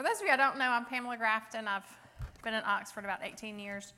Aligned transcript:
For 0.00 0.02
those 0.02 0.16
of 0.16 0.26
you 0.26 0.32
I 0.32 0.36
don't 0.36 0.58
know, 0.58 0.68
I'm 0.68 0.84
Pamela 0.84 1.16
Grafton. 1.16 1.68
I've 1.68 1.84
been 2.42 2.54
in 2.54 2.62
Oxford 2.66 3.04
about 3.04 3.20
18 3.22 3.56
years. 3.56 3.92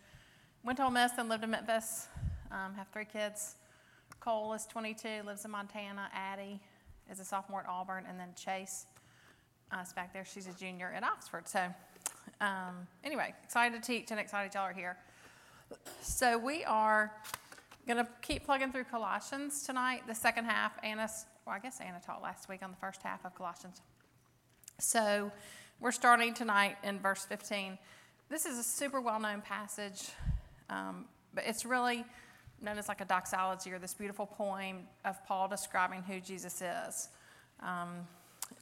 Went 0.65 0.77
to 0.77 0.85
Ole 0.85 0.91
Miss 0.91 1.13
and 1.17 1.31
lived 1.31 1.45
in 1.45 1.51
Memphis. 1.51 2.09
Um, 2.51 2.75
have 2.75 2.89
three 2.89 3.07
kids. 3.07 3.55
Cole 4.21 4.53
is 4.53 4.67
22, 4.67 5.23
lives 5.25 5.47
in 5.47 5.51
Montana. 5.51 6.11
Addie 6.13 6.61
is 7.11 7.21
a 7.21 7.25
sophomore 7.25 7.61
at 7.61 7.69
Auburn, 7.71 8.05
and 8.07 8.21
then 8.21 8.29
Chase 8.37 8.85
uh, 9.73 9.81
is 9.81 9.95
back 9.95 10.13
there. 10.13 10.27
She's 10.27 10.47
a 10.47 10.53
junior 10.53 10.93
at 10.95 11.05
Oxford. 11.05 11.49
So, 11.49 11.67
um, 12.43 12.87
anyway, 13.03 13.35
excited 13.43 13.83
to 13.83 13.87
teach 13.87 14.11
and 14.11 14.21
excited 14.21 14.53
y'all 14.53 14.65
are 14.65 14.75
here. 14.75 14.99
So 16.03 16.37
we 16.37 16.65
are 16.65 17.13
going 17.87 18.05
to 18.05 18.09
keep 18.21 18.45
plugging 18.45 18.73
through 18.73 18.85
Colossians 18.85 19.63
tonight. 19.63 20.03
The 20.07 20.15
second 20.15 20.45
half, 20.45 20.73
Anna, 20.83 21.09
well, 21.47 21.57
I 21.57 21.61
guess 21.61 21.81
Anna 21.81 21.99
taught 22.05 22.23
last 22.23 22.51
week 22.51 22.63
on 22.63 22.71
the 22.71 22.77
first 22.77 23.03
half 23.03 23.25
of 23.25 23.35
Colossians. 23.35 23.81
So 24.79 25.33
we're 25.83 25.91
starting 25.91 26.33
tonight 26.33 26.77
in 26.85 27.01
verse 27.01 27.25
15. 27.25 27.77
This 28.31 28.47
is 28.47 28.57
a 28.57 28.63
super 28.63 29.01
well 29.01 29.19
known 29.19 29.41
passage, 29.41 30.11
um, 30.71 31.07
but 31.35 31.43
it's 31.45 31.65
really 31.65 32.05
known 32.61 32.79
as 32.79 32.87
like 32.87 33.01
a 33.01 33.05
doxology 33.05 33.73
or 33.73 33.81
this 33.81 33.93
beautiful 33.93 34.25
poem 34.25 34.85
of 35.05 35.17
Paul 35.27 35.49
describing 35.49 36.03
who 36.03 36.21
Jesus 36.21 36.63
is. 36.63 37.09
Um, 37.59 38.07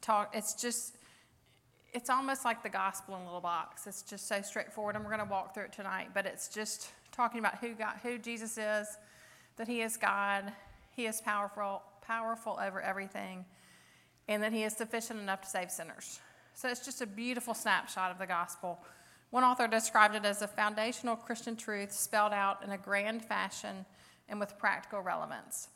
talk, 0.00 0.30
it's 0.34 0.54
just, 0.54 0.96
it's 1.92 2.08
almost 2.08 2.46
like 2.46 2.62
the 2.62 2.70
gospel 2.70 3.14
in 3.16 3.20
a 3.20 3.24
little 3.26 3.42
box. 3.42 3.86
It's 3.86 4.00
just 4.00 4.26
so 4.26 4.40
straightforward, 4.40 4.96
and 4.96 5.04
we're 5.04 5.14
going 5.14 5.26
to 5.26 5.30
walk 5.30 5.52
through 5.52 5.64
it 5.64 5.72
tonight. 5.74 6.08
But 6.14 6.24
it's 6.24 6.48
just 6.48 6.88
talking 7.12 7.38
about 7.38 7.58
who 7.58 7.74
God, 7.74 7.96
who 8.02 8.16
Jesus 8.16 8.56
is, 8.56 8.96
that 9.58 9.68
He 9.68 9.82
is 9.82 9.98
God, 9.98 10.50
He 10.96 11.04
is 11.04 11.20
powerful, 11.20 11.82
powerful 12.00 12.58
over 12.58 12.80
everything, 12.80 13.44
and 14.26 14.42
that 14.42 14.54
He 14.54 14.62
is 14.62 14.74
sufficient 14.74 15.20
enough 15.20 15.42
to 15.42 15.48
save 15.48 15.70
sinners. 15.70 16.18
So 16.60 16.68
it's 16.68 16.84
just 16.84 17.00
a 17.00 17.06
beautiful 17.06 17.54
snapshot 17.54 18.10
of 18.10 18.18
the 18.18 18.26
gospel. 18.26 18.80
One 19.30 19.44
author 19.44 19.66
described 19.66 20.14
it 20.14 20.26
as 20.26 20.42
a 20.42 20.46
foundational 20.46 21.16
Christian 21.16 21.56
truth 21.56 21.90
spelled 21.90 22.34
out 22.34 22.62
in 22.62 22.70
a 22.70 22.76
grand 22.76 23.24
fashion 23.24 23.86
and 24.28 24.38
with 24.38 24.58
practical 24.58 25.00
relevance. 25.00 25.68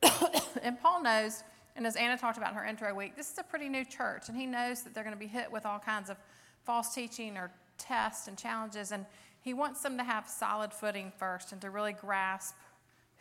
and 0.62 0.80
Paul 0.80 1.02
knows, 1.02 1.42
and 1.74 1.84
as 1.84 1.96
Anna 1.96 2.16
talked 2.16 2.38
about 2.38 2.50
in 2.50 2.56
her 2.56 2.64
intro 2.64 2.94
week, 2.94 3.16
this 3.16 3.32
is 3.32 3.38
a 3.38 3.42
pretty 3.42 3.68
new 3.68 3.84
church, 3.84 4.28
and 4.28 4.38
he 4.38 4.46
knows 4.46 4.84
that 4.84 4.94
they're 4.94 5.02
going 5.02 5.12
to 5.12 5.18
be 5.18 5.26
hit 5.26 5.50
with 5.50 5.66
all 5.66 5.80
kinds 5.80 6.08
of 6.08 6.16
false 6.62 6.94
teaching 6.94 7.36
or 7.36 7.50
tests 7.76 8.28
and 8.28 8.38
challenges, 8.38 8.92
and 8.92 9.06
he 9.40 9.54
wants 9.54 9.82
them 9.82 9.96
to 9.96 10.04
have 10.04 10.28
solid 10.28 10.72
footing 10.72 11.10
first 11.18 11.50
and 11.50 11.60
to 11.62 11.70
really 11.70 11.94
grasp 11.94 12.54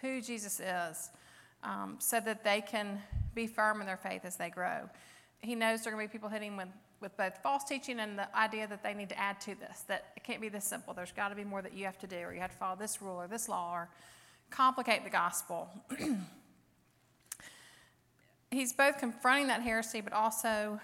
who 0.02 0.22
Jesus 0.22 0.60
is 0.60 1.10
um, 1.64 1.96
so 1.98 2.20
that 2.20 2.44
they 2.44 2.62
can 2.62 3.02
be 3.34 3.48
firm 3.48 3.82
in 3.82 3.88
their 3.88 3.98
faith 3.98 4.24
as 4.24 4.36
they 4.36 4.52
grow 4.52 4.88
he 5.46 5.56
knows 5.56 5.84
there 5.84 5.94
are 5.94 5.96
going 5.96 6.08
to 6.08 6.12
be 6.12 6.18
people 6.18 6.30
hitting 6.30 6.58
with, 6.58 6.68
with 7.02 7.16
both 7.18 7.38
false 7.44 7.64
teaching 7.64 8.00
and 8.00 8.18
the 8.18 8.36
idea 8.36 8.68
that 8.68 8.84
they 8.84 8.94
need 8.94 9.10
to 9.10 9.20
add 9.20 9.40
to 9.42 9.56
this, 9.56 9.82
that 9.88 10.06
it 10.16 10.24
can't 10.24 10.42
be 10.42 10.50
this 10.50 10.66
simple. 10.66 10.94
There's 10.94 11.12
got 11.12 11.30
to 11.30 11.36
be 11.36 11.44
more 11.44 11.62
that 11.62 11.74
you 11.74 11.86
have 11.86 12.00
to 12.00 12.08
do, 12.08 12.18
or 12.18 12.34
you 12.34 12.42
have 12.42 12.52
to 12.52 12.58
follow 12.58 12.76
this 12.76 13.02
rule 13.02 13.16
or 13.22 13.28
this 13.28 13.48
law, 13.48 13.74
or 13.74 13.90
complicate 14.50 15.04
the 15.04 15.10
gospel. 15.10 15.70
He's 18.52 18.74
both 18.74 18.98
confronting 19.00 19.48
that 19.48 19.62
heresy, 19.62 20.02
but 20.02 20.14
also 20.14 20.80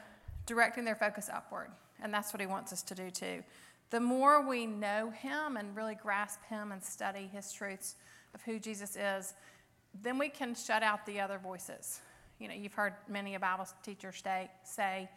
directing 0.46 0.84
their 0.86 0.96
focus 0.96 1.30
upward. 1.32 1.70
And 2.02 2.14
that's 2.14 2.34
what 2.34 2.42
he 2.42 2.48
wants 2.48 2.74
us 2.74 2.82
to 2.84 2.96
do 2.96 3.10
too. 3.10 3.44
The 3.92 4.00
more 4.00 4.46
we 4.46 4.66
know 4.66 5.10
him 5.10 5.58
and 5.58 5.76
really 5.76 5.96
grasp 5.96 6.44
him 6.46 6.72
and 6.72 6.84
study 6.84 7.30
his 7.32 7.54
truths 7.54 7.96
of 8.34 8.42
who 8.42 8.60
Jesus 8.60 8.96
is, 8.96 9.34
then 10.02 10.18
we 10.18 10.30
can 10.30 10.56
shut 10.56 10.84
out 10.84 11.06
the 11.06 11.20
other 11.20 11.38
voices 11.38 12.02
you 12.42 12.48
know, 12.48 12.54
you've 12.56 12.74
heard 12.74 12.94
many 13.08 13.36
a 13.36 13.40
Bible 13.40 13.68
teacher 13.84 14.12
say, 14.12 14.50
say, 14.64 15.08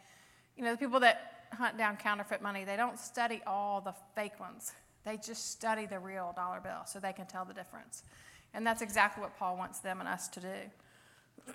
you 0.55 0.63
know, 0.63 0.71
the 0.71 0.77
people 0.77 0.99
that 0.99 1.47
hunt 1.53 1.77
down 1.77 1.97
counterfeit 1.97 2.41
money, 2.41 2.63
they 2.63 2.75
don't 2.75 2.99
study 2.99 3.41
all 3.47 3.81
the 3.81 3.93
fake 4.15 4.39
ones. 4.39 4.73
They 5.03 5.17
just 5.17 5.51
study 5.51 5.85
the 5.85 5.99
real 5.99 6.33
dollar 6.35 6.59
bill 6.59 6.85
so 6.85 6.99
they 6.99 7.13
can 7.13 7.25
tell 7.25 7.45
the 7.45 7.53
difference. 7.53 8.03
And 8.53 8.65
that's 8.65 8.81
exactly 8.81 9.21
what 9.21 9.37
Paul 9.37 9.57
wants 9.57 9.79
them 9.79 9.99
and 9.99 10.07
us 10.07 10.27
to 10.29 10.39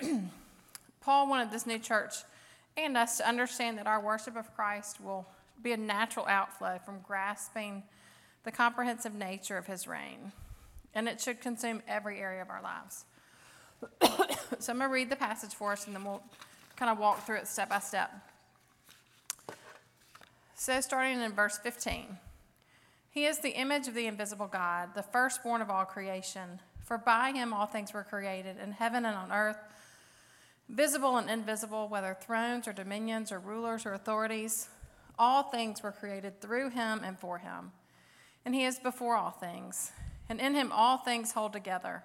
do. 0.00 0.20
Paul 1.00 1.28
wanted 1.28 1.50
this 1.50 1.66
new 1.66 1.78
church 1.78 2.14
and 2.76 2.96
us 2.96 3.18
to 3.18 3.28
understand 3.28 3.78
that 3.78 3.86
our 3.86 4.00
worship 4.00 4.36
of 4.36 4.54
Christ 4.54 5.00
will 5.00 5.26
be 5.62 5.72
a 5.72 5.76
natural 5.76 6.26
outflow 6.26 6.78
from 6.84 7.00
grasping 7.06 7.82
the 8.44 8.52
comprehensive 8.52 9.14
nature 9.14 9.56
of 9.56 9.66
his 9.66 9.86
reign. 9.86 10.32
And 10.94 11.08
it 11.08 11.20
should 11.20 11.40
consume 11.40 11.82
every 11.86 12.18
area 12.18 12.42
of 12.42 12.50
our 12.50 12.62
lives. 12.62 13.04
so 14.58 14.72
I'm 14.72 14.78
going 14.78 14.88
to 14.90 14.94
read 14.94 15.10
the 15.10 15.16
passage 15.16 15.54
for 15.54 15.72
us 15.72 15.86
and 15.86 15.94
then 15.94 16.04
we'll 16.04 16.22
kind 16.76 16.90
of 16.90 16.98
walk 16.98 17.26
through 17.26 17.36
it 17.36 17.46
step 17.46 17.68
by 17.68 17.78
step. 17.78 18.10
So, 20.54 20.80
starting 20.80 21.20
in 21.20 21.32
verse 21.32 21.58
15, 21.58 22.18
He 23.10 23.24
is 23.24 23.38
the 23.38 23.50
image 23.50 23.88
of 23.88 23.94
the 23.94 24.06
invisible 24.06 24.46
God, 24.46 24.90
the 24.94 25.02
firstborn 25.02 25.62
of 25.62 25.70
all 25.70 25.84
creation. 25.84 26.60
For 26.84 26.98
by 26.98 27.32
Him 27.32 27.52
all 27.52 27.66
things 27.66 27.94
were 27.94 28.02
created, 28.02 28.56
in 28.62 28.72
heaven 28.72 29.06
and 29.06 29.16
on 29.16 29.32
earth, 29.32 29.56
visible 30.68 31.16
and 31.16 31.30
invisible, 31.30 31.88
whether 31.88 32.16
thrones 32.20 32.68
or 32.68 32.72
dominions 32.72 33.32
or 33.32 33.38
rulers 33.38 33.86
or 33.86 33.94
authorities. 33.94 34.68
All 35.18 35.44
things 35.44 35.82
were 35.82 35.92
created 35.92 36.40
through 36.40 36.70
Him 36.70 37.00
and 37.04 37.18
for 37.18 37.38
Him. 37.38 37.72
And 38.44 38.54
He 38.54 38.64
is 38.64 38.78
before 38.78 39.16
all 39.16 39.30
things. 39.30 39.92
And 40.28 40.40
in 40.40 40.54
Him 40.54 40.72
all 40.72 40.98
things 40.98 41.32
hold 41.32 41.52
together 41.52 42.04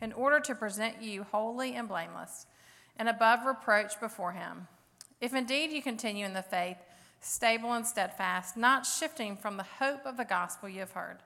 in 0.00 0.12
order 0.12 0.40
to 0.40 0.54
present 0.54 1.02
you 1.02 1.24
holy 1.24 1.74
and 1.74 1.88
blameless 1.88 2.46
and 2.96 3.08
above 3.08 3.44
reproach 3.44 3.98
before 4.00 4.32
him. 4.32 4.68
If 5.20 5.34
indeed 5.34 5.70
you 5.70 5.82
continue 5.82 6.24
in 6.24 6.34
the 6.34 6.42
faith, 6.42 6.78
stable 7.20 7.72
and 7.72 7.86
steadfast, 7.86 8.56
not 8.56 8.86
shifting 8.86 9.36
from 9.36 9.56
the 9.56 9.66
hope 9.78 10.06
of 10.06 10.16
the 10.16 10.24
gospel 10.24 10.68
you 10.68 10.80
have 10.80 10.92
heard, 10.92 11.18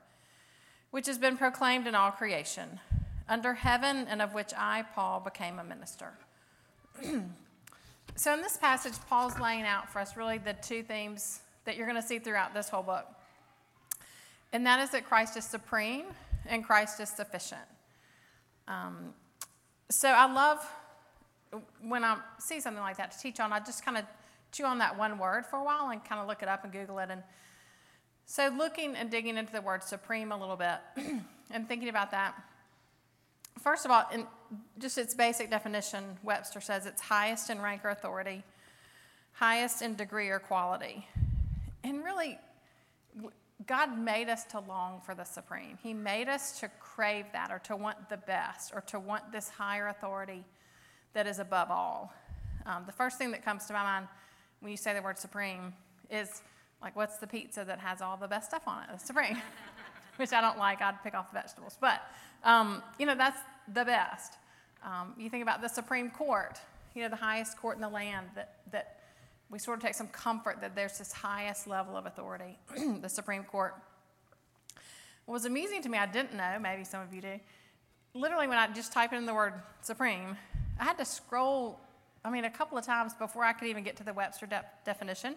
which 0.91 1.07
has 1.07 1.17
been 1.17 1.37
proclaimed 1.37 1.87
in 1.87 1.95
all 1.95 2.11
creation, 2.11 2.79
under 3.27 3.53
heaven, 3.53 4.05
and 4.09 4.21
of 4.21 4.33
which 4.33 4.51
I, 4.55 4.85
Paul, 4.93 5.19
became 5.19 5.59
a 5.59 5.63
minister. 5.63 6.13
so, 8.15 8.33
in 8.33 8.41
this 8.41 8.57
passage, 8.57 8.93
Paul's 9.09 9.39
laying 9.39 9.63
out 9.63 9.89
for 9.89 9.99
us 9.99 10.15
really 10.15 10.37
the 10.37 10.53
two 10.53 10.83
themes 10.83 11.41
that 11.65 11.75
you're 11.75 11.87
going 11.87 12.01
to 12.01 12.07
see 12.07 12.19
throughout 12.19 12.53
this 12.53 12.69
whole 12.69 12.83
book. 12.83 13.05
And 14.53 14.65
that 14.65 14.79
is 14.79 14.91
that 14.91 15.05
Christ 15.05 15.35
is 15.35 15.43
supreme 15.43 16.05
and 16.45 16.63
Christ 16.63 16.99
is 16.99 17.09
sufficient. 17.09 17.61
Um, 18.67 19.13
so 19.89 20.09
I 20.09 20.31
love 20.31 20.65
when 21.81 22.03
I 22.03 22.17
see 22.39 22.59
something 22.59 22.81
like 22.81 22.97
that 22.97 23.11
to 23.11 23.19
teach 23.19 23.39
on, 23.39 23.53
I 23.53 23.59
just 23.59 23.85
kind 23.85 23.97
of 23.97 24.05
chew 24.51 24.65
on 24.65 24.79
that 24.79 24.97
one 24.97 25.17
word 25.17 25.45
for 25.45 25.57
a 25.57 25.63
while 25.63 25.89
and 25.89 26.03
kind 26.03 26.21
of 26.21 26.27
look 26.27 26.41
it 26.41 26.47
up 26.47 26.63
and 26.63 26.73
Google 26.73 26.99
it. 26.99 27.09
And 27.09 27.23
so 28.25 28.51
looking 28.57 28.95
and 28.95 29.11
digging 29.11 29.37
into 29.37 29.51
the 29.51 29.61
word 29.61 29.83
supreme 29.83 30.31
a 30.31 30.37
little 30.37 30.55
bit 30.55 30.79
and 31.51 31.67
thinking 31.67 31.89
about 31.89 32.11
that. 32.11 32.35
First 33.59 33.85
of 33.85 33.91
all, 33.91 34.05
in 34.13 34.25
just 34.79 34.97
its 34.97 35.13
basic 35.13 35.49
definition, 35.49 36.17
Webster 36.23 36.61
says 36.61 36.85
it's 36.85 37.01
highest 37.01 37.49
in 37.49 37.61
rank 37.61 37.85
or 37.85 37.89
authority, 37.89 38.43
highest 39.33 39.81
in 39.81 39.95
degree 39.95 40.29
or 40.29 40.39
quality. 40.39 41.07
And 41.83 42.03
really, 42.03 42.37
God 43.67 43.97
made 43.97 44.29
us 44.29 44.43
to 44.45 44.59
long 44.59 45.01
for 45.01 45.15
the 45.15 45.23
supreme. 45.23 45.77
He 45.81 45.93
made 45.93 46.29
us 46.29 46.59
to 46.59 46.69
crave 46.79 47.25
that 47.33 47.51
or 47.51 47.59
to 47.59 47.75
want 47.75 48.09
the 48.09 48.17
best 48.17 48.71
or 48.73 48.81
to 48.81 48.99
want 48.99 49.31
this 49.31 49.49
higher 49.49 49.87
authority 49.87 50.43
that 51.13 51.25
is 51.25 51.39
above 51.39 51.71
all. 51.71 52.13
Um, 52.65 52.83
the 52.85 52.91
first 52.91 53.17
thing 53.17 53.31
that 53.31 53.43
comes 53.43 53.65
to 53.65 53.73
my 53.73 53.83
mind 53.83 54.07
when 54.59 54.71
you 54.71 54.77
say 54.77 54.93
the 54.93 55.01
word 55.01 55.17
supreme 55.17 55.73
is 56.09 56.41
like, 56.81 56.95
what's 56.95 57.17
the 57.17 57.27
pizza 57.27 57.63
that 57.65 57.79
has 57.79 58.01
all 58.01 58.17
the 58.17 58.27
best 58.27 58.49
stuff 58.49 58.67
on 58.67 58.83
it? 58.83 58.89
The 58.99 59.05
supreme, 59.05 59.37
which 60.17 60.33
I 60.33 60.41
don't 60.41 60.57
like. 60.57 60.81
I'd 60.81 61.01
pick 61.03 61.15
off 61.15 61.31
the 61.31 61.39
vegetables. 61.39 61.77
But, 61.79 62.01
um, 62.43 62.83
you 62.99 63.05
know, 63.05 63.15
that's 63.15 63.39
the 63.73 63.85
best. 63.85 64.33
Um, 64.83 65.13
you 65.17 65.29
think 65.29 65.41
about 65.41 65.61
the 65.61 65.67
Supreme 65.67 66.11
Court, 66.11 66.59
you 66.93 67.01
know, 67.01 67.09
the 67.09 67.15
highest 67.15 67.57
court 67.57 67.75
in 67.75 67.81
the 67.81 67.89
land 67.89 68.27
that, 68.35 68.57
that 68.71 68.94
we 69.49 69.59
sort 69.59 69.77
of 69.77 69.83
take 69.83 69.93
some 69.93 70.07
comfort 70.07 70.61
that 70.61 70.75
there's 70.75 70.97
this 70.97 71.11
highest 71.11 71.67
level 71.67 71.95
of 71.95 72.05
authority, 72.05 72.57
the 73.01 73.09
Supreme 73.09 73.43
Court. 73.43 73.75
What 75.25 75.33
was 75.33 75.45
amusing 75.45 75.81
to 75.83 75.89
me, 75.89 75.97
I 75.97 76.05
didn't 76.05 76.33
know, 76.35 76.57
maybe 76.59 76.83
some 76.83 77.01
of 77.01 77.13
you 77.13 77.21
do, 77.21 77.39
literally 78.13 78.47
when 78.47 78.57
I 78.57 78.67
just 78.67 78.91
type 78.91 79.13
in 79.13 79.25
the 79.25 79.33
word 79.33 79.53
supreme, 79.81 80.37
I 80.79 80.83
had 80.83 80.97
to 80.97 81.05
scroll, 81.05 81.79
I 82.23 82.29
mean, 82.29 82.45
a 82.45 82.49
couple 82.49 82.77
of 82.77 82.85
times 82.85 83.13
before 83.13 83.43
I 83.43 83.53
could 83.53 83.67
even 83.67 83.83
get 83.83 83.95
to 83.97 84.03
the 84.03 84.13
Webster 84.13 84.45
de- 84.45 84.65
definition. 84.85 85.35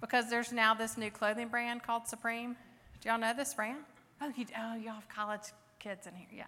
because 0.00 0.28
there's 0.28 0.52
now 0.52 0.74
this 0.74 0.98
new 0.98 1.10
clothing 1.10 1.48
brand 1.48 1.82
called 1.82 2.08
Supreme. 2.08 2.56
Do 3.00 3.08
y'all 3.08 3.18
know 3.18 3.32
this 3.34 3.54
brand? 3.54 3.78
Oh, 4.20 4.32
you, 4.36 4.46
oh, 4.58 4.74
y'all 4.74 4.94
have 4.94 5.08
college 5.08 5.42
kids 5.78 6.06
in 6.06 6.14
here, 6.14 6.28
yeah. 6.34 6.44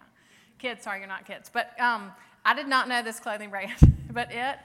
Kids, 0.59 0.83
sorry, 0.83 0.99
you're 0.99 1.07
not 1.07 1.25
kids. 1.25 1.49
But 1.51 1.79
um, 1.79 2.11
I 2.43 2.53
did 2.53 2.67
not 2.67 2.87
know 2.87 3.01
this 3.01 3.19
clothing 3.19 3.49
brand, 3.49 3.73
but 4.11 4.31
it, 4.31 4.57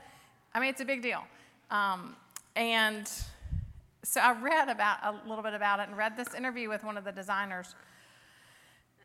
I 0.55 0.61
mean, 0.61 0.71
it's 0.71 0.81
a 0.81 0.85
big 0.85 1.03
deal. 1.03 1.23
Um, 1.71 2.17
and 2.57 3.11
so 4.03 4.21
I 4.21 4.33
read 4.33 4.69
about 4.69 4.99
a 5.03 5.29
little 5.29 5.45
bit 5.45 5.55
about 5.55 5.81
it 5.81 5.89
and 5.89 5.97
read 5.97 6.17
this 6.17 6.35
interview 6.35 6.69
with 6.69 6.85
one 6.85 6.97
of 6.97 7.05
the 7.05 7.13
designers. 7.13 7.75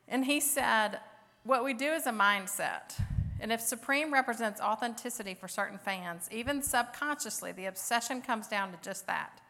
And 0.08 0.26
he 0.26 0.40
said, 0.40 1.00
What 1.44 1.64
we 1.64 1.74
do 1.74 1.92
is 1.92 2.08
a 2.08 2.12
mindset. 2.12 3.00
And 3.40 3.52
if 3.52 3.60
Supreme 3.62 4.14
represents 4.14 4.62
authenticity 4.62 5.34
for 5.34 5.48
certain 5.48 5.78
fans, 5.78 6.30
even 6.32 6.62
subconsciously, 6.62 7.52
the 7.52 7.66
obsession 7.66 8.22
comes 8.22 8.48
down 8.48 8.72
to 8.72 8.78
just 8.82 9.06
that. 9.08 9.42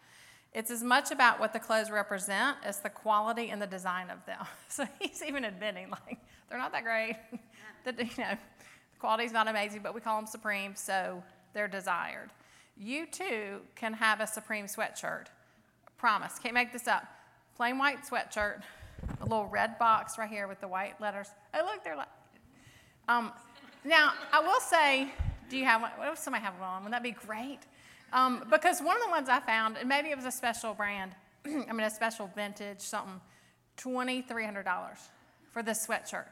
It's 0.53 0.71
as 0.71 0.81
much 0.81 1.11
about 1.11 1.39
what 1.39 1.53
the 1.53 1.59
clothes 1.59 1.91
represent 1.91 2.57
as 2.63 2.79
the 2.79 2.89
quality 2.89 3.49
and 3.49 3.61
the 3.61 3.67
design 3.67 4.09
of 4.09 4.25
them. 4.25 4.45
So 4.69 4.85
he's 4.99 5.23
even 5.25 5.45
admitting, 5.45 5.89
like, 5.89 6.17
they're 6.49 6.57
not 6.57 6.71
that 6.71 6.83
great. 6.83 7.15
that, 7.85 7.97
you 7.99 8.23
know, 8.23 8.31
the 8.31 8.99
quality's 8.99 9.31
not 9.31 9.47
amazing, 9.47 9.81
but 9.83 9.93
we 9.93 10.01
call 10.01 10.17
them 10.17 10.27
Supreme, 10.27 10.75
so 10.75 11.23
they're 11.53 11.67
desired. 11.67 12.29
You 12.77 13.05
too 13.05 13.61
can 13.75 13.93
have 13.93 14.19
a 14.19 14.27
Supreme 14.27 14.65
sweatshirt. 14.65 15.27
Promise, 15.97 16.39
can't 16.39 16.53
make 16.53 16.73
this 16.73 16.87
up. 16.87 17.05
Plain 17.55 17.77
white 17.77 18.03
sweatshirt, 18.03 18.61
a 19.21 19.23
little 19.23 19.47
red 19.47 19.79
box 19.79 20.17
right 20.17 20.29
here 20.29 20.47
with 20.47 20.59
the 20.59 20.67
white 20.67 20.99
letters. 20.99 21.27
Oh, 21.53 21.63
look, 21.65 21.83
they're 21.83 21.95
like. 21.95 22.09
Um, 23.07 23.31
now, 23.85 24.13
I 24.33 24.41
will 24.41 24.59
say, 24.59 25.07
do 25.49 25.57
you 25.57 25.65
have 25.65 25.81
one? 25.81 25.91
What 25.95 26.11
if 26.11 26.17
somebody 26.17 26.43
have 26.43 26.59
one? 26.59 26.83
Wouldn't 26.83 26.91
that 26.91 27.03
be 27.03 27.11
great? 27.11 27.59
Um, 28.11 28.43
because 28.49 28.81
one 28.81 28.97
of 28.97 29.03
the 29.03 29.09
ones 29.09 29.29
I 29.29 29.39
found, 29.39 29.77
and 29.77 29.87
maybe 29.87 30.09
it 30.09 30.15
was 30.15 30.25
a 30.25 30.31
special 30.31 30.73
brand, 30.73 31.11
I 31.45 31.49
mean, 31.49 31.81
a 31.81 31.89
special 31.89 32.29
vintage, 32.35 32.81
something, 32.81 33.21
$2,300 33.77 34.97
for 35.51 35.63
this 35.63 35.85
sweatshirt 35.85 36.27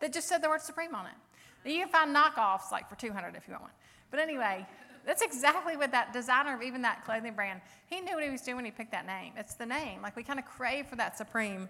that 0.00 0.12
just 0.12 0.28
said 0.28 0.42
the 0.42 0.48
word 0.48 0.60
Supreme 0.60 0.94
on 0.94 1.06
it. 1.06 1.70
You 1.70 1.78
can 1.78 1.88
find 1.88 2.14
knockoffs 2.14 2.70
like 2.70 2.88
for 2.88 2.96
200 2.96 3.34
if 3.36 3.48
you 3.48 3.52
want 3.52 3.62
one. 3.62 3.72
But 4.14 4.22
anyway, 4.22 4.64
that's 5.04 5.22
exactly 5.22 5.76
what 5.76 5.90
that 5.90 6.12
designer 6.12 6.54
of 6.54 6.62
even 6.62 6.82
that 6.82 7.04
clothing 7.04 7.34
brand, 7.34 7.60
he 7.86 8.00
knew 8.00 8.14
what 8.14 8.22
he 8.22 8.30
was 8.30 8.42
doing 8.42 8.54
when 8.54 8.64
he 8.64 8.70
picked 8.70 8.92
that 8.92 9.08
name. 9.08 9.32
It's 9.36 9.54
the 9.54 9.66
name. 9.66 10.02
Like 10.02 10.14
we 10.14 10.22
kind 10.22 10.38
of 10.38 10.44
crave 10.44 10.86
for 10.86 10.94
that 10.94 11.18
supreme. 11.18 11.68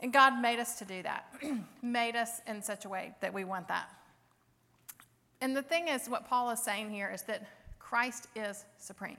And 0.00 0.12
God 0.12 0.38
made 0.42 0.58
us 0.58 0.78
to 0.80 0.84
do 0.84 1.02
that, 1.04 1.24
made 1.82 2.16
us 2.16 2.42
in 2.46 2.60
such 2.60 2.84
a 2.84 2.90
way 2.90 3.14
that 3.22 3.32
we 3.32 3.44
want 3.44 3.68
that. 3.68 3.88
And 5.40 5.56
the 5.56 5.62
thing 5.62 5.88
is, 5.88 6.06
what 6.06 6.28
Paul 6.28 6.50
is 6.50 6.62
saying 6.62 6.90
here 6.90 7.10
is 7.10 7.22
that 7.22 7.46
Christ 7.78 8.28
is 8.36 8.66
supreme. 8.76 9.16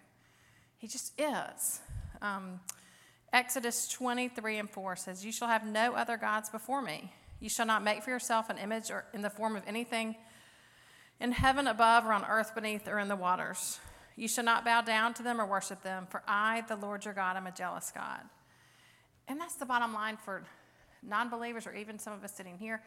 He 0.78 0.88
just 0.88 1.20
is. 1.20 1.82
Um, 2.22 2.60
Exodus 3.34 3.88
23 3.88 4.60
and 4.60 4.70
4 4.70 4.96
says, 4.98 5.26
You 5.26 5.32
shall 5.32 5.48
have 5.48 5.66
no 5.66 5.96
other 5.96 6.18
gods 6.18 6.52
before 6.52 6.84
me. 6.84 7.12
You 7.40 7.50
shall 7.50 7.66
not 7.66 7.84
make 7.84 8.04
for 8.04 8.12
yourself 8.12 8.52
an 8.52 8.60
image 8.60 8.92
or 8.92 9.06
in 9.16 9.24
the 9.24 9.32
form 9.32 9.56
of 9.56 9.64
anything 9.66 10.16
in 11.20 11.32
heaven 11.32 11.68
above, 11.68 12.06
or 12.06 12.14
on 12.14 12.26
earth 12.26 12.54
beneath, 12.56 12.88
or 12.88 13.00
in 13.00 13.08
the 13.08 13.16
waters. 13.16 13.80
You 14.16 14.28
shall 14.28 14.44
not 14.44 14.66
bow 14.66 14.82
down 14.82 15.14
to 15.16 15.24
them 15.24 15.42
or 15.42 15.46
worship 15.46 15.82
them, 15.82 16.08
for 16.10 16.22
I, 16.28 16.64
the 16.68 16.76
Lord 16.76 17.06
your 17.06 17.14
God, 17.14 17.38
am 17.38 17.48
a 17.48 17.52
jealous 17.52 17.92
God. 17.94 18.22
And 19.28 19.40
that's 19.40 19.56
the 19.56 19.66
bottom 19.66 19.94
line 19.94 20.18
for 20.18 20.44
non 21.02 21.30
believers, 21.30 21.66
or 21.66 21.74
even 21.74 21.98
some 21.98 22.14
of 22.14 22.24
us 22.24 22.34
sitting 22.34 22.58
here. 22.58 22.82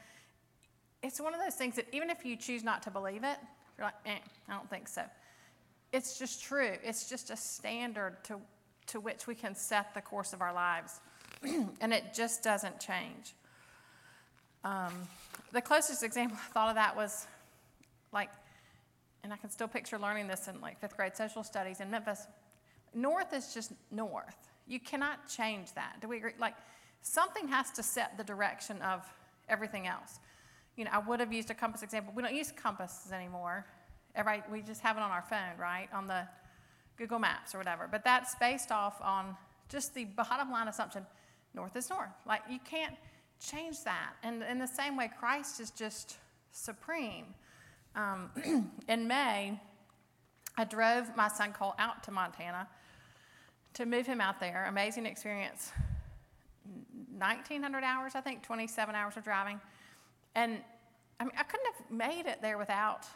It's 1.02 1.20
one 1.20 1.34
of 1.34 1.40
those 1.40 1.54
things 1.54 1.76
that 1.76 1.86
even 1.92 2.10
if 2.10 2.24
you 2.24 2.36
choose 2.36 2.62
not 2.62 2.82
to 2.82 2.90
believe 2.90 3.24
it, 3.24 3.38
you're 3.76 3.86
like, 3.86 3.94
eh, 4.06 4.18
I 4.48 4.52
don't 4.52 4.68
think 4.70 4.88
so. 4.88 5.02
It's 5.92 6.18
just 6.18 6.42
true. 6.42 6.72
It's 6.82 7.08
just 7.08 7.30
a 7.30 7.36
standard 7.36 8.22
to, 8.24 8.40
to 8.88 9.00
which 9.00 9.26
we 9.26 9.34
can 9.34 9.54
set 9.54 9.94
the 9.94 10.00
course 10.00 10.32
of 10.32 10.40
our 10.40 10.52
lives. 10.52 11.00
and 11.80 11.92
it 11.92 12.14
just 12.14 12.42
doesn't 12.42 12.80
change. 12.80 13.34
Um, 14.64 14.92
the 15.52 15.60
closest 15.60 16.02
example 16.02 16.38
I 16.40 16.52
thought 16.52 16.68
of 16.70 16.74
that 16.74 16.96
was 16.96 17.26
like, 18.16 18.30
and 19.22 19.32
I 19.32 19.36
can 19.36 19.50
still 19.50 19.68
picture 19.68 19.98
learning 19.98 20.26
this 20.26 20.48
in 20.48 20.60
like 20.60 20.80
fifth 20.80 20.96
grade 20.96 21.14
social 21.14 21.42
studies 21.42 21.80
in 21.80 21.90
Memphis. 21.90 22.26
North 22.94 23.34
is 23.34 23.52
just 23.52 23.72
north. 23.90 24.40
You 24.66 24.80
cannot 24.80 25.28
change 25.28 25.74
that. 25.74 25.96
Do 26.00 26.08
we 26.08 26.16
agree? 26.16 26.32
Like, 26.38 26.54
something 27.02 27.46
has 27.48 27.70
to 27.72 27.82
set 27.82 28.16
the 28.16 28.24
direction 28.24 28.80
of 28.80 29.02
everything 29.48 29.86
else. 29.86 30.18
You 30.76 30.84
know, 30.86 30.90
I 30.92 30.98
would 30.98 31.20
have 31.20 31.32
used 31.32 31.50
a 31.50 31.54
compass 31.54 31.82
example. 31.82 32.12
We 32.16 32.22
don't 32.22 32.34
use 32.34 32.52
compasses 32.52 33.12
anymore. 33.12 33.66
Everybody, 34.14 34.42
we 34.50 34.62
just 34.62 34.80
have 34.80 34.96
it 34.96 35.02
on 35.02 35.10
our 35.10 35.22
phone, 35.22 35.56
right? 35.58 35.88
On 35.92 36.06
the 36.06 36.22
Google 36.96 37.18
Maps 37.18 37.54
or 37.54 37.58
whatever. 37.58 37.86
But 37.90 38.02
that's 38.02 38.34
based 38.36 38.72
off 38.72 38.96
on 39.02 39.36
just 39.68 39.94
the 39.94 40.06
bottom 40.06 40.50
line 40.50 40.68
assumption 40.68 41.04
north 41.54 41.76
is 41.76 41.90
north. 41.90 42.16
Like, 42.26 42.42
you 42.50 42.60
can't 42.64 42.96
change 43.40 43.84
that. 43.84 44.12
And 44.22 44.42
in 44.42 44.58
the 44.58 44.66
same 44.66 44.96
way, 44.96 45.10
Christ 45.18 45.60
is 45.60 45.70
just 45.70 46.16
supreme. 46.50 47.26
Um, 47.96 48.30
in 48.88 49.08
May, 49.08 49.58
I 50.56 50.64
drove 50.64 51.16
my 51.16 51.28
son 51.28 51.52
Cole 51.52 51.74
out 51.78 52.04
to 52.04 52.12
Montana 52.12 52.68
to 53.74 53.86
move 53.86 54.06
him 54.06 54.20
out 54.20 54.38
there. 54.38 54.66
Amazing 54.68 55.06
experience. 55.06 55.72
1,900 57.18 57.82
hours, 57.82 58.12
I 58.14 58.20
think, 58.20 58.42
27 58.42 58.94
hours 58.94 59.16
of 59.16 59.24
driving. 59.24 59.60
And 60.34 60.58
I 61.18 61.24
mean, 61.24 61.32
I 61.38 61.42
couldn't 61.42 61.66
have 61.74 61.90
made 61.90 62.26
it 62.26 62.40
there 62.42 62.58
without 62.58 63.06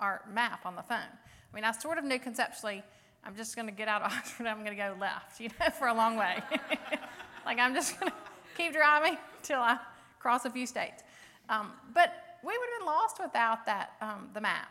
our 0.00 0.22
map 0.32 0.66
on 0.66 0.74
the 0.74 0.82
phone. 0.82 0.98
I 0.98 1.54
mean, 1.54 1.64
I 1.64 1.72
sort 1.72 1.98
of 1.98 2.04
knew 2.04 2.18
conceptually, 2.18 2.82
I'm 3.24 3.36
just 3.36 3.54
going 3.54 3.66
to 3.66 3.72
get 3.72 3.88
out 3.88 4.02
of 4.02 4.12
Oxford, 4.16 4.46
I'm 4.46 4.64
going 4.64 4.76
to 4.76 4.82
go 4.82 4.96
left, 5.00 5.40
you 5.40 5.48
know, 5.60 5.70
for 5.70 5.88
a 5.88 5.94
long 5.94 6.16
way. 6.16 6.38
like, 7.44 7.58
I'm 7.58 7.74
just 7.74 7.98
going 7.98 8.10
to 8.10 8.16
keep 8.56 8.72
driving 8.72 9.16
till 9.42 9.60
I 9.60 9.78
cross 10.18 10.44
a 10.44 10.50
few 10.50 10.66
states. 10.66 11.02
Um, 11.48 11.72
but 11.94 12.29
we 12.42 12.56
would 12.56 12.68
have 12.72 12.80
been 12.80 12.86
lost 12.86 13.18
without 13.22 13.66
that, 13.66 13.92
um, 14.00 14.28
the 14.34 14.40
map. 14.40 14.68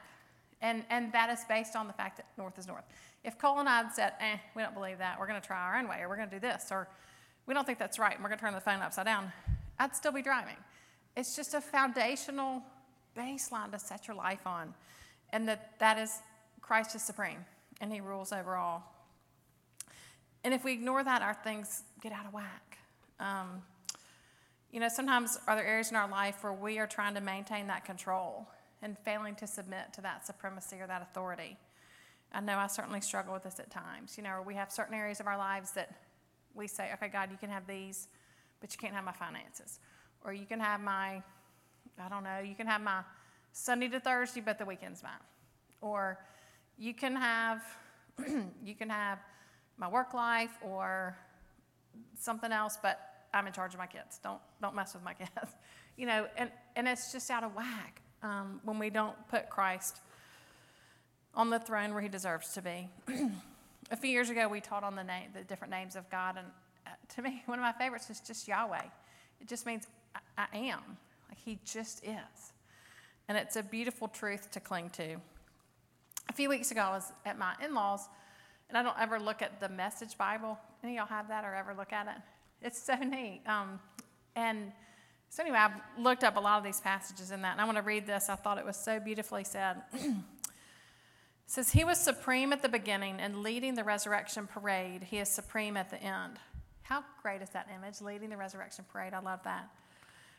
And, 0.61 0.83
and 0.89 1.11
that 1.13 1.29
is 1.29 1.39
based 1.47 1.75
on 1.75 1.87
the 1.87 1.93
fact 1.93 2.17
that 2.17 2.25
north 2.37 2.57
is 2.57 2.67
north. 2.67 2.83
If 3.23 3.37
Cole 3.37 3.59
and 3.59 3.69
I 3.69 3.83
had 3.83 3.93
said, 3.93 4.13
eh, 4.19 4.37
we 4.55 4.61
don't 4.61 4.73
believe 4.73 4.97
that, 4.97 5.19
we're 5.19 5.27
going 5.27 5.39
to 5.39 5.45
try 5.45 5.57
our 5.57 5.77
own 5.77 5.87
way, 5.87 6.01
or 6.01 6.09
we're 6.09 6.17
going 6.17 6.29
to 6.29 6.35
do 6.35 6.39
this, 6.39 6.67
or 6.71 6.87
we 7.45 7.53
don't 7.53 7.65
think 7.65 7.79
that's 7.79 7.99
right, 7.99 8.13
and 8.13 8.23
we're 8.23 8.29
going 8.29 8.39
to 8.39 8.45
turn 8.45 8.53
the 8.53 8.61
phone 8.61 8.81
upside 8.81 9.05
down, 9.05 9.31
I'd 9.77 9.95
still 9.95 10.11
be 10.11 10.21
driving. 10.21 10.55
It's 11.15 11.35
just 11.35 11.53
a 11.53 11.61
foundational 11.61 12.61
baseline 13.17 13.71
to 13.71 13.79
set 13.79 14.07
your 14.07 14.15
life 14.15 14.45
on, 14.45 14.73
and 15.31 15.47
that 15.47 15.79
that 15.79 15.97
is 15.97 16.19
Christ 16.61 16.95
is 16.95 17.01
supreme, 17.01 17.45
and 17.81 17.91
He 17.91 18.01
rules 18.01 18.31
over 18.31 18.55
all. 18.55 18.83
And 20.43 20.53
if 20.53 20.63
we 20.63 20.73
ignore 20.73 21.03
that, 21.03 21.21
our 21.21 21.33
things 21.33 21.83
get 22.01 22.11
out 22.11 22.25
of 22.25 22.33
whack. 22.33 22.77
Um, 23.19 23.61
you 24.71 24.79
know, 24.79 24.87
sometimes 24.87 25.39
are 25.47 25.55
there 25.55 25.65
areas 25.65 25.89
in 25.89 25.95
our 25.95 26.09
life 26.09 26.43
where 26.43 26.53
we 26.53 26.77
are 26.77 26.87
trying 26.87 27.15
to 27.15 27.21
maintain 27.21 27.67
that 27.67 27.85
control 27.85 28.47
and 28.81 28.97
failing 28.99 29.35
to 29.35 29.47
submit 29.47 29.93
to 29.93 30.01
that 30.01 30.25
supremacy 30.25 30.77
or 30.79 30.87
that 30.87 31.01
authority. 31.01 31.57
I 32.31 32.41
know 32.41 32.57
I 32.57 32.67
certainly 32.67 33.01
struggle 33.01 33.33
with 33.33 33.43
this 33.43 33.59
at 33.59 33.71
times. 33.71 34.15
You 34.15 34.23
know, 34.23 34.43
we 34.45 34.53
have 34.53 34.71
certain 34.71 34.93
areas 34.93 35.19
of 35.19 35.27
our 35.27 35.37
lives 35.37 35.71
that 35.71 35.91
we 36.53 36.67
say, 36.67 36.91
okay, 36.93 37.07
God, 37.07 37.31
you 37.31 37.37
can 37.37 37.49
have 37.49 37.65
these, 37.65 38.07
but 38.61 38.71
you 38.71 38.77
can't 38.77 38.93
have 38.93 39.03
my 39.03 39.11
finances. 39.11 39.79
Or 40.23 40.33
you 40.33 40.45
can 40.45 40.59
have 40.59 40.81
my, 40.81 41.23
I 41.99 42.09
don't 42.09 42.23
know, 42.23 42.39
you 42.39 42.55
can 42.55 42.67
have 42.67 42.81
my 42.81 43.01
Sunday 43.51 43.87
to 43.89 43.99
Thursday, 43.99 44.41
but 44.41 44.59
the 44.59 44.65
weekend's 44.65 45.01
mine. 45.01 45.11
Or 45.81 46.19
you 46.77 46.93
can 46.93 47.15
have, 47.15 47.63
you 48.63 48.75
can 48.75 48.89
have 48.89 49.17
my 49.77 49.87
work 49.87 50.13
life 50.13 50.57
or 50.61 51.17
something 52.19 52.51
else, 52.51 52.77
but 52.81 53.08
I'm 53.33 53.47
in 53.47 53.53
charge 53.53 53.73
of 53.73 53.79
my 53.79 53.87
kids. 53.87 54.19
Don't, 54.23 54.39
don't 54.61 54.75
mess 54.75 54.93
with 54.93 55.03
my 55.03 55.13
kids. 55.19 55.51
You 55.97 56.05
know, 56.05 56.27
and, 56.37 56.51
and 56.75 56.87
it's 56.87 57.11
just 57.11 57.29
out 57.29 57.43
of 57.43 57.55
whack 57.55 58.01
um, 58.23 58.61
when 58.63 58.79
we 58.79 58.89
don't 58.89 59.15
put 59.29 59.49
Christ 59.49 59.99
on 61.35 61.49
the 61.49 61.59
throne 61.59 61.93
where 61.93 62.01
he 62.01 62.09
deserves 62.09 62.53
to 62.53 62.61
be. 62.61 62.89
a 63.91 63.95
few 63.95 64.09
years 64.09 64.29
ago, 64.29 64.47
we 64.47 64.61
taught 64.61 64.83
on 64.83 64.95
the, 64.95 65.03
name, 65.03 65.29
the 65.33 65.43
different 65.43 65.71
names 65.71 65.95
of 65.95 66.09
God, 66.09 66.37
and 66.37 66.47
uh, 66.85 66.89
to 67.15 67.21
me, 67.21 67.43
one 67.47 67.59
of 67.59 67.63
my 67.63 67.71
favorites 67.71 68.09
is 68.09 68.19
just 68.19 68.47
Yahweh. 68.47 68.83
It 69.41 69.47
just 69.47 69.65
means 69.65 69.87
I, 70.15 70.45
I 70.51 70.57
am. 70.57 70.97
Like 71.29 71.37
he 71.37 71.59
just 71.65 72.03
is. 72.03 72.53
And 73.27 73.37
it's 73.37 73.55
a 73.55 73.63
beautiful 73.63 74.07
truth 74.07 74.49
to 74.51 74.59
cling 74.59 74.89
to. 74.91 75.15
A 76.29 76.33
few 76.33 76.49
weeks 76.49 76.71
ago, 76.71 76.81
I 76.81 76.89
was 76.89 77.11
at 77.25 77.37
my 77.37 77.53
in 77.63 77.73
laws, 77.73 78.07
and 78.69 78.77
I 78.77 78.83
don't 78.83 78.99
ever 78.99 79.19
look 79.19 79.41
at 79.41 79.59
the 79.59 79.69
Message 79.69 80.17
Bible. 80.17 80.57
Any 80.83 80.95
y'all 80.95 81.05
have 81.05 81.27
that 81.27 81.43
or 81.43 81.53
ever 81.53 81.73
look 81.75 81.93
at 81.93 82.07
it? 82.07 82.21
It's 82.61 82.81
so 82.81 82.95
neat. 82.95 83.41
Um, 83.47 83.79
and 84.35 84.71
so, 85.29 85.43
anyway, 85.43 85.59
I've 85.59 85.79
looked 85.97 86.23
up 86.23 86.37
a 86.37 86.39
lot 86.39 86.57
of 86.57 86.63
these 86.63 86.81
passages 86.81 87.31
in 87.31 87.43
that, 87.43 87.53
and 87.53 87.61
I 87.61 87.65
want 87.65 87.77
to 87.77 87.83
read 87.83 88.07
this. 88.07 88.29
I 88.29 88.35
thought 88.35 88.57
it 88.57 88.65
was 88.65 88.75
so 88.75 88.99
beautifully 88.99 89.43
said. 89.43 89.77
it 89.93 90.15
says, 91.45 91.71
He 91.71 91.83
was 91.83 91.99
supreme 91.99 92.51
at 92.51 92.61
the 92.61 92.69
beginning 92.69 93.19
and 93.19 93.43
leading 93.43 93.75
the 93.75 93.83
resurrection 93.83 94.47
parade. 94.47 95.03
He 95.03 95.19
is 95.19 95.29
supreme 95.29 95.77
at 95.77 95.91
the 95.91 96.01
end. 96.01 96.39
How 96.81 97.03
great 97.21 97.43
is 97.43 97.49
that 97.51 97.67
image, 97.75 98.01
leading 98.01 98.29
the 98.29 98.37
resurrection 98.37 98.85
parade? 98.91 99.13
I 99.13 99.19
love 99.19 99.41
that. 99.43 99.69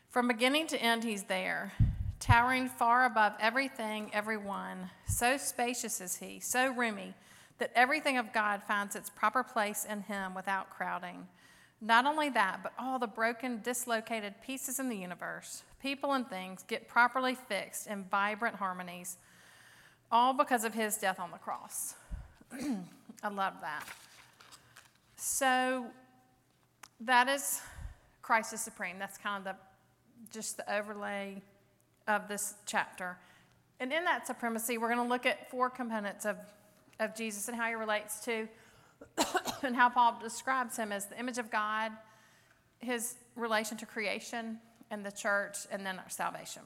From 0.09 0.27
beginning 0.27 0.67
to 0.67 0.81
end, 0.81 1.05
He's 1.05 1.23
there, 1.23 1.71
towering 2.19 2.67
far 2.67 3.05
above 3.05 3.33
everything, 3.39 4.11
everyone. 4.13 4.89
So 5.07 5.37
spacious 5.37 6.01
is 6.01 6.17
He, 6.17 6.41
so 6.41 6.73
roomy, 6.73 7.13
that 7.59 7.71
everything 7.75 8.17
of 8.17 8.33
God 8.33 8.61
finds 8.67 8.97
its 8.97 9.09
proper 9.09 9.41
place 9.41 9.85
in 9.89 10.01
Him 10.01 10.35
without 10.35 10.69
crowding. 10.69 11.27
Not 11.81 12.05
only 12.05 12.29
that, 12.29 12.59
but 12.61 12.73
all 12.77 12.99
the 12.99 13.07
broken, 13.07 13.59
dislocated 13.63 14.35
pieces 14.45 14.79
in 14.79 14.87
the 14.87 14.95
universe, 14.95 15.63
people 15.81 16.13
and 16.13 16.29
things, 16.29 16.63
get 16.67 16.87
properly 16.87 17.35
fixed 17.35 17.87
in 17.87 18.03
vibrant 18.03 18.55
harmonies, 18.55 19.17
all 20.11 20.33
because 20.33 20.63
of 20.63 20.75
His 20.75 20.97
death 20.97 21.19
on 21.19 21.31
the 21.31 21.37
cross. 21.37 21.95
I 23.23 23.29
love 23.29 23.53
that. 23.61 23.83
So, 25.15 25.85
that 27.01 27.27
is 27.27 27.61
Christ 28.21 28.53
is 28.53 28.61
supreme. 28.61 28.99
That's 28.99 29.17
kind 29.17 29.39
of 29.39 29.55
the 29.55 29.59
just 30.31 30.57
the 30.57 30.73
overlay 30.73 31.41
of 32.07 32.27
this 32.27 32.55
chapter. 32.65 33.17
And 33.79 33.91
in 33.91 34.03
that 34.05 34.27
supremacy, 34.27 34.77
we're 34.77 34.93
going 34.93 35.03
to 35.03 35.09
look 35.09 35.25
at 35.25 35.49
four 35.49 35.69
components 35.69 36.25
of, 36.25 36.37
of 36.99 37.15
Jesus 37.15 37.47
and 37.47 37.57
how 37.57 37.67
he 37.67 37.73
relates 37.73 38.19
to, 38.25 38.47
and 39.63 39.75
how 39.75 39.89
Paul 39.89 40.19
describes 40.21 40.77
him 40.77 40.91
as 40.91 41.07
the 41.07 41.19
image 41.19 41.37
of 41.37 41.49
God, 41.51 41.91
his 42.79 43.15
relation 43.35 43.77
to 43.77 43.85
creation 43.85 44.59
and 44.89 45.05
the 45.05 45.11
church, 45.11 45.57
and 45.71 45.85
then 45.85 45.97
our 45.99 46.09
salvation. 46.09 46.63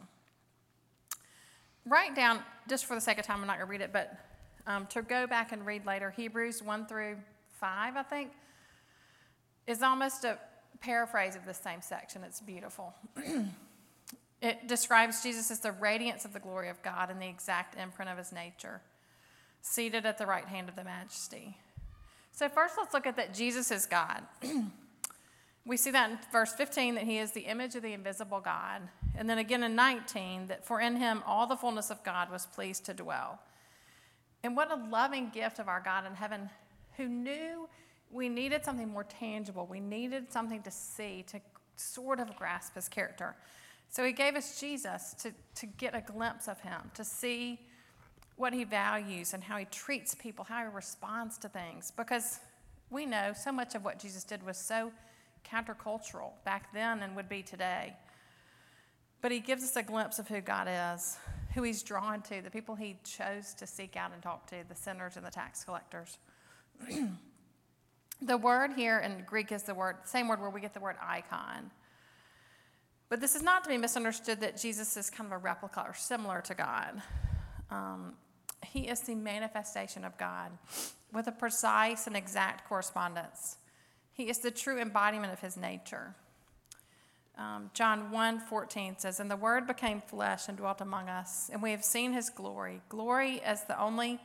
Write 1.86 2.15
down, 2.15 2.39
just 2.68 2.86
for 2.86 2.96
the 2.96 3.01
sake 3.01 3.20
of 3.20 3.25
time, 3.25 3.42
I'm 3.42 3.48
not 3.48 3.58
going 3.58 3.68
to 3.68 3.72
read 3.72 3.82
it, 3.82 3.94
but 3.94 4.18
um, 4.65 4.88
to 4.88 5.04
go 5.04 5.27
back 5.27 5.51
and 5.51 5.65
read 5.65 5.86
later, 5.86 6.10
Hebrews 6.10 6.63
1 6.63 6.88
through 6.88 7.18
5, 7.60 7.96
I 7.96 8.04
think, 8.04 8.32
is 9.68 9.84
almost 9.84 10.24
a 10.24 10.39
paraphrase 10.80 11.36
of 11.36 11.46
the 11.46 11.54
same 11.54 11.82
section. 11.82 12.24
It's 12.24 12.42
beautiful. 12.42 12.94
it 14.42 14.68
describes 14.68 15.22
Jesus 15.22 15.51
as 15.51 15.60
the 15.60 15.72
radiance 15.72 16.25
of 16.25 16.34
the 16.34 16.39
glory 16.39 16.70
of 16.70 16.82
God 16.82 17.12
and 17.12 17.22
the 17.22 17.27
exact 17.27 17.80
imprint 17.80 18.10
of 18.10 18.18
his 18.18 18.32
nature, 18.32 18.82
seated 19.62 20.06
at 20.06 20.18
the 20.18 20.25
right 20.25 20.46
hand 20.46 20.70
of 20.70 20.75
the 20.75 20.84
majesty. 20.84 21.58
So, 22.36 22.50
first, 22.50 22.75
let's 22.77 22.94
look 22.94 23.08
at 23.08 23.15
that 23.15 23.34
Jesus 23.34 23.72
is 23.72 23.86
God. 23.86 24.22
we 25.65 25.77
see 25.77 25.92
that 25.92 26.10
in 26.10 26.20
verse 26.34 26.51
15 26.51 26.96
that 26.96 27.06
he 27.06 27.18
is 27.18 27.32
the 27.32 27.46
image 27.46 27.75
of 27.75 27.82
the 27.82 27.94
invisible 27.94 28.42
God. 28.42 28.82
And 29.18 29.30
then 29.30 29.38
again 29.38 29.63
in 29.63 29.74
19 29.74 30.48
that 30.48 30.65
for 30.65 30.82
in 30.82 30.98
him 30.98 31.24
all 31.25 31.48
the 31.48 31.56
fullness 31.56 31.89
of 31.89 32.04
God 32.04 32.30
was 32.30 32.46
pleased 32.46 32.86
to 32.88 32.94
dwell. 32.94 33.39
And 34.44 34.54
what 34.54 34.70
a 34.70 34.75
loving 34.75 35.30
gift 35.30 35.60
of 35.60 35.70
our 35.70 35.80
God 35.80 36.06
in 36.06 36.13
heaven 36.13 36.50
who 36.98 37.08
knew 37.08 37.70
we 38.12 38.27
needed 38.27 38.65
something 38.65 38.89
more 38.89 39.06
tangible. 39.06 39.65
We 39.65 39.80
needed 39.80 40.30
something 40.30 40.62
to 40.63 40.72
see, 40.72 41.24
to 41.30 41.39
sort 41.77 42.20
of 42.20 42.36
grasp 42.36 42.75
his 42.75 42.89
character. 42.89 43.38
So 43.88 44.04
he 44.04 44.12
gave 44.12 44.36
us 44.36 44.60
Jesus 44.60 45.15
to, 45.20 45.32
to 45.56 45.65
get 45.65 45.96
a 45.96 46.01
glimpse 46.01 46.50
of 46.50 46.60
him, 46.60 46.92
to 46.96 47.06
see 47.06 47.62
what 48.38 48.54
he 48.54 48.63
values 48.63 49.34
and 49.34 49.44
how 49.44 49.58
he 49.58 49.65
treats 49.65 50.13
people, 50.15 50.46
how 50.46 50.63
he 50.63 50.75
responds 50.75 51.38
to 51.39 51.50
things. 51.50 51.92
Because 51.96 52.39
we 52.89 53.06
know 53.06 53.34
so 53.34 53.51
much 53.51 53.75
of 53.75 53.84
what 53.84 54.00
Jesus 54.00 54.24
did 54.24 54.46
was 54.46 54.58
so 54.58 54.92
countercultural 55.50 56.32
back 56.44 56.74
then 56.74 57.01
and 57.01 57.15
would 57.15 57.30
be 57.30 57.42
today. 57.42 57.94
But 59.22 59.32
he 59.32 59.39
gives 59.39 59.63
us 59.63 59.75
a 59.75 59.84
glimpse 59.84 60.20
of 60.20 60.27
who 60.27 60.42
God 60.42 60.68
is, 60.96 61.18
who 61.54 61.63
he's 61.63 61.82
drawn 61.82 62.22
to, 62.24 62.42
the 62.42 62.51
people 62.51 62.75
he 62.75 62.98
chose 63.04 63.54
to 63.56 63.65
seek 63.65 63.96
out 63.96 64.12
and 64.13 64.22
talk 64.22 64.48
to, 64.48 64.58
the 64.68 64.75
sinners 64.75 65.15
and 65.15 65.25
the 65.25 65.32
tax 65.32 65.63
collectors. 65.63 66.18
The 68.22 68.38
word 68.38 68.74
here 68.74 69.00
in 69.00 69.24
Greek 69.25 69.51
is 69.51 69.63
the 69.63 69.74
word, 69.74 69.98
same 70.06 70.27
word 70.27 70.39
where 70.39 70.50
we 70.50 70.62
get 70.62 70.74
the 70.74 70.80
word 70.80 70.96
icon. 71.06 71.70
But 73.10 73.20
this 73.20 73.36
is 73.36 73.44
not 73.44 73.63
to 73.65 73.70
be 73.70 73.77
misunderstood 73.77 74.39
that 74.39 74.58
Jesus 74.58 74.96
is 74.96 75.10
kind 75.10 75.27
of 75.27 75.34
a 75.34 75.38
replica 75.38 75.82
or 75.82 75.94
similar 75.94 76.42
to 76.42 76.54
God. 76.54 77.01
Um, 77.70 78.13
he 78.63 78.88
is 78.88 79.01
the 79.01 79.15
manifestation 79.15 80.03
of 80.03 80.17
God 80.17 80.51
with 81.13 81.27
a 81.27 81.31
precise 81.31 82.07
and 82.07 82.15
exact 82.15 82.67
correspondence. 82.67 83.57
He 84.13 84.29
is 84.29 84.39
the 84.39 84.51
true 84.51 84.79
embodiment 84.79 85.33
of 85.33 85.39
his 85.39 85.57
nature. 85.57 86.15
Um, 87.38 87.69
John 87.74 88.12
1 88.12 88.39
14 88.39 88.95
says, 88.97 89.19
And 89.19 89.29
the 89.29 89.35
Word 89.35 89.67
became 89.67 90.01
flesh 90.01 90.47
and 90.47 90.57
dwelt 90.57 90.79
among 90.79 91.09
us, 91.09 91.50
and 91.51 91.62
we 91.62 91.71
have 91.71 91.83
seen 91.83 92.13
his 92.13 92.29
glory 92.29 92.81
glory 92.88 93.41
as 93.41 93.65
the 93.65 93.79
only 93.81 94.19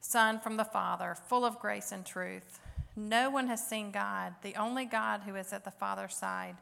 Son 0.00 0.38
from 0.38 0.56
the 0.56 0.64
Father, 0.64 1.16
full 1.28 1.44
of 1.44 1.58
grace 1.58 1.92
and 1.92 2.04
truth. 2.04 2.60
No 2.96 3.30
one 3.30 3.48
has 3.48 3.66
seen 3.66 3.90
God, 3.90 4.34
the 4.42 4.54
only 4.56 4.84
God 4.84 5.22
who 5.26 5.34
is 5.34 5.52
at 5.52 5.64
the 5.64 5.70
Father's 5.70 6.14
side. 6.14 6.56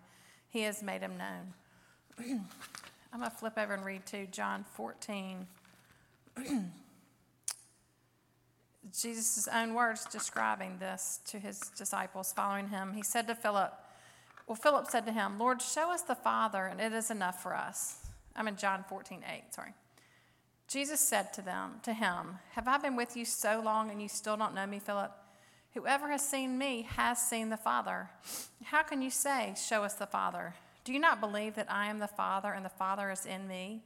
He 0.48 0.62
has 0.62 0.82
made 0.82 1.02
him 1.02 1.18
known. 1.18 1.54
I'm 3.12 3.20
going 3.20 3.30
to 3.30 3.36
flip 3.36 3.58
over 3.58 3.74
and 3.74 3.84
read 3.84 4.06
to 4.06 4.26
John 4.26 4.64
14. 4.74 5.46
Jesus' 8.90 9.48
own 9.48 9.74
words 9.74 10.06
describing 10.06 10.78
this 10.78 11.20
to 11.26 11.38
his 11.38 11.60
disciples 11.76 12.32
following 12.32 12.68
him. 12.68 12.94
He 12.94 13.02
said 13.02 13.26
to 13.28 13.34
Philip, 13.34 13.72
Well, 14.46 14.56
Philip 14.56 14.88
said 14.88 15.06
to 15.06 15.12
him, 15.12 15.38
Lord, 15.38 15.62
show 15.62 15.92
us 15.92 16.02
the 16.02 16.14
Father, 16.14 16.66
and 16.66 16.80
it 16.80 16.92
is 16.92 17.10
enough 17.10 17.42
for 17.42 17.54
us. 17.54 18.06
I'm 18.34 18.48
in 18.48 18.56
John 18.56 18.84
14, 18.88 19.22
8, 19.30 19.54
sorry. 19.54 19.74
Jesus 20.68 21.00
said 21.00 21.32
to 21.34 21.42
them, 21.42 21.80
to 21.82 21.92
him, 21.92 22.38
Have 22.52 22.66
I 22.66 22.78
been 22.78 22.96
with 22.96 23.16
you 23.16 23.24
so 23.24 23.60
long 23.64 23.90
and 23.90 24.00
you 24.00 24.08
still 24.08 24.36
don't 24.36 24.54
know 24.54 24.66
me, 24.66 24.78
Philip? 24.78 25.12
Whoever 25.74 26.08
has 26.08 26.26
seen 26.26 26.58
me 26.58 26.86
has 26.96 27.18
seen 27.18 27.50
the 27.50 27.56
Father. 27.56 28.10
How 28.64 28.82
can 28.82 29.00
you 29.00 29.10
say, 29.10 29.54
Show 29.56 29.84
us 29.84 29.94
the 29.94 30.06
Father? 30.06 30.54
Do 30.84 30.92
you 30.92 30.98
not 30.98 31.20
believe 31.20 31.54
that 31.54 31.70
I 31.70 31.86
am 31.86 31.98
the 31.98 32.08
Father 32.08 32.52
and 32.52 32.64
the 32.64 32.70
Father 32.70 33.10
is 33.10 33.26
in 33.26 33.46
me? 33.46 33.82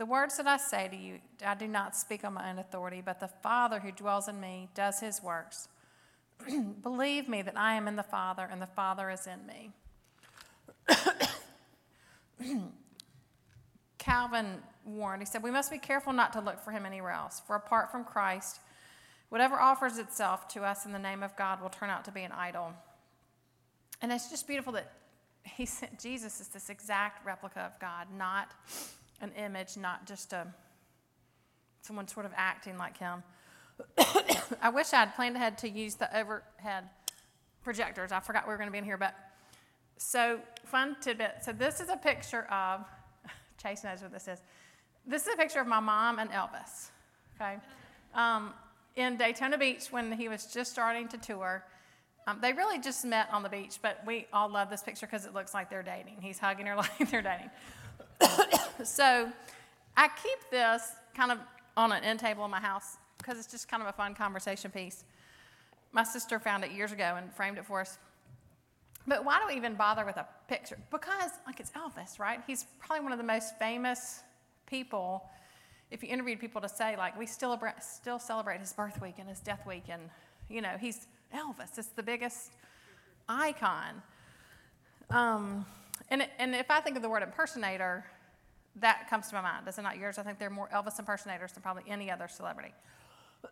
The 0.00 0.06
words 0.06 0.38
that 0.38 0.46
I 0.46 0.56
say 0.56 0.88
to 0.88 0.96
you, 0.96 1.18
I 1.44 1.54
do 1.54 1.68
not 1.68 1.94
speak 1.94 2.24
on 2.24 2.32
my 2.32 2.48
own 2.48 2.58
authority, 2.58 3.02
but 3.04 3.20
the 3.20 3.28
Father 3.28 3.80
who 3.80 3.92
dwells 3.92 4.28
in 4.28 4.40
me 4.40 4.70
does 4.74 4.98
his 5.00 5.22
works. 5.22 5.68
believe 6.82 7.28
me 7.28 7.42
that 7.42 7.58
I 7.58 7.74
am 7.74 7.86
in 7.86 7.96
the 7.96 8.02
Father 8.02 8.48
and 8.50 8.62
the 8.62 8.66
Father 8.66 9.10
is 9.10 9.26
in 9.26 9.46
me. 9.46 9.70
Calvin 13.98 14.62
warned, 14.86 15.20
he 15.20 15.26
said, 15.26 15.42
We 15.42 15.50
must 15.50 15.70
be 15.70 15.76
careful 15.76 16.14
not 16.14 16.32
to 16.32 16.40
look 16.40 16.60
for 16.60 16.70
him 16.70 16.86
anywhere 16.86 17.12
else, 17.12 17.42
for 17.46 17.54
apart 17.54 17.92
from 17.92 18.02
Christ, 18.02 18.60
Whatever 19.28 19.60
offers 19.60 19.98
itself 19.98 20.48
to 20.48 20.64
us 20.64 20.86
in 20.86 20.92
the 20.92 20.98
name 20.98 21.22
of 21.22 21.36
God 21.36 21.60
will 21.60 21.68
turn 21.68 21.90
out 21.90 22.06
to 22.06 22.10
be 22.10 22.22
an 22.22 22.32
idol. 22.32 22.72
And 24.02 24.10
it's 24.10 24.30
just 24.30 24.46
beautiful 24.48 24.72
that 24.72 24.90
he 25.44 25.66
sent 25.66 26.00
Jesus 26.00 26.40
as 26.40 26.48
this 26.48 26.68
exact 26.68 27.24
replica 27.24 27.60
of 27.60 27.78
God, 27.78 28.08
not 28.16 28.54
an 29.20 29.32
image, 29.32 29.76
not 29.76 30.06
just 30.06 30.32
a 30.32 30.46
someone 31.82 32.06
sort 32.08 32.26
of 32.26 32.32
acting 32.36 32.76
like 32.76 32.98
him. 32.98 33.22
I 34.62 34.68
wish 34.68 34.92
I 34.92 34.98
had 35.00 35.14
planned 35.14 35.36
ahead 35.36 35.58
to 35.58 35.68
use 35.68 35.94
the 35.94 36.14
overhead 36.16 36.84
projectors. 37.62 38.12
I 38.12 38.20
forgot 38.20 38.46
we 38.46 38.52
were 38.52 38.58
going 38.58 38.68
to 38.68 38.72
be 38.72 38.78
in 38.78 38.84
here, 38.84 38.98
but 38.98 39.14
so 39.96 40.38
fun 40.64 40.96
tidbit. 41.00 41.36
So 41.42 41.52
this 41.52 41.80
is 41.80 41.88
a 41.88 41.96
picture 41.96 42.44
of 42.50 42.84
Chase 43.62 43.84
knows 43.84 44.02
what 44.02 44.12
this 44.12 44.28
is. 44.28 44.38
This 45.06 45.26
is 45.26 45.34
a 45.34 45.36
picture 45.36 45.60
of 45.60 45.66
my 45.66 45.80
mom 45.80 46.18
and 46.18 46.30
Elvis. 46.30 46.90
Okay. 47.40 47.56
Um, 48.14 48.52
in 48.96 49.16
Daytona 49.16 49.56
Beach 49.56 49.86
when 49.90 50.12
he 50.12 50.28
was 50.28 50.46
just 50.46 50.72
starting 50.72 51.08
to 51.08 51.18
tour. 51.18 51.64
Um, 52.26 52.38
they 52.42 52.52
really 52.52 52.78
just 52.78 53.04
met 53.04 53.28
on 53.32 53.42
the 53.42 53.48
beach, 53.48 53.78
but 53.80 54.02
we 54.06 54.26
all 54.32 54.48
love 54.48 54.68
this 54.68 54.82
picture 54.82 55.06
because 55.06 55.24
it 55.24 55.32
looks 55.32 55.54
like 55.54 55.70
they're 55.70 55.82
dating. 55.82 56.18
He's 56.20 56.38
hugging 56.38 56.66
her 56.66 56.76
like 56.76 57.10
they're 57.10 57.22
dating. 57.22 57.50
So 58.84 59.30
I 59.96 60.08
keep 60.08 60.50
this 60.50 60.92
kind 61.14 61.32
of 61.32 61.38
on 61.76 61.92
an 61.92 62.04
end 62.04 62.20
table 62.20 62.44
in 62.44 62.50
my 62.50 62.60
house 62.60 62.96
because 63.18 63.38
it's 63.38 63.50
just 63.50 63.68
kind 63.68 63.82
of 63.82 63.88
a 63.88 63.92
fun 63.92 64.14
conversation 64.14 64.70
piece. 64.70 65.04
My 65.92 66.04
sister 66.04 66.38
found 66.38 66.64
it 66.64 66.70
years 66.70 66.92
ago 66.92 67.14
and 67.16 67.32
framed 67.32 67.58
it 67.58 67.66
for 67.66 67.80
us. 67.80 67.98
But 69.06 69.24
why 69.24 69.38
do 69.40 69.46
we 69.48 69.54
even 69.54 69.74
bother 69.74 70.04
with 70.04 70.16
a 70.16 70.26
picture? 70.46 70.78
Because, 70.90 71.30
like, 71.46 71.58
it's 71.58 71.70
Elvis, 71.72 72.18
right? 72.18 72.40
He's 72.46 72.66
probably 72.78 73.02
one 73.02 73.12
of 73.12 73.18
the 73.18 73.24
most 73.24 73.58
famous 73.58 74.20
people 74.66 75.24
if 75.90 76.02
you 76.02 76.08
interviewed 76.08 76.38
people 76.38 76.60
to 76.60 76.68
say, 76.68 76.96
like, 76.96 77.18
we 77.18 77.26
still, 77.26 77.60
still 77.80 78.18
celebrate 78.18 78.60
his 78.60 78.72
birth 78.72 79.00
week 79.00 79.16
and 79.18 79.28
his 79.28 79.40
death 79.40 79.66
week, 79.66 79.84
and, 79.88 80.02
you 80.48 80.60
know, 80.60 80.76
he's 80.78 81.06
Elvis. 81.34 81.76
It's 81.76 81.88
the 81.88 82.02
biggest 82.02 82.52
icon. 83.28 84.02
Um, 85.10 85.66
and, 86.08 86.26
and 86.38 86.54
if 86.54 86.70
I 86.70 86.80
think 86.80 86.96
of 86.96 87.02
the 87.02 87.08
word 87.08 87.22
impersonator, 87.22 88.04
that 88.76 89.08
comes 89.10 89.28
to 89.28 89.34
my 89.34 89.42
mind. 89.42 89.66
Does 89.66 89.78
it 89.78 89.82
not 89.82 89.98
yours? 89.98 90.18
I 90.18 90.22
think 90.22 90.38
there 90.38 90.48
are 90.48 90.52
more 90.52 90.68
Elvis 90.68 90.98
impersonators 90.98 91.52
than 91.52 91.62
probably 91.62 91.84
any 91.88 92.10
other 92.10 92.28
celebrity. 92.28 92.72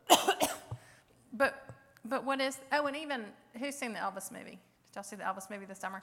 but, 1.33 1.69
but 2.05 2.25
what 2.25 2.41
is, 2.41 2.59
oh, 2.73 2.87
and 2.87 2.97
even, 2.97 3.25
who's 3.59 3.75
seen 3.75 3.93
the 3.93 3.99
Elvis 3.99 4.31
movie? 4.31 4.59
Did 4.87 4.95
y'all 4.95 5.03
see 5.03 5.17
the 5.17 5.25
Elvis 5.25 5.51
movie 5.51 5.67
this 5.67 5.79
summer? 5.79 6.03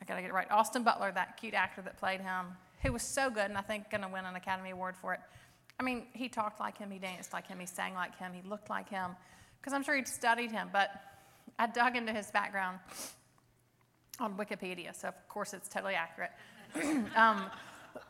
I 0.00 0.04
gotta 0.04 0.20
get 0.20 0.30
it 0.30 0.34
right. 0.34 0.50
Austin 0.50 0.82
Butler, 0.82 1.12
that 1.12 1.36
cute 1.36 1.54
actor 1.54 1.82
that 1.82 1.98
played 1.98 2.20
him, 2.20 2.46
who 2.82 2.92
was 2.92 3.02
so 3.02 3.30
good 3.30 3.44
and 3.44 3.56
I 3.56 3.60
think 3.60 3.90
to 3.90 4.08
win 4.12 4.24
an 4.24 4.34
Academy 4.34 4.70
Award 4.70 4.96
for 4.96 5.14
it. 5.14 5.20
I 5.78 5.82
mean, 5.82 6.06
he 6.12 6.28
talked 6.28 6.60
like 6.60 6.78
him, 6.78 6.90
he 6.90 6.98
danced 6.98 7.32
like 7.32 7.46
him, 7.46 7.58
he 7.58 7.66
sang 7.66 7.94
like 7.94 8.16
him, 8.18 8.32
he 8.32 8.48
looked 8.48 8.70
like 8.70 8.88
him, 8.88 9.10
because 9.60 9.72
I'm 9.72 9.82
sure 9.82 9.96
he'd 9.96 10.08
studied 10.08 10.50
him. 10.50 10.70
But 10.72 10.90
I 11.58 11.66
dug 11.66 11.96
into 11.96 12.12
his 12.12 12.30
background 12.30 12.78
on 14.20 14.36
Wikipedia, 14.36 14.94
so 14.94 15.08
of 15.08 15.28
course 15.28 15.54
it's 15.54 15.68
totally 15.68 15.94
accurate. 15.94 16.30
um, 17.16 17.50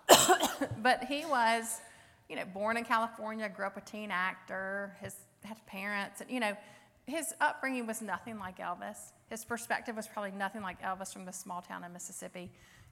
but 0.82 1.04
he 1.04 1.24
was, 1.24 1.80
you 2.28 2.36
know, 2.36 2.44
born 2.44 2.76
in 2.76 2.84
California, 2.84 3.48
grew 3.48 3.66
up 3.66 3.76
a 3.76 3.80
teen 3.80 4.10
actor. 4.10 4.96
His 5.00 5.14
had 5.44 5.64
parents, 5.66 6.20
and 6.20 6.30
you 6.30 6.40
know, 6.40 6.56
his 7.06 7.34
upbringing 7.40 7.86
was 7.86 8.00
nothing 8.00 8.38
like 8.38 8.58
Elvis. 8.58 9.12
His 9.28 9.44
perspective 9.44 9.96
was 9.96 10.06
probably 10.06 10.30
nothing 10.30 10.62
like 10.62 10.80
Elvis 10.82 11.12
from 11.12 11.24
the 11.24 11.32
small 11.32 11.62
town 11.62 11.84
in 11.84 11.92
Mississippi. 11.92 12.50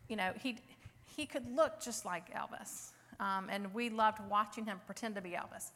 You 0.09 0.17
know, 0.17 0.33
he 0.43 0.59
he 1.17 1.27
could 1.27 1.47
look 1.55 1.81
just 1.81 2.05
like 2.05 2.35
Elvis, 2.35 2.93
um, 3.21 3.49
and 3.51 3.73
we 3.75 3.91
loved 3.91 4.19
watching 4.29 4.65
him 4.67 4.81
pretend 4.87 5.15
to 5.17 5.21
be 5.21 5.31
Elvis. 5.31 5.71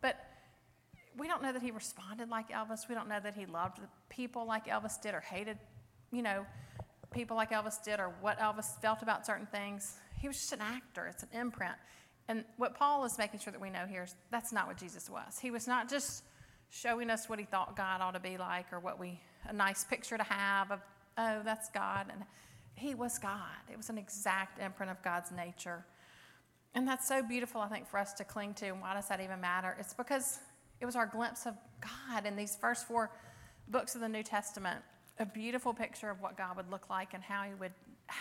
But 0.00 0.16
we 1.16 1.28
don't 1.28 1.42
know 1.42 1.52
that 1.52 1.62
he 1.62 1.70
responded 1.70 2.28
like 2.28 2.50
Elvis. 2.50 2.88
We 2.88 2.94
don't 2.94 3.08
know 3.08 3.20
that 3.20 3.34
he 3.34 3.46
loved 3.46 3.80
people 4.08 4.46
like 4.46 4.66
Elvis 4.66 5.00
did 5.00 5.14
or 5.14 5.20
hated, 5.20 5.58
you 6.10 6.22
know, 6.22 6.46
people 7.10 7.36
like 7.36 7.50
Elvis 7.50 7.82
did 7.82 8.00
or 8.00 8.12
what 8.20 8.38
Elvis 8.38 8.80
felt 8.80 9.02
about 9.02 9.26
certain 9.26 9.46
things. 9.46 9.96
He 10.22 10.28
was 10.28 10.38
just 10.38 10.52
an 10.52 10.60
actor, 10.60 11.08
it's 11.08 11.24
an 11.24 11.30
imprint. 11.32 11.74
And 12.28 12.44
what 12.56 12.76
Paul 12.76 13.04
is 13.04 13.18
making 13.18 13.40
sure 13.40 13.52
that 13.52 13.60
we 13.60 13.70
know 13.70 13.86
here 13.88 14.04
is 14.04 14.14
that's 14.30 14.52
not 14.52 14.68
what 14.68 14.76
Jesus 14.76 15.10
was. 15.10 15.40
He 15.40 15.50
was 15.50 15.66
not 15.66 15.90
just 15.90 16.22
showing 16.70 17.10
us 17.10 17.28
what 17.28 17.40
he 17.40 17.44
thought 17.44 17.76
God 17.76 18.00
ought 18.00 18.14
to 18.14 18.20
be 18.20 18.38
like 18.38 18.72
or 18.72 18.78
what 18.78 19.00
we, 19.00 19.20
a 19.48 19.52
nice 19.52 19.82
picture 19.82 20.16
to 20.16 20.22
have 20.22 20.70
of, 20.70 20.78
oh, 21.18 21.40
that's 21.44 21.70
God. 21.70 22.06
And 22.12 22.22
he 22.76 22.94
was 22.94 23.18
God. 23.18 23.40
It 23.68 23.76
was 23.76 23.90
an 23.90 23.98
exact 23.98 24.60
imprint 24.62 24.92
of 24.92 25.02
God's 25.02 25.32
nature. 25.32 25.84
And 26.72 26.86
that's 26.86 27.08
so 27.08 27.20
beautiful, 27.24 27.60
I 27.60 27.66
think, 27.66 27.88
for 27.88 27.98
us 27.98 28.12
to 28.14 28.24
cling 28.24 28.54
to. 28.54 28.66
And 28.66 28.80
why 28.80 28.94
does 28.94 29.08
that 29.08 29.20
even 29.20 29.40
matter? 29.40 29.76
It's 29.80 29.92
because 29.92 30.38
it 30.80 30.86
was 30.86 30.94
our 30.94 31.06
glimpse 31.06 31.46
of 31.46 31.54
God 31.80 32.26
in 32.26 32.36
these 32.36 32.54
first 32.54 32.86
four 32.86 33.10
books 33.66 33.96
of 33.96 34.00
the 34.00 34.08
New 34.08 34.22
Testament. 34.22 34.82
A 35.18 35.26
beautiful 35.26 35.74
picture 35.74 36.10
of 36.10 36.20
what 36.20 36.38
God 36.38 36.56
would 36.56 36.70
look 36.70 36.88
like 36.88 37.12
and 37.12 37.24
how 37.24 37.42
he 37.42 37.54
would 37.54 37.72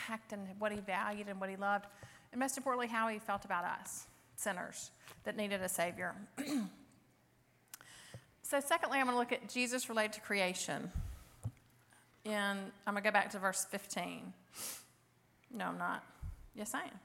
act 0.10 0.34
and 0.34 0.48
what 0.60 0.72
he 0.72 0.80
valued 0.80 1.28
and 1.28 1.40
what 1.40 1.50
he 1.50 1.56
loved. 1.56 1.86
And 2.32 2.40
most 2.40 2.58
importantly, 2.58 2.88
how 2.88 3.08
he 3.08 3.20
felt 3.20 3.46
about 3.46 3.66
us, 3.66 4.08
sinners 4.36 4.92
that 5.24 5.36
needed 5.36 5.62
a 5.62 5.70
Savior. 5.70 6.16
so, 8.44 8.60
secondly, 8.60 9.00
I'm 9.00 9.06
going 9.06 9.16
to 9.16 9.20
look 9.20 9.32
at 9.32 9.50
Jesus 9.50 9.90
related 9.90 10.14
to 10.14 10.22
creation. 10.22 10.92
And 12.26 12.60
I'm 12.86 12.94
going 12.94 13.04
to 13.04 13.10
go 13.10 13.14
back 13.14 13.32
to 13.32 13.40
verse 13.40 13.66
15. 13.70 14.34
No, 15.54 15.66
I'm 15.66 15.78
not. 15.78 16.04
Yes, 16.56 16.74
I 16.74 16.84
am. 16.84 17.00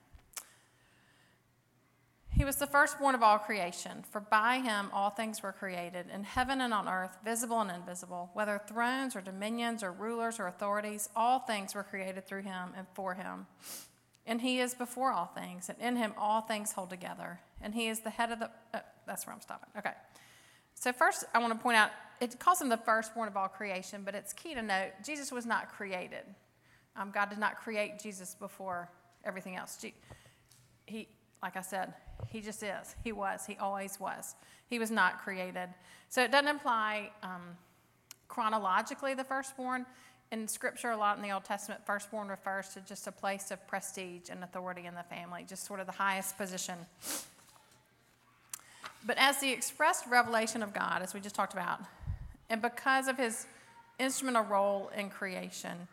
He 2.37 2.45
was 2.45 2.57
the 2.57 2.66
firstborn 2.66 3.14
of 3.14 3.23
all 3.23 3.38
creation, 3.38 4.05
for 4.11 4.21
by 4.21 4.59
him 4.59 4.90
all 4.93 5.09
things 5.09 5.43
were 5.43 5.52
created, 5.52 6.05
in 6.12 6.23
heaven 6.23 6.61
and 6.61 6.75
on 6.75 6.87
earth, 6.87 7.16
visible 7.25 7.62
and 7.62 7.71
invisible, 7.71 8.28
whether 8.35 8.61
thrones 8.69 9.16
or 9.16 9.23
dominions 9.23 9.83
or 9.83 9.90
rulers 9.90 10.38
or 10.38 10.47
authorities, 10.47 11.09
all 11.16 11.38
things 11.38 11.75
were 11.75 11.83
created 11.83 12.26
through 12.26 12.43
him 12.43 12.73
and 12.76 12.87
for 12.93 13.14
him. 13.14 13.47
And 14.26 14.43
he 14.43 14.61
is 14.61 14.75
before 14.75 15.12
all 15.12 15.25
things, 15.25 15.71
and 15.71 15.78
in 15.81 15.97
him 15.97 16.12
all 16.19 16.43
things 16.43 16.73
hold 16.73 16.90
together. 16.90 17.40
And 17.62 17.75
he 17.75 17.88
is 17.88 18.00
the 18.00 18.11
head 18.11 18.31
of 18.31 18.40
the. 18.40 18.50
Uh, 18.75 18.81
that's 19.07 19.26
where 19.26 19.35
I'm 19.35 19.40
stopping. 19.40 19.71
Okay. 19.78 19.93
So, 20.75 20.93
first, 20.93 21.25
I 21.33 21.38
want 21.38 21.55
to 21.55 21.59
point 21.59 21.78
out 21.78 21.90
it 22.21 22.38
calls 22.38 22.61
him 22.61 22.69
the 22.69 22.76
firstborn 22.76 23.28
of 23.28 23.37
all 23.38 23.49
creation, 23.49 24.02
but 24.05 24.14
it's 24.14 24.35
key 24.35 24.55
to 24.55 24.61
note 24.61 24.90
Jesus 25.02 25.33
was 25.33 25.47
not 25.47 25.71
created. 25.71 26.25
Um, 26.97 27.12
God 27.12 27.31
did 27.31 27.38
not 27.38 27.57
create 27.57 27.99
Jesus 27.99 28.35
before 28.35 28.90
everything 29.25 29.57
else. 29.57 29.83
He, 30.87 31.09
like 31.43 31.57
I 31.57 31.61
said, 31.61 31.93
he 32.28 32.40
just 32.40 32.62
is. 32.62 32.97
He 33.05 33.12
was. 33.12 33.47
He 33.47 33.57
always 33.57 34.00
was. 34.00 34.35
He 34.69 34.78
was 34.78 34.90
not 34.90 35.23
created. 35.23 35.69
So 36.09 36.23
it 36.23 36.33
doesn't 36.33 36.49
imply 36.49 37.11
um, 37.23 37.57
chronologically 38.28 39.14
the 39.14 39.25
firstborn. 39.25 39.87
In 40.33 40.49
Scripture, 40.49 40.90
a 40.90 40.97
lot 40.97 41.16
in 41.16 41.23
the 41.23 41.31
Old 41.31 41.45
Testament, 41.45 41.83
firstborn 41.87 42.28
refers 42.28 42.71
to 42.71 42.81
just 42.81 43.07
a 43.07 43.12
place 43.12 43.50
of 43.50 43.64
prestige 43.69 44.28
and 44.28 44.43
authority 44.43 44.87
in 44.87 44.95
the 44.95 45.05
family, 45.05 45.45
just 45.49 45.64
sort 45.64 45.78
of 45.78 45.87
the 45.87 45.93
highest 45.93 46.37
position. 46.37 46.75
But 49.07 49.19
as 49.19 49.38
the 49.38 49.52
expressed 49.52 50.07
revelation 50.09 50.64
of 50.64 50.75
God, 50.75 51.00
as 51.00 51.14
we 51.14 51.21
just 51.21 51.37
talked 51.37 51.52
about, 51.52 51.81
and 52.50 52.61
because 52.61 53.07
of 53.07 53.16
his 53.16 53.47
instrumental 54.00 54.43
role 54.45 54.90
in 54.97 55.11
creation, 55.11 55.87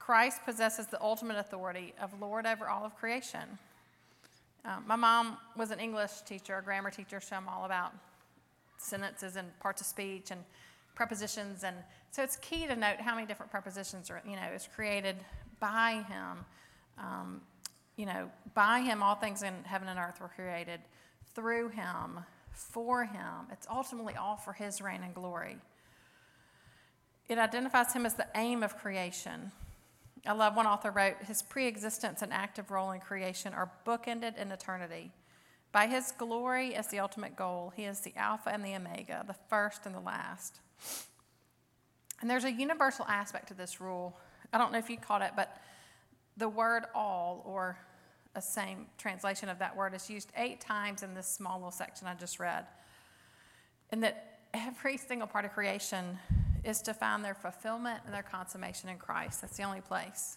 Christ 0.00 0.40
possesses 0.44 0.86
the 0.86 1.00
ultimate 1.00 1.36
authority 1.36 1.94
of 2.00 2.20
Lord 2.20 2.46
over 2.46 2.68
all 2.68 2.84
of 2.84 2.96
creation. 2.96 3.58
Um, 4.66 4.82
my 4.84 4.96
mom 4.96 5.36
was 5.56 5.70
an 5.70 5.78
English 5.78 6.22
teacher, 6.26 6.58
a 6.58 6.62
grammar 6.62 6.90
teacher, 6.90 7.20
so 7.20 7.36
I'm 7.36 7.48
all 7.48 7.66
about 7.66 7.92
sentences 8.78 9.36
and 9.36 9.56
parts 9.60 9.80
of 9.80 9.86
speech 9.86 10.32
and 10.32 10.40
prepositions. 10.96 11.62
And 11.62 11.76
so 12.10 12.24
it's 12.24 12.36
key 12.36 12.66
to 12.66 12.74
note 12.74 13.00
how 13.00 13.14
many 13.14 13.28
different 13.28 13.52
prepositions 13.52 14.10
are, 14.10 14.20
you 14.28 14.34
know, 14.34 14.48
is 14.54 14.68
created 14.74 15.16
by 15.60 16.04
him. 16.08 16.44
Um, 16.98 17.40
you 17.96 18.06
know, 18.06 18.28
by 18.54 18.80
him 18.80 19.04
all 19.04 19.14
things 19.14 19.44
in 19.44 19.54
heaven 19.64 19.86
and 19.86 20.00
earth 20.00 20.20
were 20.20 20.30
created, 20.34 20.80
through 21.34 21.68
him, 21.68 22.24
for 22.50 23.04
him. 23.04 23.46
It's 23.52 23.68
ultimately 23.70 24.14
all 24.16 24.36
for 24.36 24.52
his 24.52 24.80
reign 24.80 25.02
and 25.04 25.14
glory. 25.14 25.58
It 27.28 27.38
identifies 27.38 27.92
him 27.92 28.04
as 28.04 28.14
the 28.14 28.26
aim 28.34 28.64
of 28.64 28.76
creation. 28.76 29.52
I 30.26 30.32
love 30.32 30.56
one 30.56 30.66
author 30.66 30.90
wrote, 30.90 31.16
His 31.26 31.42
pre 31.42 31.66
existence 31.66 32.22
and 32.22 32.32
active 32.32 32.70
role 32.70 32.90
in 32.90 33.00
creation 33.00 33.54
are 33.54 33.70
bookended 33.86 34.36
in 34.36 34.50
eternity. 34.50 35.12
By 35.72 35.86
His 35.86 36.12
glory 36.18 36.74
as 36.74 36.88
the 36.88 36.98
ultimate 36.98 37.36
goal, 37.36 37.72
He 37.76 37.84
is 37.84 38.00
the 38.00 38.12
Alpha 38.16 38.50
and 38.50 38.64
the 38.64 38.74
Omega, 38.74 39.24
the 39.26 39.36
first 39.48 39.86
and 39.86 39.94
the 39.94 40.00
last. 40.00 40.60
And 42.20 42.30
there's 42.30 42.44
a 42.44 42.52
universal 42.52 43.04
aspect 43.08 43.48
to 43.48 43.54
this 43.54 43.80
rule. 43.80 44.18
I 44.52 44.58
don't 44.58 44.72
know 44.72 44.78
if 44.78 44.88
you 44.88 44.96
caught 44.96 45.22
it, 45.22 45.32
but 45.36 45.58
the 46.36 46.48
word 46.48 46.84
all, 46.94 47.42
or 47.44 47.78
a 48.34 48.42
same 48.42 48.86
translation 48.98 49.48
of 49.48 49.58
that 49.58 49.76
word, 49.76 49.94
is 49.94 50.08
used 50.08 50.32
eight 50.36 50.60
times 50.60 51.02
in 51.02 51.14
this 51.14 51.26
small 51.26 51.58
little 51.58 51.70
section 51.70 52.06
I 52.06 52.14
just 52.14 52.38
read. 52.38 52.66
And 53.90 54.02
that 54.02 54.40
every 54.54 54.96
single 54.96 55.28
part 55.28 55.44
of 55.44 55.52
creation 55.52 56.18
is 56.66 56.82
to 56.82 56.92
find 56.92 57.24
their 57.24 57.34
fulfillment 57.34 58.00
and 58.04 58.14
their 58.14 58.24
consummation 58.24 58.88
in 58.88 58.98
Christ. 58.98 59.40
That's 59.40 59.56
the 59.56 59.62
only 59.62 59.80
place. 59.80 60.36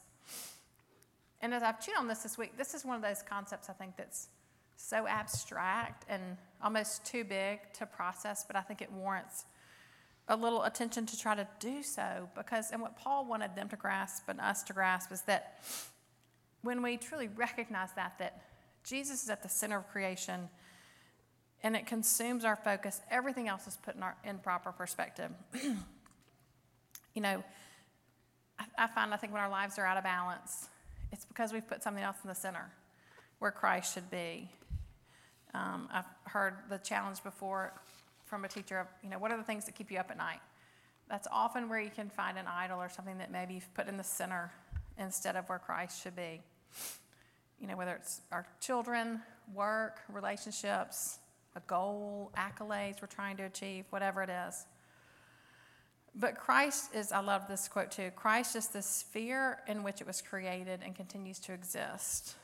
And 1.42 1.54
as 1.54 1.64
I've 1.64 1.84
chewed 1.84 1.96
on 1.98 2.08
this 2.08 2.20
this 2.20 2.38
week, 2.38 2.58
this 2.58 2.74
is 2.74 2.86
one 2.86 2.96
of 2.96 3.02
those 3.02 3.24
concepts 3.24 3.70
I 3.70 3.74
think 3.74 3.98
that's 3.98 4.28
so 4.76 5.08
abstract 5.08 6.06
and 6.08 6.22
almost 6.64 7.06
too 7.06 7.24
big 7.24 7.60
to 7.74 7.86
process, 7.86 8.46
but 8.46 8.56
I 8.56 8.62
think 8.62 8.82
it 8.82 8.92
warrants 8.92 9.46
a 10.28 10.36
little 10.36 10.64
attention 10.64 11.06
to 11.08 11.20
try 11.20 11.34
to 11.34 11.48
do 11.60 11.82
so 11.82 12.30
because, 12.36 12.72
and 12.72 12.82
what 12.82 12.96
Paul 12.96 13.26
wanted 13.26 13.56
them 13.56 13.68
to 13.70 13.76
grasp 13.76 14.30
and 14.30 14.40
us 14.40 14.62
to 14.64 14.74
grasp 14.74 15.12
is 15.12 15.22
that 15.24 15.60
when 16.62 16.84
we 16.84 16.98
truly 16.98 17.30
recognize 17.36 17.92
that, 17.94 18.20
that 18.20 18.44
Jesus 18.84 19.24
is 19.24 19.30
at 19.30 19.42
the 19.42 19.50
center 19.50 19.78
of 19.80 19.88
creation 19.88 20.50
and 21.64 21.76
it 21.76 21.88
consumes 21.88 22.46
our 22.46 22.56
focus, 22.56 23.02
everything 23.10 23.48
else 23.48 23.66
is 23.66 23.78
put 23.78 23.96
in, 23.96 24.04
our, 24.04 24.16
in 24.24 24.38
proper 24.38 24.72
perspective. 24.72 25.32
you 27.20 27.24
know, 27.24 27.44
I, 28.58 28.86
I 28.86 28.88
find 28.88 29.14
I 29.14 29.18
think 29.18 29.34
when 29.34 29.42
our 29.42 29.50
lives 29.50 29.78
are 29.78 29.86
out 29.86 29.98
of 29.98 30.06
balance, 30.06 30.70
it's 31.12 31.26
because 31.26 31.52
we've 31.52 31.68
put 31.68 31.84
something 31.84 32.02
else 32.02 32.16
in 32.24 32.30
the 32.30 32.36
center 32.36 32.72
where 33.40 33.52
Christ 33.52 33.94
should 33.94 34.10
be. 34.10 34.50
Um, 35.54 35.90
I've 35.92 36.06
heard 36.24 36.54
the 36.70 36.78
challenge 36.78 37.22
before 37.22 37.74
from 38.24 38.46
a 38.46 38.48
teacher 38.48 38.80
of, 38.80 38.88
you 39.04 39.10
know, 39.10 39.20
what 39.20 39.34
are 39.34 39.38
the 39.38 39.44
things 39.44 39.66
that 39.66 39.76
keep 39.76 39.92
you 39.92 39.98
up 39.98 40.10
at 40.10 40.18
night? 40.18 40.40
That's 41.10 41.28
often 41.30 41.68
where 41.68 41.82
you 41.82 41.90
can 41.90 42.10
find 42.10 42.38
an 42.38 42.46
idol 42.48 42.80
or 42.80 42.88
something 42.88 43.18
that 43.18 43.34
maybe 43.34 43.56
you've 43.56 43.74
put 43.74 43.90
in 43.90 43.98
the 43.98 44.04
center 44.06 44.54
instead 44.98 45.36
of 45.36 45.50
where 45.50 45.60
Christ 45.60 46.02
should 46.02 46.16
be. 46.16 46.42
You 47.60 47.68
know, 47.68 47.76
whether 47.76 47.96
it's 47.96 48.22
our 48.32 48.48
children, 48.62 49.20
work, 49.54 50.00
relationships, 50.08 51.20
a 51.58 51.60
goal, 51.68 52.32
accolades 52.38 53.02
we're 53.02 53.10
trying 53.10 53.36
to 53.36 53.44
achieve, 53.44 53.84
whatever 53.90 54.24
it 54.24 54.30
is. 54.30 54.66
But 56.20 56.38
Christ 56.38 56.94
is, 56.94 57.14
I 57.14 57.22
love 57.22 57.48
this 57.48 57.70
quote 57.70 57.92
too 57.92 58.12
Christ 58.16 58.56
is 58.56 58.68
the 58.68 58.82
sphere 58.82 59.60
in 59.68 59.84
which 59.84 60.02
it 60.02 60.08
was 60.08 60.22
created 60.22 60.82
and 60.84 60.94
continues 60.94 61.40
to 61.40 61.54
exist. 61.54 62.36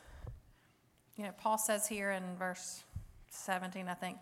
You 1.18 1.26
know, 1.26 1.32
Paul 1.38 1.58
says 1.58 1.88
here 1.88 2.12
in 2.12 2.24
verse 2.38 2.84
17, 3.30 3.88
I 3.88 3.94
think, 3.94 4.18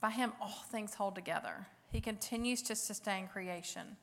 by 0.00 0.10
him 0.10 0.32
all 0.40 0.64
things 0.70 0.94
hold 0.94 1.14
together. 1.14 1.66
He 1.90 2.00
continues 2.00 2.62
to 2.62 2.76
sustain 2.76 3.26
creation. 3.26 3.96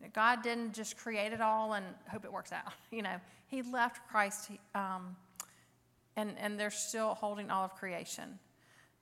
You 0.00 0.06
know, 0.06 0.10
God 0.12 0.42
didn't 0.42 0.72
just 0.72 0.96
create 0.96 1.32
it 1.32 1.40
all 1.40 1.74
and 1.74 1.84
hope 2.10 2.24
it 2.24 2.32
works 2.32 2.52
out. 2.52 2.72
You 2.90 3.02
know, 3.02 3.16
He 3.48 3.62
left 3.62 4.08
Christ, 4.08 4.50
um, 4.74 5.16
and, 6.16 6.36
and 6.38 6.58
they're 6.58 6.70
still 6.70 7.14
holding 7.14 7.50
all 7.50 7.64
of 7.64 7.74
creation. 7.74 8.38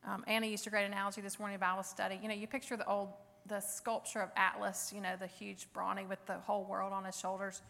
Um, 0.07 0.25
Anna 0.27 0.47
used 0.47 0.67
a 0.67 0.71
great 0.71 0.87
analogy 0.87 1.21
this 1.21 1.39
morning 1.39 1.55
in 1.55 1.61
Bible 1.61 1.83
study. 1.83 2.19
You 2.23 2.29
know, 2.29 2.35
you 2.35 2.47
picture 2.47 2.77
the 2.77 2.87
old 2.87 3.11
the 3.47 3.61
sculpture 3.61 4.21
of 4.21 4.31
Atlas, 4.37 4.93
you 4.95 5.01
know, 5.01 5.15
the 5.19 5.27
huge 5.27 5.67
brawny 5.73 6.05
with 6.05 6.25
the 6.27 6.35
whole 6.35 6.65
world 6.65 6.93
on 6.93 7.05
his 7.05 7.19
shoulders. 7.19 7.63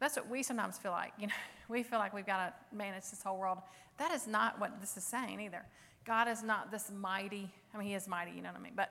That's 0.00 0.16
what 0.16 0.28
we 0.28 0.42
sometimes 0.42 0.78
feel 0.78 0.90
like. 0.90 1.12
You 1.18 1.28
know, 1.28 1.32
we 1.68 1.82
feel 1.82 1.98
like 1.98 2.12
we've 2.12 2.26
got 2.26 2.46
to 2.46 2.76
manage 2.76 3.10
this 3.10 3.22
whole 3.22 3.38
world. 3.38 3.58
That 3.98 4.12
is 4.12 4.26
not 4.26 4.60
what 4.60 4.80
this 4.80 4.96
is 4.96 5.04
saying 5.04 5.40
either. 5.40 5.64
God 6.04 6.28
is 6.28 6.42
not 6.42 6.70
this 6.70 6.90
mighty, 6.90 7.48
I 7.72 7.78
mean, 7.78 7.86
he 7.86 7.94
is 7.94 8.08
mighty, 8.08 8.32
you 8.32 8.42
know 8.42 8.48
what 8.48 8.58
I 8.58 8.62
mean, 8.62 8.72
but 8.74 8.90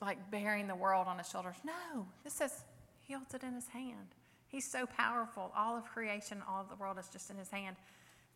like 0.00 0.30
bearing 0.30 0.66
the 0.66 0.74
world 0.74 1.06
on 1.06 1.18
his 1.18 1.28
shoulders. 1.28 1.56
No, 1.64 2.06
this 2.24 2.32
says 2.32 2.64
he 3.02 3.12
holds 3.12 3.34
it 3.34 3.42
in 3.42 3.52
his 3.52 3.68
hand. 3.68 4.14
He's 4.48 4.64
so 4.64 4.86
powerful. 4.86 5.52
All 5.56 5.76
of 5.76 5.84
creation, 5.84 6.42
all 6.48 6.62
of 6.62 6.68
the 6.68 6.76
world 6.76 6.98
is 6.98 7.08
just 7.08 7.30
in 7.30 7.36
his 7.36 7.50
hand. 7.50 7.76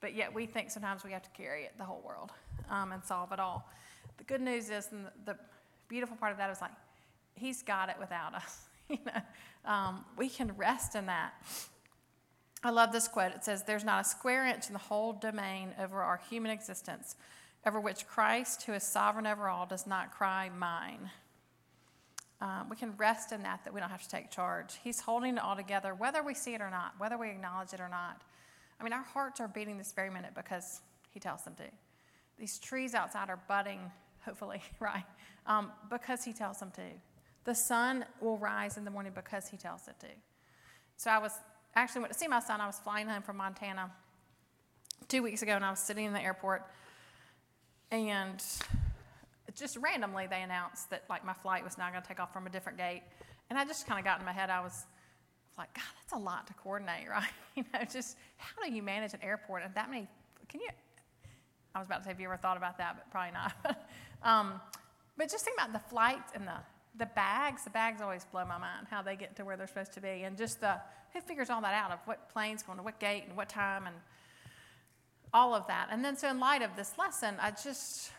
But 0.01 0.15
yet 0.15 0.35
we 0.35 0.47
think 0.47 0.71
sometimes 0.71 1.03
we 1.03 1.13
have 1.13 1.23
to 1.23 1.31
carry 1.31 1.65
it, 1.65 1.73
the 1.79 1.85
whole 1.85 2.03
world, 2.07 2.31
um, 2.71 2.93
and 2.93 3.03
solve 3.03 3.33
it 3.33 3.41
all. 3.41 3.69
The 4.19 4.25
good 4.25 4.41
news 4.41 4.69
is, 4.69 4.89
and 4.93 5.07
the 5.25 5.37
beautiful 5.89 6.17
part 6.17 6.33
of 6.33 6.39
that 6.39 6.51
is 6.51 6.61
like, 6.61 6.73
He's 7.35 7.63
got 7.63 7.89
it 7.89 7.97
without 7.99 8.35
us. 8.35 8.61
you 8.89 8.99
know, 9.05 9.71
um, 9.71 10.05
we 10.17 10.29
can 10.29 10.57
rest 10.57 10.95
in 10.95 11.07
that. 11.07 11.35
I 12.63 12.71
love 12.71 12.93
this 12.93 13.09
quote. 13.09 13.33
It 13.33 13.45
says, 13.45 13.65
There's 13.65 13.85
not 13.85 14.07
a 14.07 14.09
square 14.09 14.47
inch 14.47 14.69
in 14.69 14.73
the 14.73 14.79
whole 14.79 15.13
domain 15.13 15.75
over 15.79 16.03
our 16.03 16.21
human 16.31 16.51
existence 16.51 17.17
over 17.67 17.81
which 17.81 18.07
Christ, 18.07 18.63
who 18.65 18.73
is 18.73 18.83
sovereign 18.83 19.27
over 19.27 19.49
all, 19.49 19.67
does 19.67 19.87
not 19.87 20.13
cry, 20.13 20.51
Mine. 20.57 21.11
Um, 22.41 22.69
we 22.69 22.77
can 22.77 22.95
rest 22.97 23.33
in 23.33 23.43
that, 23.45 23.65
that 23.65 23.73
we 23.73 23.81
don't 23.81 23.91
have 23.91 24.03
to 24.03 24.09
take 24.09 24.31
charge. 24.31 24.75
He's 24.83 25.01
holding 25.01 25.37
it 25.37 25.43
all 25.43 25.57
together, 25.57 25.95
whether 25.95 26.23
we 26.23 26.35
see 26.35 26.55
it 26.55 26.61
or 26.61 26.69
not, 26.69 26.95
whether 26.99 27.17
we 27.17 27.31
acknowledge 27.31 27.73
it 27.73 27.81
or 27.81 27.89
not. 27.89 28.23
I 28.79 28.85
mean, 28.85 28.93
our 28.93 29.03
hearts 29.03 29.41
are 29.41 29.49
beating 29.49 29.79
this 29.79 29.93
very 29.93 30.11
minute 30.11 30.33
because 30.35 30.83
He 31.11 31.21
tells 31.21 31.43
them 31.43 31.55
to. 31.55 31.65
These 32.39 32.59
trees 32.59 32.95
outside 32.95 33.31
are 33.31 33.41
budding, 33.49 33.81
hopefully, 34.25 34.61
right? 34.81 35.05
Um, 35.47 35.73
because 35.91 36.25
He 36.25 36.33
tells 36.33 36.59
them 36.59 36.71
to. 36.73 36.83
The 37.45 37.55
sun 37.55 38.05
will 38.21 38.39
rise 38.39 38.77
in 38.77 38.85
the 38.85 38.91
morning 38.91 39.13
because 39.15 39.49
He 39.49 39.57
tells 39.57 39.87
it 39.89 39.99
to. 40.01 40.07
So 40.97 41.11
I 41.11 41.19
was 41.19 41.33
actually 41.75 42.03
went 42.03 42.13
to 42.13 42.19
see 42.19 42.29
my 42.29 42.41
son. 42.41 42.61
I 42.61 42.67
was 42.67 42.79
flying 42.79 43.07
home 43.09 43.23
from 43.23 43.37
Montana 43.37 43.91
two 45.09 45.23
weeks 45.23 45.43
ago, 45.43 45.53
and 45.53 45.65
I 45.65 45.71
was 45.71 45.81
sitting 45.81 46.05
in 46.05 46.13
the 46.13 46.21
airport, 46.21 46.65
and 47.91 48.43
just 49.57 49.77
randomly 49.77 50.27
they 50.27 50.43
announced 50.43 50.91
that 50.91 51.05
like 51.09 51.25
my 51.25 51.33
flight 51.33 51.65
was 51.65 51.79
now 51.79 51.91
going 51.91 52.03
to 52.03 52.09
take 52.09 52.21
off 52.21 52.33
from 52.33 52.47
a 52.47 52.51
different 52.51 52.79
gate, 52.79 53.03
and 53.51 53.59
I 53.59 53.65
just 53.65 53.87
kind 53.87 53.99
of 53.99 54.05
got 54.05 54.21
in 54.21 54.27
my 54.27 54.33
head. 54.33 54.51
I 54.51 54.61
was 54.61 54.85
like, 55.59 55.73
God, 55.75 55.85
that's 56.01 56.13
a 56.13 56.19
lot 56.19 56.47
to 56.49 56.55
coordinate, 56.55 57.09
right? 57.11 57.29
you 57.55 57.65
know, 57.73 57.81
just 57.91 58.17
how 58.37 58.63
do 58.63 58.73
you 58.73 58.83
manage 58.83 59.15
an 59.15 59.21
airport 59.23 59.63
and 59.65 59.75
that 59.75 59.91
many? 59.91 60.09
Can 60.49 60.61
you? 60.61 60.69
I 61.75 61.81
was 61.81 61.87
about 61.87 61.99
to 61.99 62.05
say, 62.05 62.11
have 62.11 62.21
you 62.21 62.27
ever 62.27 62.37
thought 62.37 62.57
about 62.57 62.79
that? 62.79 62.97
But 62.97 63.11
probably 63.11 63.33
not. 63.33 63.87
um, 64.23 64.61
but 65.17 65.31
just 65.31 65.45
think 65.45 65.59
about 65.59 65.73
the 65.73 65.89
flights 65.91 66.33
and 66.35 66.47
the 66.47 66.57
the 66.97 67.07
bags. 67.07 67.65
The 67.65 67.71
bags 67.71 68.01
always 68.01 68.25
blow 68.25 68.45
my 68.45 68.59
mind 68.59 68.87
how 68.89 69.03
they 69.03 69.17
get 69.17 69.35
to 69.37 69.45
where 69.45 69.57
they're 69.57 69.67
supposed 69.67 69.93
to 69.95 70.01
be, 70.01 70.23
and 70.23 70.37
just 70.37 70.61
the 70.61 70.77
who 71.13 71.21
figures 71.21 71.51
all 71.51 71.61
that 71.63 71.75
out 71.75 71.93
of 71.93 71.99
what 72.07 72.29
plane's 72.29 72.63
going 72.63 72.79
to 72.79 72.85
what 72.85 72.99
gate 72.99 73.25
and 73.29 73.37
what 73.37 73.49
time 73.49 73.87
and 73.87 73.97
all 75.33 75.55
of 75.55 75.67
that. 75.67 75.89
And 75.91 76.05
then 76.05 76.17
so 76.17 76.29
in 76.29 76.41
light 76.41 76.63
of 76.63 76.77
this 76.77 76.93
lesson, 76.99 77.37
I 77.41 77.51
just, 77.51 78.11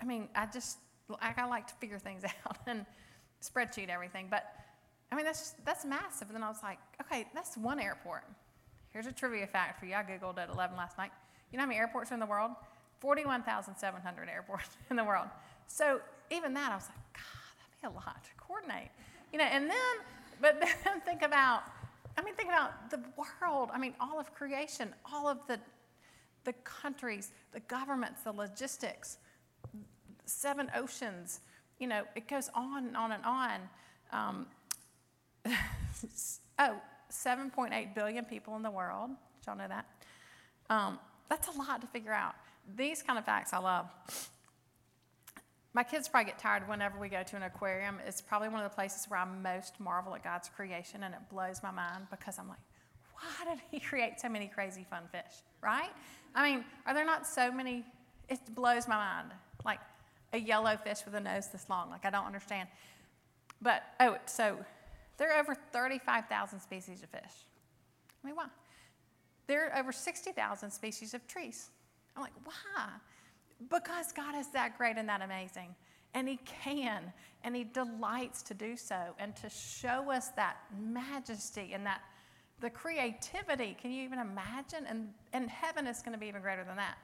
I 0.00 0.04
mean, 0.04 0.28
I 0.34 0.46
just 0.46 0.78
I, 1.20 1.34
I 1.36 1.44
like 1.46 1.66
to 1.68 1.74
figure 1.74 1.98
things 1.98 2.22
out 2.46 2.58
and 2.66 2.86
spreadsheet 3.42 3.88
everything, 3.88 4.28
but 4.30 4.44
I 5.10 5.14
mean, 5.14 5.26
that's, 5.26 5.40
just, 5.40 5.64
that's 5.66 5.84
massive. 5.84 6.28
And 6.28 6.36
then 6.36 6.42
I 6.42 6.48
was 6.48 6.62
like, 6.62 6.78
okay, 7.02 7.26
that's 7.34 7.58
one 7.58 7.78
airport. 7.78 8.24
Here's 8.90 9.06
a 9.06 9.12
trivia 9.12 9.46
fact 9.46 9.78
for 9.78 9.84
you. 9.84 9.94
I 9.94 10.02
Googled 10.02 10.38
at 10.38 10.48
11 10.48 10.74
last 10.74 10.96
night. 10.96 11.10
You 11.50 11.58
know 11.58 11.64
how 11.64 11.68
many 11.68 11.78
airports 11.78 12.10
are 12.10 12.14
in 12.14 12.20
the 12.20 12.26
world? 12.26 12.52
41,700 13.00 14.28
airports 14.30 14.70
in 14.90 14.96
the 14.96 15.04
world. 15.04 15.26
So 15.66 16.00
even 16.30 16.54
that, 16.54 16.72
I 16.72 16.76
was 16.76 16.86
like, 16.86 17.12
God, 17.14 17.80
that'd 17.80 17.80
be 17.80 17.86
a 17.86 17.90
lot 17.90 18.22
to 18.24 18.30
coordinate. 18.38 18.90
You 19.32 19.38
know, 19.38 19.44
and 19.44 19.68
then, 19.68 19.94
but 20.40 20.60
then 20.84 21.00
think 21.00 21.22
about, 21.22 21.62
I 22.16 22.22
mean, 22.22 22.34
think 22.34 22.48
about 22.48 22.90
the 22.90 23.00
world. 23.16 23.70
I 23.72 23.78
mean, 23.78 23.94
all 24.00 24.18
of 24.18 24.34
creation, 24.34 24.94
all 25.10 25.28
of 25.28 25.38
the, 25.48 25.58
the 26.44 26.52
countries, 26.64 27.32
the 27.52 27.60
governments, 27.60 28.22
the 28.22 28.32
logistics, 28.32 29.18
seven 30.26 30.70
oceans. 30.76 31.40
You 31.78 31.88
know, 31.88 32.02
it 32.14 32.28
goes 32.28 32.50
on 32.54 32.86
and 32.86 32.96
on 32.96 33.12
and 33.12 33.24
on. 33.24 33.60
Um, 34.12 34.46
oh, 36.58 36.80
7.8 37.10 37.94
billion 37.94 38.24
people 38.24 38.56
in 38.56 38.62
the 38.62 38.70
world. 38.70 39.10
Did 39.10 39.46
y'all 39.46 39.56
know 39.56 39.68
that? 39.68 39.86
Um, 40.70 40.98
that's 41.28 41.48
a 41.48 41.58
lot 41.58 41.80
to 41.80 41.86
figure 41.86 42.12
out. 42.12 42.34
These 42.76 43.02
kind 43.02 43.18
of 43.18 43.24
facts 43.24 43.52
I 43.52 43.58
love. 43.58 43.86
My 45.74 45.82
kids 45.82 46.08
probably 46.08 46.30
get 46.30 46.38
tired 46.38 46.68
whenever 46.68 46.98
we 46.98 47.08
go 47.08 47.22
to 47.22 47.36
an 47.36 47.44
aquarium. 47.44 47.98
It's 48.06 48.20
probably 48.20 48.48
one 48.48 48.62
of 48.62 48.70
the 48.70 48.74
places 48.74 49.06
where 49.08 49.18
I 49.18 49.24
most 49.24 49.80
marvel 49.80 50.14
at 50.14 50.22
God's 50.22 50.50
creation, 50.50 51.02
and 51.02 51.14
it 51.14 51.20
blows 51.30 51.62
my 51.62 51.70
mind 51.70 52.06
because 52.10 52.38
I'm 52.38 52.48
like, 52.48 52.58
why 53.14 53.50
did 53.50 53.62
He 53.70 53.80
create 53.88 54.20
so 54.20 54.28
many 54.28 54.48
crazy 54.48 54.86
fun 54.88 55.04
fish, 55.10 55.42
right? 55.62 55.90
I 56.34 56.50
mean, 56.50 56.64
are 56.86 56.94
there 56.94 57.06
not 57.06 57.26
so 57.26 57.50
many? 57.50 57.84
It 58.28 58.40
blows 58.54 58.86
my 58.86 58.96
mind. 58.96 59.32
Like 59.64 59.80
a 60.32 60.38
yellow 60.38 60.76
fish 60.76 60.98
with 61.04 61.14
a 61.14 61.20
nose 61.20 61.48
this 61.48 61.68
long. 61.68 61.90
Like, 61.90 62.04
I 62.04 62.10
don't 62.10 62.26
understand. 62.26 62.68
But, 63.60 63.82
oh, 64.00 64.16
so 64.26 64.58
there 65.16 65.32
are 65.32 65.40
over 65.40 65.54
35,000 65.54 66.60
species 66.60 67.02
of 67.02 67.10
fish. 67.10 67.20
I 68.22 68.26
mean, 68.26 68.36
why? 68.36 68.46
There 69.46 69.70
are 69.70 69.78
over 69.78 69.92
60,000 69.92 70.70
species 70.70 71.14
of 71.14 71.26
trees. 71.26 71.70
I'm 72.16 72.22
like, 72.22 72.32
why? 72.44 72.88
Because 73.70 74.12
God 74.12 74.34
is 74.36 74.48
that 74.48 74.76
great 74.78 74.96
and 74.96 75.08
that 75.08 75.22
amazing. 75.22 75.74
And 76.14 76.28
He 76.28 76.38
can, 76.64 77.12
and 77.44 77.56
He 77.56 77.64
delights 77.64 78.42
to 78.44 78.54
do 78.54 78.76
so, 78.76 79.14
and 79.18 79.34
to 79.36 79.48
show 79.48 80.10
us 80.10 80.28
that 80.30 80.56
majesty 80.80 81.70
and 81.72 81.86
that 81.86 82.00
the 82.60 82.70
creativity. 82.70 83.76
Can 83.80 83.90
you 83.90 84.04
even 84.04 84.20
imagine? 84.20 84.86
And, 84.88 85.08
and 85.32 85.50
heaven 85.50 85.86
is 85.86 86.00
going 86.00 86.12
to 86.12 86.18
be 86.18 86.28
even 86.28 86.42
greater 86.42 86.64
than 86.64 86.76
that. 86.76 86.96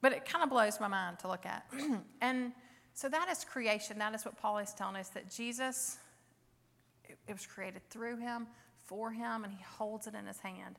But 0.00 0.12
it 0.12 0.24
kind 0.24 0.44
of 0.44 0.50
blows 0.50 0.78
my 0.78 0.86
mind 0.86 1.18
to 1.20 1.28
look 1.28 1.44
at. 1.44 1.66
and 2.20 2.52
so 2.94 3.08
that 3.08 3.28
is 3.28 3.44
creation. 3.44 3.98
That 3.98 4.14
is 4.14 4.24
what 4.24 4.38
Paul 4.38 4.58
is 4.58 4.72
telling 4.72 4.96
us 4.96 5.08
that 5.08 5.30
Jesus 5.30 5.98
it 7.28 7.32
was 7.32 7.46
created 7.46 7.88
through 7.90 8.16
him, 8.16 8.46
for 8.84 9.10
him, 9.10 9.44
and 9.44 9.52
he 9.52 9.62
holds 9.62 10.06
it 10.06 10.14
in 10.14 10.26
his 10.26 10.38
hand. 10.38 10.76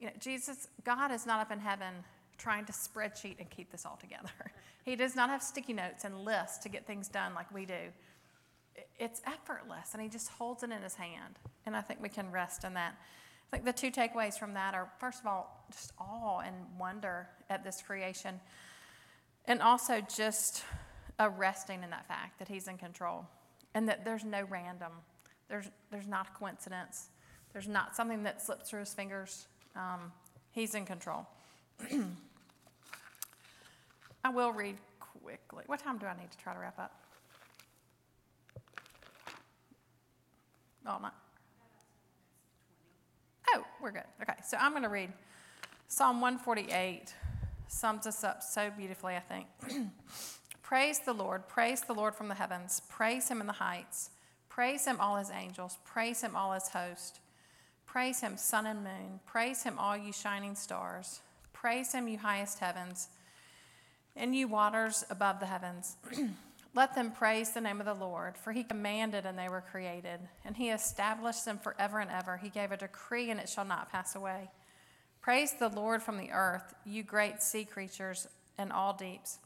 You 0.00 0.06
know, 0.08 0.12
Jesus, 0.20 0.68
God 0.84 1.10
is 1.10 1.26
not 1.26 1.40
up 1.40 1.50
in 1.50 1.58
heaven 1.58 1.94
trying 2.38 2.64
to 2.66 2.72
spreadsheet 2.72 3.38
and 3.38 3.50
keep 3.50 3.70
this 3.70 3.84
all 3.84 3.98
together. 4.00 4.30
He 4.84 4.96
does 4.96 5.14
not 5.14 5.28
have 5.28 5.42
sticky 5.42 5.74
notes 5.74 6.04
and 6.04 6.24
lists 6.24 6.56
to 6.62 6.70
get 6.70 6.86
things 6.86 7.08
done 7.08 7.34
like 7.34 7.52
we 7.52 7.66
do. 7.66 7.92
It's 8.98 9.20
effortless, 9.26 9.92
and 9.92 10.02
he 10.02 10.08
just 10.08 10.30
holds 10.30 10.62
it 10.62 10.70
in 10.70 10.80
his 10.80 10.94
hand. 10.94 11.38
And 11.66 11.76
I 11.76 11.82
think 11.82 12.00
we 12.00 12.08
can 12.08 12.32
rest 12.32 12.64
in 12.64 12.72
that. 12.72 12.94
I 12.96 13.50
think 13.50 13.66
the 13.66 13.72
two 13.74 13.90
takeaways 13.90 14.38
from 14.38 14.54
that 14.54 14.72
are 14.74 14.90
first 14.98 15.20
of 15.20 15.26
all, 15.26 15.62
just 15.70 15.92
awe 15.98 16.38
and 16.38 16.56
wonder 16.78 17.28
at 17.50 17.64
this 17.64 17.82
creation, 17.82 18.40
and 19.44 19.60
also 19.60 20.00
just 20.00 20.64
a 21.18 21.28
resting 21.28 21.82
in 21.82 21.90
that 21.90 22.08
fact 22.08 22.38
that 22.38 22.48
he's 22.48 22.66
in 22.66 22.78
control 22.78 23.26
and 23.74 23.86
that 23.90 24.06
there's 24.06 24.24
no 24.24 24.46
random 24.48 24.92
there's, 25.48 25.70
there's 25.90 26.06
not 26.06 26.28
a 26.28 26.38
coincidence. 26.38 27.08
There's 27.52 27.68
not 27.68 27.96
something 27.96 28.22
that 28.24 28.42
slips 28.42 28.70
through 28.70 28.80
his 28.80 28.94
fingers. 28.94 29.46
Um, 29.74 30.12
he's 30.52 30.74
in 30.74 30.84
control. 30.84 31.26
I 34.28 34.30
will 34.30 34.52
read 34.52 34.76
quickly. 35.00 35.64
What 35.68 35.80
time 35.80 35.96
do 35.96 36.04
I 36.04 36.14
need 36.14 36.30
to 36.30 36.36
try 36.36 36.52
to 36.52 36.60
wrap 36.60 36.78
up? 36.78 36.92
Oh, 40.86 40.98
not. 41.00 41.14
Oh, 43.54 43.64
we're 43.80 43.90
good. 43.90 44.04
Okay, 44.20 44.34
so 44.46 44.58
I'm 44.60 44.72
going 44.72 44.82
to 44.82 44.90
read 44.90 45.10
Psalm 45.86 46.20
148. 46.20 47.14
Sums 47.68 48.06
us 48.06 48.22
up 48.22 48.42
so 48.42 48.70
beautifully, 48.76 49.16
I 49.16 49.20
think. 49.20 49.46
praise 50.62 50.98
the 50.98 51.14
Lord. 51.14 51.48
Praise 51.48 51.80
the 51.80 51.94
Lord 51.94 52.14
from 52.14 52.28
the 52.28 52.34
heavens. 52.34 52.82
Praise 52.90 53.30
him 53.30 53.40
in 53.40 53.46
the 53.46 53.54
heights. 53.54 54.10
Praise 54.50 54.84
him, 54.84 54.98
all 55.00 55.16
his 55.16 55.30
angels. 55.30 55.78
Praise 55.86 56.20
him, 56.20 56.36
all 56.36 56.52
his 56.52 56.68
host. 56.68 57.20
Praise 57.86 58.20
him, 58.20 58.36
sun 58.36 58.66
and 58.66 58.84
moon. 58.84 59.20
Praise 59.24 59.62
him, 59.62 59.78
all 59.78 59.96
you 59.96 60.12
shining 60.12 60.54
stars. 60.54 61.22
Praise 61.54 61.92
him, 61.92 62.08
you 62.08 62.18
highest 62.18 62.58
heavens, 62.58 63.08
and 64.16 64.34
you 64.34 64.48
waters 64.48 65.04
above 65.10 65.40
the 65.40 65.46
heavens. 65.46 65.96
Let 66.74 66.94
them 66.94 67.10
praise 67.10 67.50
the 67.50 67.60
name 67.60 67.80
of 67.80 67.86
the 67.86 67.94
Lord, 67.94 68.36
for 68.36 68.52
he 68.52 68.62
commanded 68.62 69.26
and 69.26 69.38
they 69.38 69.48
were 69.48 69.62
created, 69.62 70.20
and 70.44 70.56
he 70.56 70.70
established 70.70 71.44
them 71.44 71.58
forever 71.58 71.98
and 71.98 72.10
ever. 72.10 72.36
He 72.36 72.50
gave 72.50 72.72
a 72.72 72.76
decree 72.76 73.30
and 73.30 73.40
it 73.40 73.48
shall 73.48 73.64
not 73.64 73.90
pass 73.90 74.14
away. 74.14 74.50
Praise 75.20 75.54
the 75.54 75.68
Lord 75.68 76.02
from 76.02 76.18
the 76.18 76.30
earth, 76.30 76.74
you 76.84 77.02
great 77.02 77.42
sea 77.42 77.64
creatures 77.64 78.28
and 78.56 78.72
all 78.72 78.92
deeps. 78.92 79.38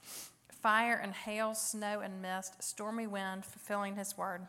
Fire 0.50 1.00
and 1.02 1.12
hail, 1.12 1.54
snow 1.54 2.00
and 2.00 2.20
mist, 2.20 2.62
stormy 2.62 3.06
wind, 3.06 3.44
fulfilling 3.44 3.96
his 3.96 4.16
word 4.16 4.46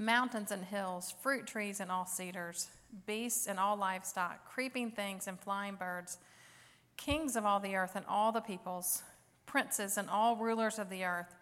mountains 0.00 0.50
and 0.50 0.64
hills, 0.64 1.14
fruit 1.20 1.46
trees 1.46 1.78
and 1.78 1.92
all 1.92 2.06
cedars, 2.06 2.68
beasts 3.06 3.46
and 3.46 3.60
all 3.60 3.76
livestock, 3.76 4.50
creeping 4.50 4.90
things 4.90 5.28
and 5.28 5.38
flying 5.38 5.74
birds, 5.74 6.18
kings 7.00 7.34
of 7.34 7.46
all 7.46 7.58
the 7.58 7.74
earth 7.74 7.96
and 7.96 8.04
all 8.06 8.30
the 8.30 8.40
peoples, 8.40 9.02
princes 9.46 9.96
and 9.96 10.08
all 10.08 10.36
rulers 10.36 10.78
of 10.78 10.90
the 10.90 11.04
earth, 11.04 11.34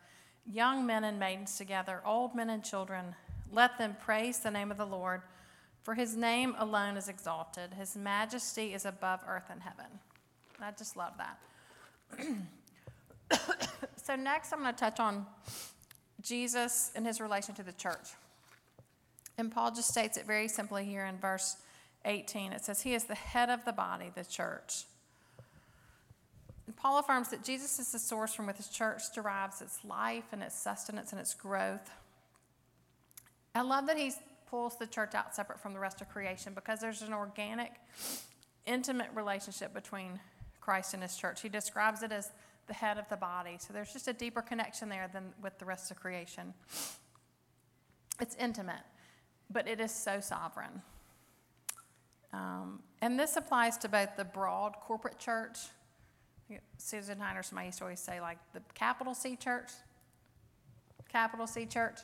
young 0.47 0.87
men 0.87 1.05
and 1.05 1.19
maidens 1.19 1.59
together, 1.59 2.01
old 2.07 2.35
men 2.35 2.49
and 2.49 2.65
children, 2.65 3.15
let 3.53 3.77
them 3.77 3.97
praise 4.01 4.39
the 4.39 4.51
name 4.51 4.71
of 4.71 4.79
the 4.79 4.87
Lord, 4.87 5.23
for 5.83 5.95
his 5.95 6.17
name 6.17 6.55
alone 6.59 6.97
is 6.97 7.09
exalted. 7.09 7.75
His 7.75 7.97
majesty 7.97 8.73
is 8.73 8.87
above 8.87 9.21
earth 9.27 9.51
and 9.51 9.61
heaven. 9.63 9.87
I 10.63 10.71
just 10.73 10.97
love 10.97 11.15
that. 11.19 11.39
so, 14.03 14.17
next, 14.17 14.53
I'm 14.53 14.61
going 14.61 14.75
to 14.75 14.79
touch 14.79 15.01
on 15.01 15.27
Jesus 16.21 16.93
and 16.95 17.07
his 17.07 17.21
relation 17.21 17.55
to 17.57 17.63
the 17.63 17.73
church. 17.73 18.09
And 19.39 19.53
Paul 19.53 19.73
just 19.73 19.89
states 19.89 20.17
it 20.17 20.27
very 20.27 20.49
simply 20.49 20.85
here 20.85 21.05
in 21.05 21.19
verse 21.19 21.57
18. 22.05 22.53
It 22.53 22.65
says, 22.65 22.83
He 22.83 22.95
is 22.95 23.05
the 23.05 23.15
head 23.15 23.51
of 23.51 23.65
the 23.65 23.73
body, 23.73 24.11
the 24.15 24.25
church. 24.25 24.85
Paul 26.77 26.99
affirms 26.99 27.29
that 27.31 27.45
Jesus 27.45 27.79
is 27.79 27.93
the 27.93 27.99
source 27.99 28.35
from 28.35 28.47
which 28.47 28.57
his 28.57 28.69
church 28.69 29.03
derives 29.15 29.61
its 29.61 29.85
life 29.85 30.25
and 30.33 30.43
its 30.43 30.59
sustenance 30.59 31.13
and 31.13 31.21
its 31.21 31.35
growth. 31.35 31.91
I 33.55 33.63
love 33.63 33.87
that 33.87 33.97
he 33.97 34.13
pulls 34.49 34.77
the 34.77 34.87
church 34.87 35.15
out 35.15 35.35
separate 35.35 35.61
from 35.61 35.73
the 35.73 35.81
rest 35.81 36.01
of 36.01 36.09
creation 36.09 36.53
because 36.55 36.81
there's 36.81 37.03
an 37.03 37.13
organic, 37.13 37.73
intimate 38.67 39.09
relationship 39.15 39.75
between 39.75 40.21
Christ 40.61 40.95
and 40.95 41.03
his 41.03 41.17
church. 41.17 41.43
He 41.43 41.49
describes 41.49 42.03
it 42.03 42.13
as 42.13 42.31
the 42.67 42.75
head 42.75 42.99
of 42.99 43.09
the 43.09 43.17
body. 43.17 43.57
So 43.59 43.73
there's 43.73 43.93
just 43.93 44.09
a 44.09 44.13
deeper 44.13 44.43
connection 44.43 44.89
there 44.89 45.09
than 45.13 45.33
with 45.43 45.59
the 45.59 45.65
rest 45.65 45.91
of 45.91 45.99
creation. 45.99 46.55
It's 48.21 48.37
intimate, 48.37 48.85
but 49.51 49.67
it 49.67 49.81
is 49.81 49.93
so 49.93 50.21
sovereign. 50.21 50.83
Um, 52.33 52.81
and 53.01 53.19
this 53.19 53.37
applies 53.37 53.79
to 53.79 53.89
both 53.89 54.17
the 54.17 54.25
broad 54.25 54.75
corporate 54.83 55.19
church. 55.19 55.59
Susan 56.79 57.19
Heinersma 57.19 57.67
used 57.67 57.79
to 57.79 57.85
always 57.85 58.01
say, 58.01 58.21
like 58.21 58.39
the 58.53 58.61
capital 58.75 59.15
C 59.15 59.37
church, 59.37 59.71
capital 61.09 61.47
C 61.47 61.67
church, 61.67 61.99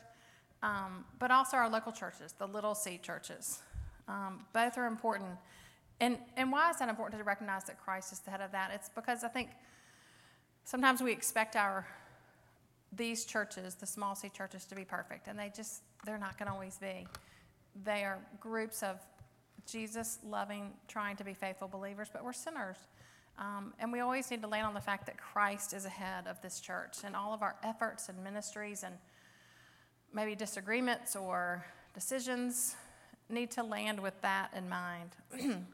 um, 0.63 1.05
but 1.19 1.31
also 1.31 1.57
our 1.57 1.69
local 1.69 1.91
churches, 1.91 2.33
the 2.37 2.47
little 2.47 2.75
C 2.75 2.99
churches. 3.01 3.59
Um, 4.07 4.45
both 4.53 4.77
are 4.77 4.85
important. 4.85 5.31
And, 5.99 6.17
and 6.35 6.51
why 6.51 6.69
is 6.69 6.77
that 6.77 6.89
important 6.89 7.19
to 7.19 7.23
recognize 7.23 7.63
that 7.65 7.81
Christ 7.81 8.11
is 8.11 8.19
the 8.19 8.31
head 8.31 8.41
of 8.41 8.51
that? 8.51 8.71
It's 8.73 8.89
because 8.89 9.23
I 9.23 9.29
think 9.29 9.49
sometimes 10.63 11.01
we 11.01 11.11
expect 11.11 11.55
our 11.55 11.87
these 12.91 13.25
churches, 13.25 13.75
the 13.75 13.85
small 13.85 14.15
C 14.15 14.29
churches, 14.29 14.65
to 14.65 14.75
be 14.75 14.85
perfect, 14.85 15.27
and 15.27 15.37
they 15.37 15.51
just 15.53 15.81
they're 16.05 16.17
not 16.17 16.37
going 16.37 16.47
to 16.47 16.53
always 16.53 16.77
be. 16.77 17.07
They 17.83 18.03
are 18.03 18.19
groups 18.39 18.83
of 18.83 18.99
Jesus 19.65 20.19
loving, 20.23 20.71
trying 20.87 21.17
to 21.17 21.23
be 21.23 21.33
faithful 21.33 21.67
believers, 21.67 22.09
but 22.11 22.23
we're 22.23 22.33
sinners. 22.33 22.77
Um, 23.37 23.73
and 23.79 23.91
we 23.91 23.99
always 23.99 24.31
need 24.31 24.41
to 24.43 24.47
land 24.47 24.65
on 24.65 24.73
the 24.73 24.81
fact 24.81 25.05
that 25.07 25.17
Christ 25.17 25.73
is 25.73 25.85
ahead 25.85 26.25
of 26.27 26.41
this 26.41 26.59
church 26.59 26.99
and 27.03 27.15
all 27.15 27.33
of 27.33 27.41
our 27.41 27.55
efforts 27.63 28.07
and 28.07 28.23
ministries 28.23 28.83
and 28.83 28.95
maybe 30.13 30.35
disagreements 30.35 31.15
or 31.15 31.65
decisions 31.93 32.75
need 33.29 33.51
to 33.51 33.63
land 33.63 33.99
with 33.99 34.19
that 34.21 34.51
in 34.55 34.69
mind. 34.69 35.11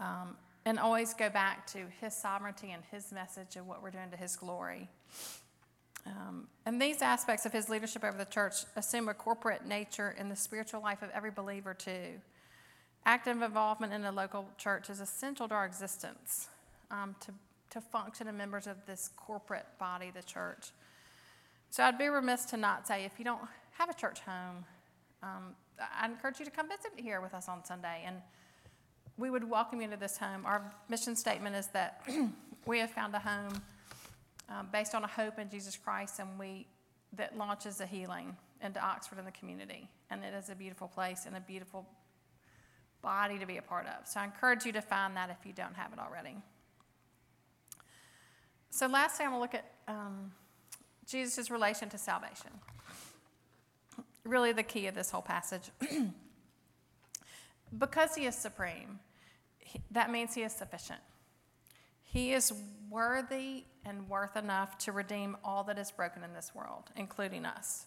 um, 0.00 0.36
and 0.66 0.78
always 0.78 1.14
go 1.14 1.30
back 1.30 1.66
to 1.68 1.86
his 2.00 2.14
sovereignty 2.14 2.72
and 2.72 2.82
his 2.90 3.12
message 3.12 3.56
and 3.56 3.66
what 3.66 3.82
we're 3.82 3.90
doing 3.90 4.10
to 4.10 4.16
his 4.16 4.36
glory. 4.36 4.90
Um, 6.04 6.48
and 6.66 6.80
these 6.80 7.02
aspects 7.02 7.46
of 7.46 7.52
his 7.52 7.68
leadership 7.68 8.04
over 8.04 8.18
the 8.18 8.24
church 8.24 8.54
assume 8.74 9.08
a 9.08 9.14
corporate 9.14 9.64
nature 9.64 10.14
in 10.18 10.28
the 10.28 10.36
spiritual 10.36 10.82
life 10.82 11.02
of 11.02 11.10
every 11.14 11.30
believer, 11.30 11.72
too. 11.72 12.20
Active 13.06 13.40
involvement 13.40 13.92
in 13.92 14.04
a 14.04 14.10
local 14.10 14.48
church 14.58 14.90
is 14.90 14.98
essential 15.00 15.46
to 15.46 15.54
our 15.54 15.64
existence, 15.64 16.48
um, 16.90 17.14
to, 17.20 17.30
to 17.70 17.80
function 17.80 18.26
as 18.26 18.34
members 18.34 18.66
of 18.66 18.84
this 18.84 19.10
corporate 19.16 19.66
body, 19.78 20.10
the 20.12 20.24
church. 20.24 20.72
So 21.70 21.84
I'd 21.84 21.98
be 21.98 22.08
remiss 22.08 22.46
to 22.46 22.56
not 22.56 22.88
say 22.88 23.04
if 23.04 23.12
you 23.16 23.24
don't 23.24 23.42
have 23.78 23.88
a 23.88 23.94
church 23.94 24.18
home, 24.20 24.64
um, 25.22 25.54
I 25.78 26.06
encourage 26.06 26.40
you 26.40 26.44
to 26.46 26.50
come 26.50 26.68
visit 26.68 26.92
here 26.96 27.20
with 27.20 27.32
us 27.32 27.48
on 27.48 27.64
Sunday. 27.64 28.02
And 28.04 28.16
we 29.16 29.30
would 29.30 29.48
welcome 29.48 29.80
you 29.80 29.88
to 29.88 29.96
this 29.96 30.18
home. 30.18 30.44
Our 30.44 30.74
mission 30.88 31.14
statement 31.14 31.54
is 31.54 31.68
that 31.68 32.04
we 32.66 32.80
have 32.80 32.90
found 32.90 33.14
a 33.14 33.20
home 33.20 33.62
um, 34.48 34.68
based 34.72 34.96
on 34.96 35.04
a 35.04 35.08
hope 35.08 35.38
in 35.38 35.48
Jesus 35.48 35.76
Christ, 35.76 36.18
and 36.18 36.36
we 36.40 36.66
that 37.12 37.38
launches 37.38 37.80
a 37.80 37.86
healing 37.86 38.36
into 38.62 38.84
Oxford 38.84 39.18
and 39.18 39.26
the 39.26 39.32
community. 39.32 39.88
And 40.10 40.24
it 40.24 40.34
is 40.34 40.50
a 40.50 40.56
beautiful 40.56 40.88
place 40.88 41.24
and 41.24 41.36
a 41.36 41.40
beautiful 41.40 41.86
body 43.02 43.38
to 43.38 43.46
be 43.46 43.56
a 43.56 43.62
part 43.62 43.86
of. 43.86 44.06
So 44.06 44.20
I 44.20 44.24
encourage 44.24 44.64
you 44.64 44.72
to 44.72 44.82
find 44.82 45.16
that 45.16 45.30
if 45.30 45.46
you 45.46 45.52
don't 45.52 45.74
have 45.74 45.92
it 45.92 45.98
already. 45.98 46.36
So 48.70 48.86
lastly, 48.86 49.24
I'm 49.24 49.32
going 49.32 49.38
to 49.38 49.42
look 49.42 49.54
at 49.54 49.72
um, 49.88 50.32
Jesus' 51.06 51.50
relation 51.50 51.88
to 51.90 51.98
salvation. 51.98 52.50
Really, 54.24 54.52
the 54.52 54.62
key 54.62 54.86
of 54.86 54.94
this 54.94 55.10
whole 55.10 55.22
passage. 55.22 55.70
because 57.78 58.14
he 58.14 58.26
is 58.26 58.34
supreme, 58.34 58.98
that 59.90 60.10
means 60.10 60.34
he 60.34 60.42
is 60.42 60.52
sufficient. 60.52 61.00
He 62.02 62.32
is 62.32 62.52
worthy 62.90 63.64
and 63.84 64.08
worth 64.08 64.36
enough 64.36 64.78
to 64.78 64.92
redeem 64.92 65.36
all 65.44 65.64
that 65.64 65.78
is 65.78 65.90
broken 65.90 66.22
in 66.24 66.32
this 66.32 66.52
world, 66.54 66.90
including 66.96 67.44
us. 67.46 67.86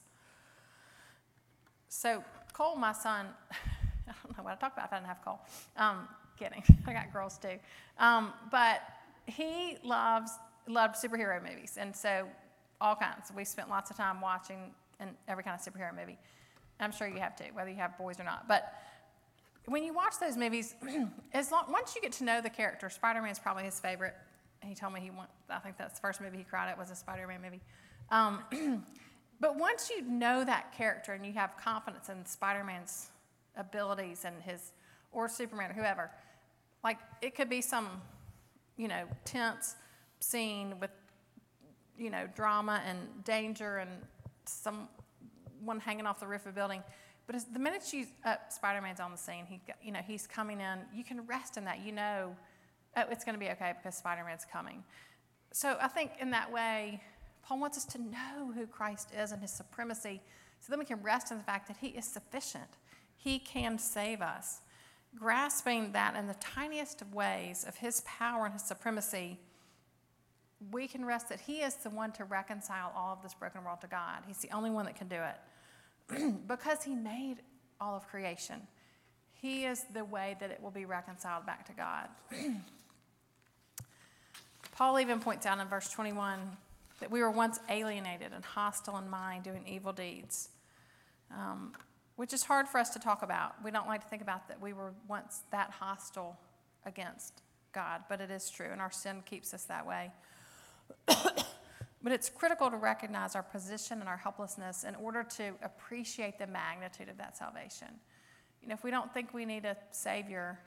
So, 1.87 2.23
Cole, 2.53 2.75
my 2.75 2.93
son, 2.93 3.27
I 4.23 4.27
don't 4.27 4.37
know 4.37 4.43
what 4.43 4.53
I 4.53 4.55
talk 4.55 4.73
about 4.73 4.85
if 4.85 4.93
I 4.93 4.97
didn't 4.97 5.07
have 5.07 5.23
Cole. 5.23 5.39
Um, 5.77 6.07
kidding, 6.37 6.63
I 6.87 6.93
got 6.93 7.13
girls 7.13 7.37
too. 7.37 7.59
Um, 7.97 8.33
but 8.51 8.81
he 9.25 9.77
loves 9.83 10.31
loved 10.67 10.95
superhero 10.95 11.41
movies, 11.41 11.77
and 11.79 11.95
so 11.95 12.27
all 12.81 12.95
kinds. 12.95 13.31
We 13.35 13.43
spent 13.45 13.69
lots 13.69 13.89
of 13.91 13.97
time 13.97 14.21
watching 14.21 14.71
and 14.99 15.11
every 15.27 15.43
kind 15.43 15.59
of 15.59 15.73
superhero 15.73 15.95
movie. 15.95 16.17
I'm 16.79 16.91
sure 16.91 17.07
you 17.07 17.19
have 17.19 17.35
too, 17.35 17.45
whether 17.53 17.69
you 17.69 17.75
have 17.75 17.97
boys 17.97 18.19
or 18.19 18.23
not. 18.23 18.47
But 18.47 18.73
when 19.65 19.83
you 19.83 19.93
watch 19.93 20.13
those 20.19 20.37
movies, 20.37 20.75
as 21.33 21.51
long 21.51 21.65
once 21.69 21.95
you 21.95 22.01
get 22.01 22.13
to 22.13 22.23
know 22.23 22.41
the 22.41 22.49
character, 22.49 22.89
Spider 22.89 23.21
Man 23.21 23.31
is 23.31 23.39
probably 23.39 23.63
his 23.63 23.79
favorite. 23.79 24.15
He 24.63 24.75
told 24.75 24.93
me 24.93 25.01
he 25.01 25.09
went. 25.09 25.29
I 25.49 25.59
think 25.59 25.77
that's 25.77 25.95
the 25.95 26.01
first 26.01 26.21
movie 26.21 26.37
he 26.37 26.43
cried 26.43 26.69
at 26.69 26.77
was 26.77 26.89
a 26.91 26.95
Spider 26.95 27.27
Man 27.27 27.41
movie. 27.41 27.61
Um, 28.11 28.83
but 29.39 29.57
once 29.57 29.89
you 29.89 30.01
know 30.03 30.43
that 30.43 30.73
character 30.73 31.13
and 31.13 31.25
you 31.25 31.33
have 31.33 31.57
confidence 31.57 32.09
in 32.09 32.25
Spider 32.25 32.63
Man's 32.63 33.09
abilities 33.59 34.25
and 34.25 34.41
his, 34.41 34.71
or 35.11 35.29
Superman 35.29 35.69
or 35.69 35.73
whoever, 35.73 36.09
like 36.83 36.97
it 37.21 37.35
could 37.35 37.49
be 37.49 37.61
some, 37.61 37.87
you 38.77 38.87
know, 38.87 39.03
tense 39.25 39.75
scene 40.19 40.79
with, 40.79 40.91
you 41.97 42.09
know, 42.09 42.27
drama 42.35 42.81
and 42.87 42.99
danger 43.23 43.77
and 43.77 43.91
someone 44.45 45.79
hanging 45.79 46.07
off 46.07 46.19
the 46.19 46.27
roof 46.27 46.41
of 46.45 46.53
a 46.53 46.55
building 46.55 46.81
but 47.29 47.53
the 47.53 47.59
minute 47.59 47.93
you, 47.93 48.07
uh, 48.25 48.37
Spider-Man's 48.49 48.99
on 48.99 49.11
the 49.11 49.17
scene, 49.17 49.45
he, 49.47 49.61
you 49.83 49.91
know, 49.91 49.99
he's 49.99 50.25
coming 50.25 50.61
in. 50.61 50.79
You 50.91 51.03
can 51.03 51.27
rest 51.27 51.57
in 51.57 51.65
that. 51.65 51.85
You 51.85 51.91
know, 51.91 52.35
oh, 52.97 53.03
it's 53.11 53.23
going 53.23 53.35
to 53.35 53.39
be 53.39 53.51
okay 53.51 53.75
because 53.77 53.95
Spider-Man's 53.95 54.47
coming. 54.51 54.83
So 55.51 55.77
I 55.79 55.89
think 55.89 56.13
in 56.19 56.31
that 56.31 56.51
way, 56.51 57.03
Paul 57.43 57.59
wants 57.59 57.77
us 57.77 57.85
to 57.85 58.01
know 58.01 58.51
who 58.55 58.65
Christ 58.65 59.09
is 59.15 59.31
and 59.31 59.39
his 59.43 59.51
supremacy, 59.51 60.21
so 60.59 60.71
then 60.71 60.79
we 60.79 60.85
can 60.85 61.03
rest 61.03 61.29
in 61.29 61.37
the 61.37 61.43
fact 61.43 61.67
that 61.67 61.77
he 61.77 61.89
is 61.89 62.05
sufficient. 62.05 62.79
He 63.21 63.37
can 63.37 63.77
save 63.77 64.21
us. 64.21 64.61
Grasping 65.15 65.91
that 65.91 66.15
in 66.15 66.27
the 66.27 66.35
tiniest 66.35 67.01
of 67.01 67.13
ways 67.13 67.65
of 67.67 67.75
his 67.75 68.01
power 68.01 68.45
and 68.45 68.53
his 68.53 68.63
supremacy, 68.63 69.39
we 70.71 70.87
can 70.87 71.05
rest 71.05 71.29
that 71.29 71.39
he 71.39 71.59
is 71.59 71.75
the 71.75 71.89
one 71.89 72.11
to 72.13 72.23
reconcile 72.23 72.91
all 72.95 73.13
of 73.13 73.21
this 73.21 73.33
broken 73.33 73.63
world 73.63 73.81
to 73.81 73.87
God. 73.87 74.23
He's 74.27 74.37
the 74.37 74.51
only 74.51 74.69
one 74.69 74.85
that 74.85 74.95
can 74.95 75.07
do 75.07 75.15
it. 75.15 75.35
because 76.47 76.83
He 76.83 76.95
made 76.95 77.37
all 77.79 77.95
of 77.95 78.07
creation, 78.07 78.61
He 79.33 79.65
is 79.65 79.85
the 79.93 80.03
way 80.03 80.35
that 80.39 80.51
it 80.51 80.61
will 80.61 80.71
be 80.71 80.85
reconciled 80.85 81.45
back 81.45 81.65
to 81.67 81.73
God. 81.73 82.09
Paul 84.71 84.99
even 84.99 85.19
points 85.19 85.45
out 85.45 85.59
in 85.59 85.67
verse 85.67 85.89
21 85.89 86.39
that 86.99 87.11
we 87.11 87.21
were 87.21 87.31
once 87.31 87.59
alienated 87.69 88.31
and 88.33 88.43
hostile 88.43 88.97
in 88.97 89.09
mind, 89.09 89.43
doing 89.43 89.63
evil 89.67 89.93
deeds, 89.93 90.49
um, 91.31 91.73
which 92.19 92.33
is 92.33 92.43
hard 92.43 92.67
for 92.67 92.79
us 92.79 92.89
to 92.89 92.99
talk 92.99 93.23
about. 93.23 93.55
We 93.63 93.71
don't 93.71 93.87
like 93.87 94.03
to 94.03 94.09
think 94.09 94.21
about 94.21 94.49
that 94.49 94.59
we 94.61 94.73
were 94.73 94.91
once 95.07 95.43
that 95.51 95.71
hostile 95.71 96.37
against 96.85 97.43
God, 97.71 98.01
but 98.09 98.19
it 98.19 98.29
is 98.29 98.49
true, 98.49 98.67
and 98.73 98.81
our 98.81 98.91
sin 98.91 99.23
keeps 99.25 99.53
us 99.53 99.63
that 99.63 99.87
way. 99.87 100.11
But 102.01 102.13
it's 102.13 102.29
critical 102.29 102.69
to 102.71 102.77
recognize 102.77 103.35
our 103.35 103.43
position 103.43 103.99
and 103.99 104.07
our 104.07 104.15
helplessness 104.15 104.85
in 104.85 104.95
order 104.95 105.21
to 105.35 105.51
appreciate 105.61 106.39
the 106.39 106.47
magnitude 106.47 107.09
of 107.09 107.17
that 107.17 107.37
salvation. 107.37 107.89
You 108.61 108.69
know, 108.69 108.73
if 108.73 108.85
we 108.85 108.89
don't 108.89 109.13
think 109.13 109.33
we 109.33 109.43
need 109.43 109.65
a 109.65 109.75
Savior, 109.91 110.57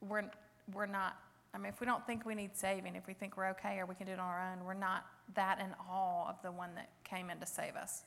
we're, 0.00 0.30
we're 0.72 0.86
not. 0.86 1.16
I 1.52 1.58
mean, 1.58 1.66
if 1.66 1.80
we 1.80 1.86
don't 1.86 2.06
think 2.06 2.24
we 2.24 2.36
need 2.36 2.56
saving, 2.56 2.94
if 2.94 3.08
we 3.08 3.12
think 3.12 3.36
we're 3.36 3.50
okay 3.50 3.78
or 3.78 3.86
we 3.86 3.96
can 3.96 4.06
do 4.06 4.12
it 4.12 4.20
on 4.20 4.26
our 4.26 4.52
own, 4.52 4.64
we're 4.64 4.74
not 4.74 5.04
that 5.34 5.58
in 5.58 5.74
awe 5.90 6.28
of 6.28 6.40
the 6.42 6.52
one 6.52 6.76
that 6.76 6.90
came 7.02 7.28
in 7.28 7.40
to 7.40 7.46
save 7.46 7.74
us 7.74 8.04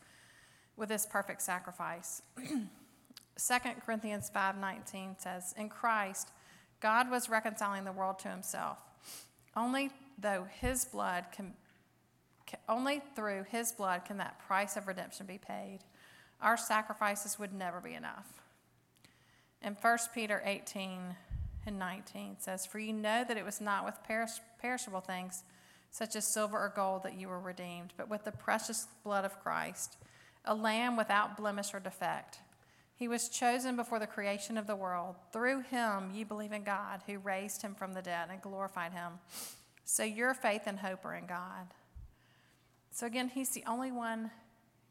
with 0.78 0.90
this 0.90 1.06
perfect 1.06 1.42
sacrifice. 1.42 2.22
2 2.38 2.68
Corinthians 3.86 4.32
5:19 4.34 5.20
says, 5.20 5.54
"In 5.58 5.70
Christ, 5.70 6.32
God 6.80 7.10
was 7.10 7.30
reconciling 7.30 7.84
the 7.84 7.92
world 7.92 8.20
to 8.20 8.30
himself. 8.30 8.80
Only 9.56 9.92
though 10.18 10.48
his 10.60 10.86
blood 10.86 11.26
can 11.32 11.54
only 12.70 13.02
through 13.14 13.44
his 13.50 13.74
blood 13.74 14.06
can 14.06 14.18
that 14.18 14.40
price 14.40 14.78
of 14.78 14.88
redemption 14.88 15.26
be 15.26 15.38
paid. 15.38 15.80
Our 16.42 16.56
sacrifices 16.56 17.38
would 17.38 17.54
never 17.54 17.82
be 17.82 17.94
enough. 17.94 18.42
And 19.62 19.76
1 19.82 19.98
Peter 20.14 20.42
18 20.46 21.16
and 21.66 21.80
19 21.80 22.38
says, 22.40 22.66
For 22.66 22.80
you 22.80 22.94
know 22.94 23.26
that 23.28 23.36
it 23.36 23.44
was 23.44 23.60
not 23.60 23.84
with 23.84 24.02
perish- 24.04 24.40
perishable 24.62 25.02
things, 25.02 25.44
such 25.92 26.16
as 26.16 26.26
silver 26.26 26.58
or 26.58 26.72
gold, 26.74 27.04
that 27.04 27.20
you 27.20 27.28
were 27.28 27.40
redeemed, 27.40 27.94
but 27.98 28.10
with 28.10 28.24
the 28.24 28.32
precious 28.32 28.88
blood 29.04 29.26
of 29.26 29.42
Christ, 29.42 29.98
a 30.48 30.56
lamb 30.56 30.98
without 30.98 31.38
blemish 31.38 31.74
or 31.74 31.80
defect. 31.80 32.40
He 32.96 33.08
was 33.08 33.30
chosen 33.30 33.76
before 33.76 34.00
the 34.00 34.08
creation 34.08 34.58
of 34.58 34.66
the 34.66 34.76
world. 34.76 35.16
Through 35.32 35.62
him, 35.62 36.12
you 36.16 36.26
believe 36.26 36.52
in 36.52 36.64
God, 36.64 37.02
who 37.06 37.20
raised 37.20 37.62
him 37.62 37.76
from 37.76 37.94
the 37.94 38.02
dead 38.02 38.30
and 38.32 38.42
glorified 38.42 38.92
him. 38.92 39.14
So 39.86 40.04
your 40.04 40.34
faith 40.34 40.64
and 40.66 40.80
hope 40.80 41.06
are 41.06 41.14
in 41.14 41.28
God. 41.28 41.68
So 42.92 43.06
again, 43.06 43.30
he's 43.30 43.52
the 43.52 43.64
only 43.68 43.92
one 43.92 44.32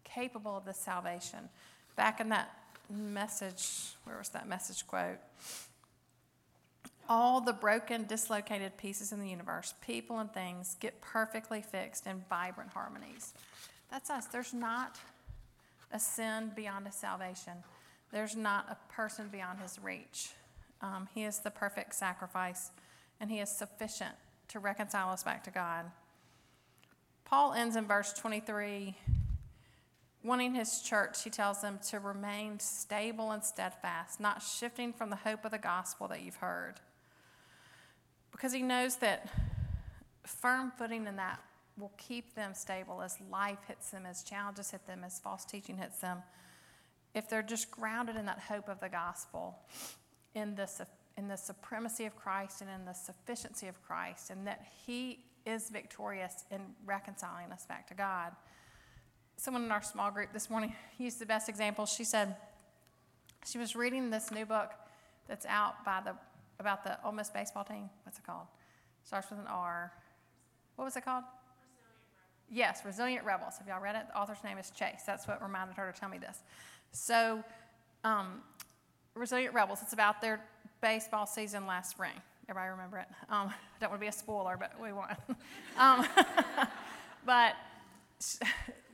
capable 0.05 0.57
of 0.57 0.65
this 0.65 0.79
salvation. 0.79 1.49
Back 1.97 2.21
in 2.21 2.29
that 2.29 2.55
message, 2.89 3.97
where 4.05 4.17
was 4.17 4.29
that 4.29 4.49
message 4.49 4.87
quote? 4.87 5.19
All 7.09 7.41
the 7.41 7.53
broken, 7.53 8.05
dislocated 8.05 8.77
pieces 8.77 9.11
in 9.11 9.21
the 9.21 9.29
universe, 9.29 9.75
people 9.85 10.21
and 10.21 10.33
things, 10.33 10.77
get 10.79 11.01
perfectly 11.01 11.63
fixed 11.63 12.07
in 12.07 12.25
vibrant 12.31 12.71
harmonies. 12.71 13.35
That's 13.91 14.11
us. 14.11 14.27
There's 14.27 14.55
not 14.55 14.99
a 15.93 15.99
sin 15.99 16.53
beyond 16.55 16.87
a 16.87 16.93
salvation. 16.93 17.53
There's 18.13 18.37
not 18.37 18.67
a 18.71 18.93
person 18.93 19.29
beyond 19.29 19.61
his 19.61 19.79
reach. 19.83 20.31
Um, 20.81 21.09
he 21.15 21.25
is 21.25 21.39
the 21.39 21.51
perfect 21.51 21.95
sacrifice, 21.95 22.71
and 23.21 23.31
he 23.31 23.41
is 23.41 23.51
sufficient 23.51 24.15
to 24.49 24.59
reconcile 24.59 25.11
us 25.11 25.23
back 25.23 25.43
to 25.45 25.51
God. 25.51 25.91
Paul 27.25 27.55
ends 27.55 27.77
in 27.77 27.87
verse 27.87 28.13
23 28.13 28.95
wanting 30.27 30.55
his 30.55 30.81
church, 30.81 31.23
he 31.23 31.31
tells 31.31 31.63
them 31.63 31.79
to 31.89 32.01
remain 32.01 32.59
stable 32.59 33.31
and 33.31 33.43
steadfast, 33.43 34.19
not 34.19 34.43
shifting 34.43 34.93
from 34.93 35.09
the 35.09 35.17
hope 35.17 35.45
of 35.45 35.53
the 35.53 35.59
gospel 35.59 36.09
that 36.09 36.21
you've 36.21 36.37
heard. 36.37 36.75
Because 38.33 38.53
he 38.53 38.61
knows 38.61 38.97
that 38.97 39.29
firm 40.25 40.73
footing 40.77 41.07
in 41.07 41.17
that 41.17 41.41
will 41.79 41.93
keep 41.99 42.35
them 42.35 42.55
stable 42.55 43.03
as 43.03 43.19
life 43.31 43.59
hits 43.69 43.91
them, 43.91 44.07
as 44.07 44.23
challenges 44.23 44.71
hit 44.71 44.87
them, 44.87 45.03
as 45.05 45.19
false 45.19 45.45
teaching 45.45 45.79
hits 45.79 45.99
them 45.99 46.23
if 47.17 47.31
they're 47.31 47.43
just 47.43 47.71
grounded 47.71 48.15
in 48.15 48.27
that 48.27 48.39
hope 48.39 48.69
of 48.69 48.79
the 48.79 48.91
gospel, 48.91 49.59
in 50.35 50.55
the, 50.55 50.69
in 51.17 51.29
the 51.29 51.37
supremacy 51.37 52.05
of 52.05 52.15
Christ 52.15 52.61
and 52.61 52.69
in 52.69 52.85
the 52.85 52.93
sufficiency 52.93 53.69
of 53.69 53.83
Christ, 53.83 54.29
and 54.29 54.47
that 54.47 54.67
He 54.87 55.21
is 55.47 55.71
victorious 55.71 56.45
in 56.51 56.61
reconciling 56.85 57.51
us 57.53 57.65
back 57.65 57.89
to 57.89 57.95
God. 57.95 58.33
Someone 59.39 59.65
in 59.65 59.73
our 59.73 59.83
small 59.83 60.11
group 60.11 60.35
this 60.35 60.51
morning 60.51 60.75
used 60.99 61.19
the 61.19 61.27
best 61.27 61.49
example. 61.49 61.87
She 61.87 62.05
said 62.05 62.37
she 63.47 63.57
was 63.57 63.75
reading 63.75 64.11
this 64.11 64.31
new 64.31 64.45
book 64.45 64.73
that's 65.27 65.47
out 65.47 65.85
by 65.87 66.03
the 66.05 66.15
about 66.59 66.85
the 66.85 66.99
Ole 67.05 67.13
Miss 67.13 67.31
baseball 67.31 67.65
team. 67.65 67.91
What's 68.05 68.19
it 68.19 68.27
called? 68.27 68.47
Starts 69.05 69.31
with 69.31 69.39
an 69.39 69.47
R. 69.47 69.93
What 70.77 70.85
was 70.85 70.97
it 70.97 71.05
called? 71.05 71.25
Yes, 72.51 72.83
Resilient 72.85 73.25
Rebels. 73.25 73.59
Have 73.59 73.67
y'all 73.67 73.81
read 73.81 73.97
it? 73.97 74.07
The 74.09 74.19
author's 74.19 74.43
name 74.45 74.59
is 74.59 74.71
Chase. 74.71 75.03
That's 75.07 75.27
what 75.27 75.43
reminded 75.43 75.77
her 75.77 75.91
to 75.91 75.99
tell 75.99 76.09
me 76.09 76.19
this. 76.19 76.39
So, 76.93 77.43
um, 78.05 78.43
Resilient 79.15 79.55
Rebels, 79.55 79.81
it's 79.83 79.93
about 79.93 80.21
their 80.21 80.41
baseball 80.81 81.27
season 81.27 81.67
last 81.67 81.91
spring. 81.91 82.13
Everybody 82.49 82.71
remember 82.71 82.99
it? 82.99 83.09
Um, 83.29 83.49
I 83.49 83.55
don't 83.81 83.91
want 83.91 84.01
to 84.01 84.05
be 84.05 84.09
a 84.09 84.13
spoiler, 84.13 84.57
but 84.57 84.73
we 84.81 84.93
won. 84.93 85.17
um, 85.79 86.07
but 87.27 87.55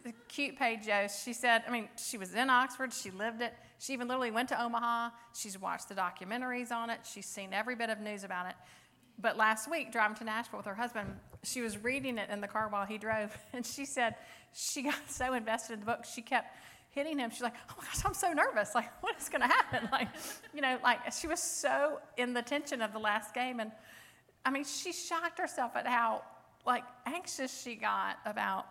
the 0.04 0.12
cute 0.28 0.58
Paige 0.58 0.86
Jost, 0.86 1.22
she 1.24 1.34
said, 1.34 1.62
I 1.68 1.70
mean, 1.70 1.88
she 1.96 2.16
was 2.16 2.34
in 2.34 2.48
Oxford, 2.48 2.92
she 2.92 3.10
lived 3.10 3.42
it. 3.42 3.52
She 3.78 3.92
even 3.92 4.08
literally 4.08 4.30
went 4.30 4.48
to 4.50 4.62
Omaha. 4.62 5.10
She's 5.34 5.60
watched 5.60 5.88
the 5.88 5.94
documentaries 5.94 6.70
on 6.70 6.88
it, 6.88 7.00
she's 7.04 7.26
seen 7.26 7.52
every 7.52 7.74
bit 7.74 7.90
of 7.90 8.00
news 8.00 8.24
about 8.24 8.46
it. 8.46 8.54
But 9.18 9.36
last 9.36 9.70
week, 9.70 9.92
driving 9.92 10.16
to 10.16 10.24
Nashville 10.24 10.58
with 10.58 10.66
her 10.66 10.74
husband, 10.74 11.14
she 11.44 11.60
was 11.60 11.82
reading 11.82 12.18
it 12.18 12.30
in 12.30 12.40
the 12.40 12.48
car 12.48 12.68
while 12.68 12.86
he 12.86 12.98
drove, 12.98 13.36
and 13.52 13.64
she 13.64 13.84
said 13.84 14.16
she 14.52 14.82
got 14.82 14.98
so 15.08 15.34
invested 15.34 15.74
in 15.74 15.80
the 15.80 15.86
book, 15.86 16.04
she 16.04 16.22
kept 16.22 16.56
hitting 16.90 17.18
him. 17.18 17.30
She's 17.30 17.42
like, 17.42 17.54
oh 17.70 17.74
my 17.78 17.84
gosh, 17.84 18.04
I'm 18.04 18.14
so 18.14 18.32
nervous. 18.32 18.74
Like, 18.74 18.90
what 19.02 19.16
is 19.20 19.28
going 19.28 19.40
to 19.40 19.48
happen? 19.48 19.88
Like, 19.90 20.08
you 20.54 20.60
know, 20.60 20.78
like 20.82 21.12
she 21.12 21.26
was 21.26 21.42
so 21.42 21.98
in 22.16 22.34
the 22.34 22.42
tension 22.42 22.82
of 22.82 22.92
the 22.92 22.98
last 22.98 23.34
game. 23.34 23.60
And 23.60 23.72
I 24.44 24.50
mean, 24.50 24.64
she 24.64 24.92
shocked 24.92 25.38
herself 25.38 25.74
at 25.74 25.86
how 25.86 26.22
like 26.66 26.84
anxious 27.06 27.62
she 27.62 27.74
got 27.74 28.18
about 28.24 28.66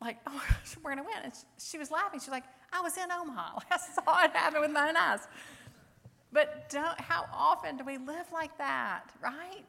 like, 0.00 0.18
oh 0.26 0.32
my 0.32 0.38
gosh, 0.38 0.76
we're 0.82 0.94
going 0.94 1.04
to 1.04 1.04
win. 1.04 1.24
And 1.24 1.32
she 1.58 1.78
was 1.78 1.90
laughing. 1.90 2.20
She's 2.20 2.28
like, 2.28 2.44
I 2.72 2.80
was 2.80 2.96
in 2.96 3.10
Omaha. 3.10 3.54
Like, 3.56 3.72
I 3.72 3.76
saw 3.78 4.24
it 4.24 4.30
happen 4.32 4.60
with 4.60 4.70
my 4.70 4.88
own 4.88 4.96
eyes. 4.96 5.20
But 6.32 6.68
don't, 6.68 7.00
how 7.00 7.24
often 7.32 7.78
do 7.78 7.84
we 7.84 7.96
live 7.96 8.26
like 8.32 8.56
that, 8.58 9.04
right? 9.22 9.64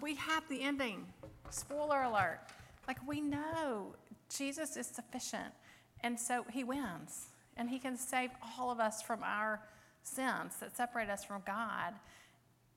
We 0.00 0.14
have 0.16 0.48
the 0.48 0.62
ending. 0.62 1.06
Spoiler 1.50 2.02
alert. 2.02 2.40
Like, 2.88 2.98
we 3.06 3.20
know 3.20 3.94
Jesus 4.34 4.76
is 4.76 4.86
sufficient. 4.86 5.52
And 6.00 6.18
so 6.18 6.44
he 6.50 6.64
wins. 6.64 7.28
And 7.56 7.68
he 7.68 7.78
can 7.78 7.96
save 7.96 8.30
all 8.58 8.70
of 8.70 8.80
us 8.80 9.02
from 9.02 9.22
our 9.22 9.60
sins 10.02 10.56
that 10.60 10.76
separate 10.76 11.10
us 11.10 11.24
from 11.24 11.42
God. 11.46 11.94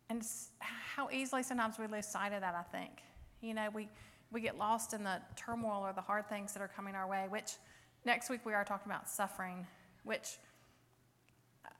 And 0.10 0.24
how 0.60 1.10
easily 1.12 1.44
sometimes 1.44 1.80
we 1.80 1.88
lose 1.88 2.06
sight 2.06 2.34
of 2.34 2.42
that, 2.42 2.56
I 2.56 2.64
think. 2.78 3.02
You 3.42 3.54
know, 3.54 3.70
we, 3.74 3.90
we 4.32 4.42
get 4.42 4.58
lost 4.58 4.94
in 4.94 5.04
the 5.04 5.20
turmoil 5.36 5.82
or 5.82 5.94
the 5.94 6.02
hard 6.02 6.30
things 6.30 6.54
that 6.54 6.62
are 6.62 6.68
coming 6.68 6.96
our 6.96 7.08
way, 7.08 7.26
which 7.30 7.54
next 8.06 8.30
week 8.30 8.46
we 8.46 8.54
are 8.54 8.64
talking 8.64 8.92
about 8.92 9.10
suffering, 9.10 9.66
which 10.04 10.38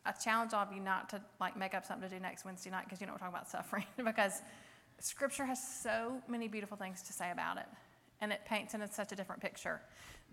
I 0.06 0.12
challenge 0.12 0.54
all 0.54 0.62
of 0.62 0.72
you 0.72 0.80
not 0.80 1.10
to 1.10 1.22
like 1.40 1.58
make 1.58 1.74
up 1.74 1.86
something 1.86 2.08
to 2.08 2.16
do 2.16 2.22
next 2.22 2.46
Wednesday 2.46 2.70
night 2.70 2.86
because 2.86 3.02
you 3.02 3.08
know 3.08 3.14
we're 3.14 3.20
talking 3.20 3.34
about 3.34 3.50
suffering 3.50 3.86
because 3.98 4.42
scripture 5.00 5.46
has 5.46 5.60
so 5.82 6.22
many 6.28 6.48
beautiful 6.48 6.78
things 6.78 7.02
to 7.04 7.14
say 7.14 7.32
about 7.32 7.58
it 7.58 7.66
and 8.22 8.32
it 8.32 8.42
paints 8.46 8.74
in 8.74 8.90
such 8.92 9.12
a 9.12 9.16
different 9.16 9.42
picture. 9.42 9.82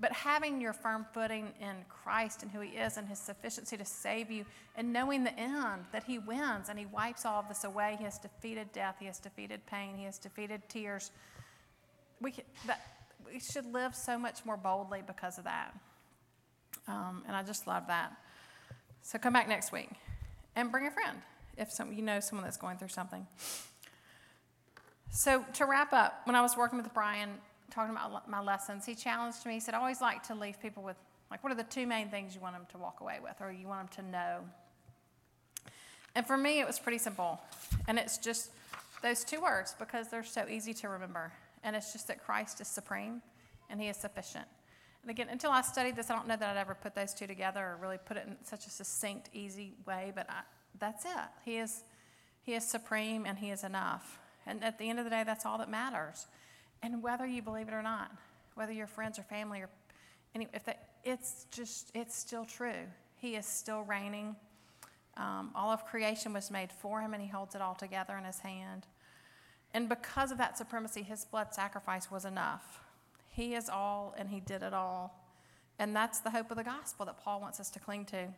But 0.01 0.13
having 0.13 0.61
your 0.61 0.73
firm 0.73 1.07
footing 1.13 1.53
in 1.61 1.85
Christ 1.89 2.43
and 2.43 2.51
who 2.51 2.61
He 2.61 2.71
is 2.71 2.97
and 2.97 3.07
His 3.07 3.19
sufficiency 3.19 3.77
to 3.77 3.85
save 3.85 4.31
you, 4.31 4.45
and 4.77 4.93
knowing 4.93 5.25
the 5.25 5.39
end 5.39 5.85
that 5.93 6.05
He 6.05 6.19
wins 6.19 6.69
and 6.69 6.79
He 6.79 6.87
wipes 6.87 7.27
all 7.27 7.41
of 7.41 7.49
this 7.49 7.65
away, 7.65 7.97
He 7.99 8.05
has 8.05 8.19
defeated 8.19 8.73
death, 8.73 8.97
He 8.99 9.07
has 9.07 9.19
defeated 9.19 9.65
pain, 9.67 9.97
He 9.97 10.05
has 10.05 10.19
defeated 10.19 10.63
tears. 10.69 11.11
We, 12.21 12.33
can, 12.33 12.45
that, 12.67 12.81
we 13.25 13.41
should 13.41 13.67
live 13.73 13.95
so 13.95 14.19
much 14.19 14.45
more 14.45 14.57
boldly 14.57 15.03
because 15.07 15.39
of 15.39 15.45
that. 15.45 15.75
Um, 16.89 17.23
and 17.27 17.37
I 17.37 17.43
just 17.43 17.67
love 17.67 17.87
that. 17.89 18.13
So 19.03 19.19
come 19.19 19.33
back 19.33 19.49
next 19.49 19.73
week 19.73 19.91
and 20.57 20.71
bring 20.71 20.87
a 20.87 20.91
friend 20.91 21.19
if 21.57 21.71
some, 21.71 21.93
you 21.93 22.03
know 22.03 22.21
someone 22.21 22.45
that's 22.45 22.57
going 22.57 22.79
through 22.79 22.89
something. 22.89 23.27
So 25.15 25.45
to 25.55 25.67
wrap 25.67 25.93
up, 25.93 26.23
when 26.25 26.35
I 26.35 26.41
was 26.41 26.57
working 26.57 26.79
with 26.79 26.93
Brian 26.95 27.29
talking 27.71 27.95
about 27.95 28.31
my 28.31 28.41
lessons, 28.41 28.87
he 28.87 28.95
challenged 28.95 29.45
me. 29.45 29.53
He 29.53 29.61
said, 29.61 29.75
I 29.75 29.79
always 29.79 30.01
like 30.01 30.23
to 30.29 30.35
leave 30.35 30.59
people 30.61 30.83
with, 30.83 30.97
like, 31.31 31.45
what 31.45 31.53
are 31.53 31.57
the 31.57 31.65
two 31.65 31.87
main 31.87 32.09
things 32.09 32.35
you 32.35 32.41
want 32.41 32.55
them 32.55 32.67
to 32.73 32.79
walk 32.79 33.03
away 33.03 33.19
with 33.23 33.35
or 33.43 33.53
you 33.53 33.69
want 33.69 33.91
them 33.91 34.07
to 34.07 34.11
know? 34.11 34.39
And 36.15 36.27
for 36.27 36.39
me, 36.39 36.61
it 36.61 36.67
was 36.67 36.79
pretty 36.79 36.97
simple. 36.97 37.39
And 37.87 37.99
it's 37.99 38.17
just 38.17 38.53
those 39.03 39.23
two 39.23 39.43
words 39.43 39.75
because 39.79 40.09
they're 40.09 40.25
so 40.25 40.47
easy 40.49 40.73
to 40.75 40.89
remember. 40.89 41.31
And 41.63 41.77
it's 41.77 41.93
just 41.93 42.09
that 42.09 42.25
Christ 42.25 42.63
is 42.63 42.69
supreme 42.69 43.21
and 43.69 43.79
he 43.79 43.89
is 43.89 43.99
sufficient. 43.99 44.47
And 45.03 45.11
again, 45.11 45.27
until 45.31 45.51
I 45.51 45.61
studied 45.61 45.95
this, 45.95 46.09
I 46.09 46.17
don't 46.17 46.27
know 46.27 46.37
that 46.37 46.57
I'd 46.57 46.61
ever 46.61 46.75
put 46.75 46.95
those 46.95 47.13
two 47.13 47.27
together 47.27 47.61
or 47.61 47.79
really 47.83 47.99
put 47.99 48.17
it 48.17 48.25
in 48.27 48.37
such 48.45 48.67
a 48.67 48.71
succinct, 48.71 49.29
easy 49.35 49.75
way, 49.87 50.11
but 50.15 50.27
I, 50.31 50.41
that's 50.79 51.05
it. 51.05 51.11
He 51.45 51.59
is, 51.59 51.85
he 52.43 52.55
is 52.55 52.65
supreme 52.65 53.27
and 53.27 53.37
he 53.37 53.51
is 53.51 53.63
enough. 53.63 54.19
And 54.47 54.63
at 54.65 54.79
the 54.79 54.89
end 54.89 54.99
of 54.99 55.05
the 55.05 55.11
day, 55.11 55.23
that's 55.25 55.47
all 55.47 55.59
that 55.59 55.71
matters. 55.71 56.27
And 56.83 57.03
whether 57.03 57.27
you 57.27 57.43
believe 57.43 57.69
it 57.69 57.75
or 57.75 57.83
not, 57.83 58.11
whether 58.55 58.73
your 58.73 58.87
friends 58.87 59.19
or 59.19 59.23
family 59.23 59.61
or 59.61 59.69
any, 60.35 60.49
if 60.53 60.65
they, 60.65 60.77
it's 61.05 61.47
just, 61.51 61.91
it's 61.95 62.17
still 62.17 62.45
true. 62.45 62.87
He 63.17 63.37
is 63.37 63.47
still 63.47 63.83
reigning. 63.83 64.37
Um, 65.17 65.51
all 65.55 65.71
of 65.71 65.85
creation 65.85 66.33
was 66.33 66.51
made 66.51 66.73
for 66.73 67.01
him, 67.01 67.15
and 67.15 67.23
he 67.23 67.29
holds 67.29 67.55
it 67.55 67.61
all 67.61 67.75
together 67.75 68.17
in 68.17 68.25
his 68.25 68.41
hand. 68.41 68.87
And 69.75 69.89
because 69.89 70.33
of 70.33 70.39
that 70.39 70.59
supremacy, 70.59 71.03
his 71.03 71.25
blood 71.25 71.55
sacrifice 71.55 72.11
was 72.11 72.25
enough. 72.25 72.81
He 73.29 73.55
is 73.55 73.69
all, 73.69 74.15
and 74.19 74.29
he 74.29 74.41
did 74.41 74.63
it 74.63 74.75
all. 74.75 75.19
And 75.79 75.97
that's 75.97 76.21
the 76.21 76.31
hope 76.31 76.51
of 76.51 76.57
the 76.57 76.65
gospel 76.65 77.07
that 77.07 77.23
Paul 77.23 77.41
wants 77.41 77.61
us 77.61 77.71
to 77.71 77.79
cling 77.79 78.05
to. 78.07 78.29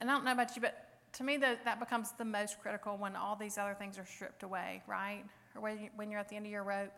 And 0.00 0.10
I 0.10 0.14
don't 0.14 0.24
know 0.24 0.32
about 0.32 0.56
you, 0.56 0.62
but 0.62 0.89
to 1.14 1.24
me, 1.24 1.36
that, 1.38 1.64
that 1.64 1.80
becomes 1.80 2.12
the 2.12 2.24
most 2.24 2.60
critical 2.60 2.96
when 2.96 3.16
all 3.16 3.36
these 3.36 3.58
other 3.58 3.74
things 3.74 3.98
are 3.98 4.06
stripped 4.06 4.42
away, 4.42 4.82
right? 4.86 5.24
or 5.54 5.62
when, 5.62 5.78
you, 5.78 5.88
when 5.96 6.10
you're 6.10 6.20
at 6.20 6.28
the 6.28 6.36
end 6.36 6.46
of 6.46 6.52
your 6.52 6.62
rope 6.62 6.92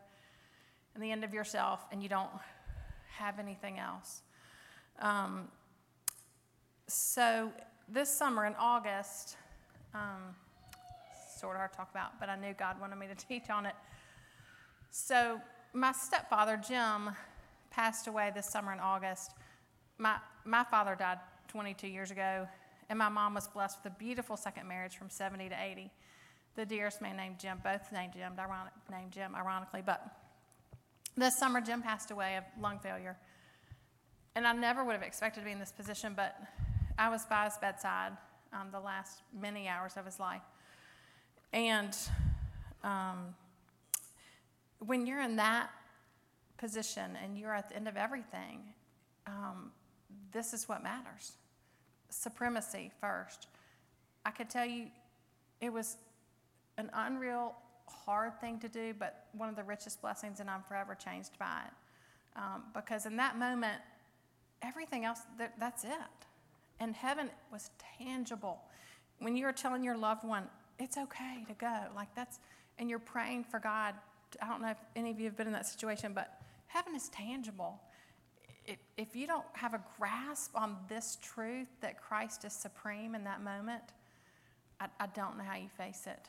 and 0.94 1.02
the 1.02 1.10
end 1.10 1.24
of 1.24 1.32
yourself 1.32 1.84
and 1.90 2.02
you 2.02 2.08
don't 2.08 2.30
have 3.16 3.38
anything 3.38 3.78
else. 3.78 4.22
Um, 5.00 5.48
so 6.86 7.50
this 7.88 8.08
summer 8.08 8.46
in 8.46 8.54
August, 8.58 9.36
um, 9.94 10.34
sort 11.38 11.56
of 11.56 11.58
hard 11.58 11.72
to 11.72 11.76
talk 11.76 11.90
about, 11.90 12.20
but 12.20 12.28
I 12.28 12.36
knew 12.36 12.54
God 12.54 12.80
wanted 12.80 12.96
me 12.96 13.06
to 13.06 13.14
teach 13.28 13.50
on 13.50 13.66
it. 13.66 13.74
So 14.90 15.40
my 15.72 15.92
stepfather, 15.92 16.60
Jim, 16.66 17.10
passed 17.70 18.06
away 18.06 18.30
this 18.34 18.46
summer 18.46 18.72
in 18.72 18.80
August. 18.80 19.32
My, 19.98 20.16
my 20.44 20.64
father 20.64 20.94
died 20.94 21.18
22 21.48 21.88
years 21.88 22.10
ago, 22.10 22.46
and 22.88 22.98
my 22.98 23.08
mom 23.08 23.34
was 23.34 23.48
blessed 23.48 23.78
with 23.82 23.92
a 23.92 23.96
beautiful 23.96 24.36
second 24.36 24.68
marriage 24.68 24.96
from 24.96 25.10
70 25.10 25.48
to 25.48 25.56
80 25.60 25.90
the 26.54 26.66
dearest 26.66 27.00
man 27.00 27.16
named 27.16 27.38
Jim, 27.38 27.60
both 27.62 27.90
named 27.92 28.12
Jim, 28.14 28.32
ironic, 28.38 28.72
named 28.90 29.10
Jim, 29.10 29.34
ironically. 29.34 29.82
But 29.84 30.04
this 31.16 31.38
summer, 31.38 31.60
Jim 31.60 31.82
passed 31.82 32.10
away 32.10 32.36
of 32.36 32.44
lung 32.60 32.78
failure. 32.78 33.16
and 34.34 34.46
I 34.46 34.52
never 34.52 34.84
would 34.84 34.92
have 34.92 35.02
expected 35.02 35.40
to 35.40 35.46
be 35.46 35.52
in 35.52 35.58
this 35.58 35.72
position, 35.72 36.14
but 36.14 36.36
I 36.98 37.08
was 37.08 37.24
by 37.26 37.44
his 37.44 37.56
bedside 37.58 38.12
um, 38.52 38.68
the 38.70 38.80
last 38.80 39.22
many 39.38 39.68
hours 39.68 39.96
of 39.96 40.04
his 40.04 40.18
life. 40.18 40.42
And 41.52 41.96
um, 42.82 43.34
when 44.78 45.06
you're 45.06 45.20
in 45.20 45.36
that 45.36 45.70
position 46.58 47.16
and 47.22 47.36
you're 47.36 47.54
at 47.54 47.68
the 47.68 47.76
end 47.76 47.88
of 47.88 47.96
everything, 47.96 48.60
um, 49.26 49.70
this 50.32 50.52
is 50.52 50.68
what 50.68 50.82
matters 50.82 51.32
supremacy 52.12 52.90
first. 53.00 53.48
I 54.24 54.30
could 54.30 54.50
tell 54.50 54.66
you 54.66 54.86
it 55.60 55.72
was 55.72 55.96
an 56.78 56.90
unreal, 56.94 57.54
hard 57.86 58.40
thing 58.40 58.58
to 58.60 58.68
do, 58.68 58.94
but 58.98 59.26
one 59.32 59.48
of 59.48 59.56
the 59.56 59.64
richest 59.64 60.00
blessings, 60.00 60.40
and 60.40 60.48
I'm 60.48 60.62
forever 60.62 60.94
changed 60.94 61.38
by 61.38 61.62
it. 61.66 61.72
Um, 62.38 62.64
because 62.74 63.06
in 63.06 63.16
that 63.16 63.38
moment, 63.38 63.80
everything 64.62 65.04
else, 65.04 65.20
that, 65.38 65.54
that's 65.58 65.84
it. 65.84 65.90
And 66.80 66.94
heaven 66.94 67.30
was 67.50 67.70
tangible. 67.98 68.60
When 69.18 69.36
you're 69.36 69.52
telling 69.52 69.84
your 69.84 69.96
loved 69.96 70.24
one, 70.24 70.44
it's 70.78 70.96
okay 70.96 71.44
to 71.46 71.54
go, 71.54 71.80
like 71.94 72.12
that's, 72.14 72.38
and 72.78 72.88
you're 72.88 72.98
praying 72.98 73.44
for 73.44 73.60
God. 73.60 73.94
I 74.40 74.48
don't 74.48 74.62
know 74.62 74.70
if 74.70 74.78
any 74.96 75.10
of 75.10 75.20
you 75.20 75.26
have 75.26 75.36
been 75.36 75.46
in 75.46 75.52
that 75.52 75.66
situation, 75.66 76.12
but 76.14 76.40
heaven 76.66 76.94
is 76.96 77.08
tangible. 77.10 77.78
If 78.96 79.16
you 79.16 79.26
don't 79.26 79.44
have 79.54 79.74
a 79.74 79.80
grasp 79.98 80.52
on 80.54 80.76
this 80.88 81.18
truth 81.20 81.68
that 81.80 82.00
Christ 82.00 82.44
is 82.44 82.52
supreme 82.52 83.14
in 83.14 83.24
that 83.24 83.42
moment, 83.42 83.82
I, 84.80 84.86
I 85.00 85.06
don't 85.08 85.36
know 85.36 85.44
how 85.44 85.56
you 85.56 85.68
face 85.76 86.06
it. 86.06 86.28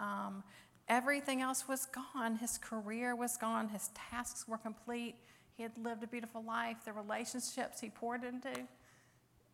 Um, 0.00 0.42
everything 0.88 1.42
else 1.42 1.68
was 1.68 1.86
gone. 1.86 2.36
His 2.36 2.58
career 2.58 3.14
was 3.14 3.36
gone. 3.36 3.68
His 3.68 3.90
tasks 3.94 4.48
were 4.48 4.58
complete. 4.58 5.16
He 5.56 5.62
had 5.62 5.72
lived 5.78 6.02
a 6.02 6.06
beautiful 6.06 6.42
life. 6.42 6.78
The 6.84 6.92
relationships 6.92 7.80
he 7.80 7.90
poured 7.90 8.24
into 8.24 8.52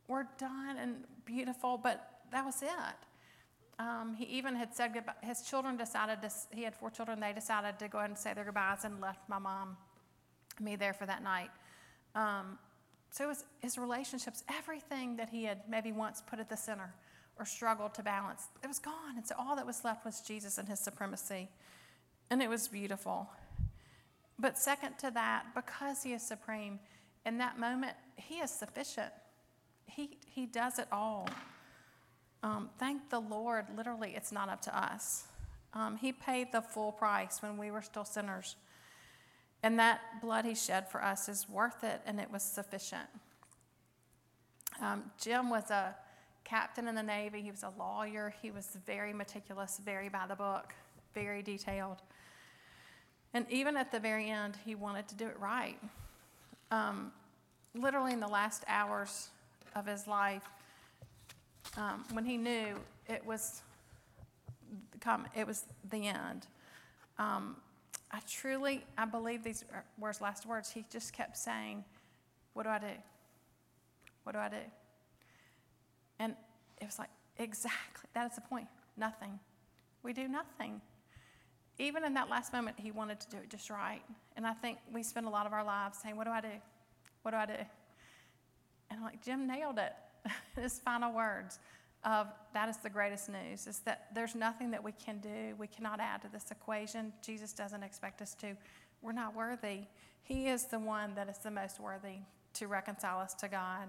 were 0.09 0.27
done 0.39 0.77
and 0.79 1.05
beautiful, 1.25 1.79
but 1.79 2.21
that 2.33 2.45
was 2.45 2.63
it. 2.63 2.69
Um, 3.79 4.15
he 4.15 4.25
even 4.27 4.55
had 4.57 4.75
said 4.75 4.93
goodbye. 4.93 5.15
His 5.23 5.43
children 5.43 5.77
decided 5.77 6.21
to, 6.23 6.31
he 6.51 6.63
had 6.63 6.75
four 6.75 6.91
children, 6.91 7.19
they 7.19 7.33
decided 7.33 7.79
to 7.79 7.89
go 7.89 7.99
ahead 7.99 8.11
and 8.11 8.19
say 8.19 8.35
their 8.35 8.45
goodbyes 8.45 8.85
and 8.85 9.01
left 9.01 9.27
my 9.29 9.39
mom, 9.39 9.77
me 10.61 10.77
there 10.77 10.93
for 10.93 11.07
that 11.07 11.23
night. 11.23 11.51
Um, 12.15 12.59
so 13.11 13.29
was 13.29 13.45
his 13.61 13.77
relationships, 13.77 14.45
everything 14.49 15.17
that 15.17 15.31
he 15.31 15.45
had 15.45 15.63
maybe 15.69 15.93
once 15.93 16.23
put 16.25 16.39
at 16.39 16.49
the 16.49 16.57
center 16.57 16.95
or 17.39 17.45
struggled 17.45 17.95
to 17.95 18.03
balance, 18.03 18.49
it 18.63 18.67
was 18.67 18.79
gone. 18.79 19.17
And 19.17 19.27
so 19.27 19.35
all 19.39 19.57
that 19.57 19.67
was 19.67 19.85
left 19.85 20.05
was 20.05 20.21
Jesus 20.21 20.59
and 20.59 20.69
his 20.69 20.79
supremacy. 20.79 21.49
And 22.31 22.43
it 22.43 22.49
was 22.49 22.69
beautiful. 22.69 23.29
But 24.39 24.59
second 24.59 24.99
to 24.99 25.11
that, 25.11 25.47
because 25.55 26.03
he 26.03 26.13
is 26.13 26.23
supreme, 26.23 26.79
in 27.27 27.39
that 27.39 27.59
moment, 27.59 27.93
he 28.17 28.37
is 28.37 28.51
sufficient. 28.51 29.13
He, 29.87 30.19
he 30.27 30.47
does 30.47 30.79
it 30.79 30.87
all. 30.93 31.29
Um, 32.43 32.71
thank 32.79 33.11
the 33.11 33.21
Lord, 33.21 33.67
literally, 33.77 34.15
it's 34.17 34.33
not 34.33 34.49
up 34.49 34.63
to 34.63 34.77
us. 34.77 35.25
Um, 35.75 35.97
he 35.97 36.13
paid 36.13 36.53
the 36.53 36.63
full 36.63 36.93
price 36.93 37.43
when 37.43 37.59
we 37.59 37.71
were 37.71 37.83
still 37.83 38.05
sinners. 38.05 38.57
And 39.63 39.79
that 39.79 40.01
blood 40.23 40.45
he 40.45 40.55
shed 40.55 40.89
for 40.89 41.03
us 41.05 41.29
is 41.29 41.49
worth 41.49 41.85
it, 41.85 42.01
and 42.07 42.19
it 42.19 42.31
was 42.31 42.43
sufficient. 42.43 43.09
Um, 44.81 45.11
Jim 45.21 45.51
was 45.51 45.71
a 45.71 45.95
captain 46.45 46.89
in 46.89 46.95
the 46.95 47.03
Navy, 47.03 47.43
he 47.43 47.51
was 47.51 47.63
a 47.63 47.73
lawyer, 47.79 48.35
he 48.41 48.51
was 48.51 48.79
very 48.87 49.13
meticulous, 49.13 49.81
very 49.85 50.09
by 50.09 50.27
the 50.27 50.35
book, 50.35 50.75
very 51.15 51.43
detailed. 51.43 51.99
And 53.35 53.47
even 53.51 53.77
at 53.77 53.93
the 53.93 54.01
very 54.01 54.31
end, 54.31 54.57
he 54.65 54.75
wanted 54.75 55.07
to 55.09 55.15
do 55.15 55.27
it 55.27 55.39
right. 55.39 55.79
Um, 56.71 57.13
literally, 57.75 58.13
in 58.13 58.21
the 58.21 58.29
last 58.29 58.65
hours 58.67 59.29
of 59.75 59.87
his 59.87 60.07
life, 60.07 60.43
um, 61.77 62.05
when 62.13 62.25
he 62.25 62.37
knew 62.37 62.75
it 63.09 63.25
was 63.25 63.63
come, 65.01 65.27
it 65.37 65.47
was 65.47 65.65
the 65.91 66.09
end. 66.09 66.47
Um, 67.19 67.57
I 68.13 68.21
truly, 68.29 68.85
I 68.99 69.05
believe 69.05 69.43
these 69.43 69.65
were 69.99 70.09
his 70.09 70.21
last 70.21 70.47
words. 70.47 70.71
He 70.71 70.85
just 70.91 71.13
kept 71.13 71.37
saying, 71.37 71.85
"What 72.55 72.65
do 72.65 72.71
I 72.71 72.79
do? 72.79 72.95
What 74.25 74.33
do 74.33 74.39
I 74.39 74.49
do?" 74.49 74.57
And 76.19 76.35
it 76.81 76.85
was 76.85 76.99
like, 76.99 77.09
exactly. 77.39 78.09
That 78.15 78.31
is 78.31 78.35
the 78.35 78.43
point. 78.43 78.69
Nothing. 78.97 79.39
We 80.03 80.13
do 80.13 80.29
nothing. 80.29 80.81
Even 81.79 82.05
in 82.05 82.15
that 82.15 82.29
last 82.29 82.53
moment, 82.53 82.79
he 82.79 82.91
wanted 82.91 83.21
to 83.21 83.31
do 83.31 83.37
it 83.39 83.49
just 83.49 83.71
right. 83.71 84.03
And 84.37 84.47
I 84.47 84.53
think 84.53 84.79
we 84.93 85.03
spend 85.03 85.27
a 85.27 85.31
lot 85.31 85.47
of 85.47 85.53
our 85.53 85.65
lives 85.65 85.99
saying, 85.99 86.17
"What 86.17 86.25
do 86.25 86.31
I 86.31 86.41
do? 86.41 86.61
What 87.23 87.31
do 87.31 87.37
I 87.39 87.47
do?" 87.47 87.55
And 88.91 88.99
I'm 88.99 89.03
like 89.03 89.23
Jim 89.23 89.47
nailed 89.47 89.79
it. 89.79 89.95
his 90.57 90.79
final 90.79 91.13
words 91.13 91.59
of 92.05 92.29
that 92.55 92.69
is 92.69 92.79
the 92.79 92.91
greatest 92.91 93.29
news 93.29 93.67
is 93.67 93.81
that 93.81 94.07
there's 94.15 94.35
nothing 94.35 94.71
that 94.71 94.83
we 94.83 94.93
can 94.93 95.19
do. 95.19 95.55
We 95.59 95.67
cannot 95.67 96.01
add 96.01 96.23
to 96.23 96.29
this 96.33 96.51
equation. 96.51 97.13
Jesus 97.23 97.53
doesn't 97.53 97.83
expect 97.83 98.23
us 98.23 98.35
to. 98.37 98.57
We're 99.03 99.13
not 99.13 99.35
worthy. 99.35 99.81
He 100.23 100.49
is 100.49 100.67
the 100.67 100.79
one 100.79 101.15
that 101.15 101.29
is 101.29 101.39
the 101.39 101.51
most 101.51 101.79
worthy 101.79 102.19
to 102.55 102.67
reconcile 102.67 103.21
us 103.21 103.35
to 103.35 103.49
God. 103.49 103.89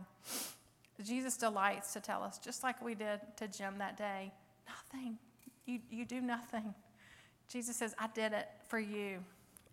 Jesus 1.04 1.38
delights 1.38 1.94
to 1.94 2.00
tell 2.00 2.22
us, 2.22 2.38
just 2.38 2.64
like 2.64 2.84
we 2.84 2.96
did 2.96 3.22
to 3.38 3.48
Jim 3.48 3.76
that 3.80 3.98
day, 3.98 4.32
nothing. 4.68 5.18
You, 5.66 5.80
you 5.90 6.06
do 6.06 6.22
nothing. 6.22 6.74
Jesus 7.48 7.76
says, 7.76 7.96
I 7.98 8.08
did 8.14 8.34
it 8.34 8.48
for 8.68 8.80
you, 8.80 9.20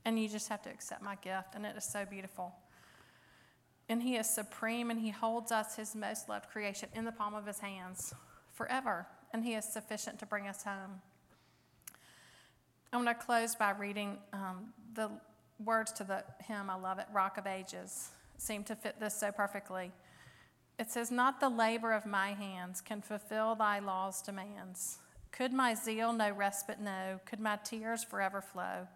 and 0.05 0.19
you 0.19 0.29
just 0.29 0.49
have 0.49 0.63
to 0.63 0.71
accept 0.71 1.03
my 1.03 1.17
gift, 1.17 1.55
and 1.55 1.67
it 1.67 1.77
is 1.77 1.85
so 1.85 2.05
beautiful 2.05 2.53
and 3.89 4.03
He 4.03 4.17
is 4.17 4.29
supreme, 4.29 4.91
and 4.91 5.01
He 5.01 5.11
holds 5.11 5.51
us, 5.51 5.77
His 5.77 5.95
most 5.95 6.29
loved 6.29 6.51
creation, 6.51 6.91
in 6.95 7.05
the 7.05 7.13
palm 7.13 7.35
of 7.35 7.47
His 7.47 7.59
hands 7.59 8.15
forever, 8.59 9.07
and 9.33 9.45
He 9.45 9.55
is 9.55 9.65
sufficient 9.65 10.19
to 10.19 10.27
bring 10.27 10.49
us 10.49 10.65
home. 10.65 11.01
I'm 12.93 13.05
going 13.05 13.15
to 13.15 13.23
close 13.23 13.55
by 13.55 13.71
reading 13.71 14.19
um, 14.33 14.73
the 14.95 15.11
words 15.65 15.93
to 15.93 16.05
the 16.05 16.25
hymn, 16.47 16.69
I 16.69 16.75
love 16.75 16.99
it, 16.99 17.07
Rock 17.13 17.39
of 17.39 17.47
Ages, 17.47 18.11
seem 18.37 18.65
to 18.65 18.75
fit 18.75 18.99
this 18.99 19.15
so 19.15 19.31
perfectly. 19.31 19.93
It 20.79 20.91
says, 20.91 21.11
Not 21.11 21.39
the 21.39 21.49
labor 21.49 21.93
of 21.93 22.05
my 22.05 22.33
hands 22.33 22.81
can 22.81 23.01
fulfill 23.01 23.55
thy 23.55 23.79
law's 23.79 24.23
demands. 24.23 24.99
Could 25.31 25.53
my 25.53 25.75
zeal 25.75 26.13
no 26.13 26.31
respite 26.31 26.81
know? 26.81 27.21
Could 27.27 27.41
my 27.41 27.59
tears 27.63 28.03
forever 28.03 28.41
flow? 28.41 28.89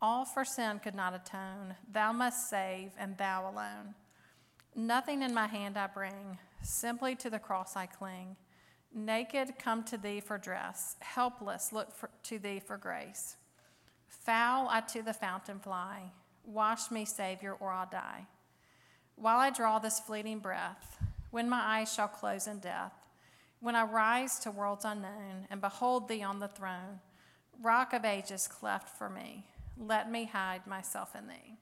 All 0.00 0.24
for 0.24 0.44
sin 0.44 0.80
could 0.80 0.94
not 0.94 1.14
atone. 1.14 1.76
Thou 1.90 2.12
must 2.12 2.50
save, 2.50 2.90
and 2.98 3.16
thou 3.16 3.48
alone. 3.48 3.94
Nothing 4.74 5.22
in 5.22 5.32
my 5.32 5.46
hand 5.46 5.78
I 5.78 5.86
bring, 5.86 6.38
simply 6.62 7.14
to 7.16 7.30
the 7.30 7.38
cross 7.38 7.76
I 7.76 7.86
cling. 7.86 8.36
Naked, 8.94 9.54
come 9.58 9.84
to 9.84 9.96
thee 9.96 10.20
for 10.20 10.36
dress, 10.36 10.96
helpless, 11.00 11.72
look 11.72 11.92
for, 11.92 12.10
to 12.24 12.38
thee 12.38 12.60
for 12.60 12.76
grace. 12.76 13.36
Foul, 14.06 14.68
I 14.70 14.80
to 14.80 15.02
the 15.02 15.14
fountain 15.14 15.58
fly. 15.58 16.12
Wash 16.44 16.90
me, 16.90 17.04
Savior, 17.04 17.54
or 17.58 17.70
I'll 17.70 17.88
die. 17.90 18.26
While 19.16 19.38
I 19.38 19.50
draw 19.50 19.78
this 19.78 20.00
fleeting 20.00 20.40
breath, 20.40 20.98
when 21.30 21.48
my 21.48 21.60
eyes 21.60 21.92
shall 21.92 22.08
close 22.08 22.46
in 22.46 22.58
death, 22.58 22.92
when 23.60 23.76
I 23.76 23.84
rise 23.84 24.38
to 24.40 24.50
worlds 24.50 24.84
unknown 24.84 25.46
and 25.48 25.60
behold 25.60 26.08
thee 26.08 26.22
on 26.22 26.40
the 26.40 26.48
throne, 26.48 27.00
rock 27.62 27.92
of 27.92 28.04
ages 28.04 28.48
cleft 28.48 28.98
for 28.98 29.08
me, 29.08 29.46
let 29.78 30.10
me 30.10 30.24
hide 30.24 30.66
myself 30.66 31.16
in 31.16 31.28
thee. 31.28 31.56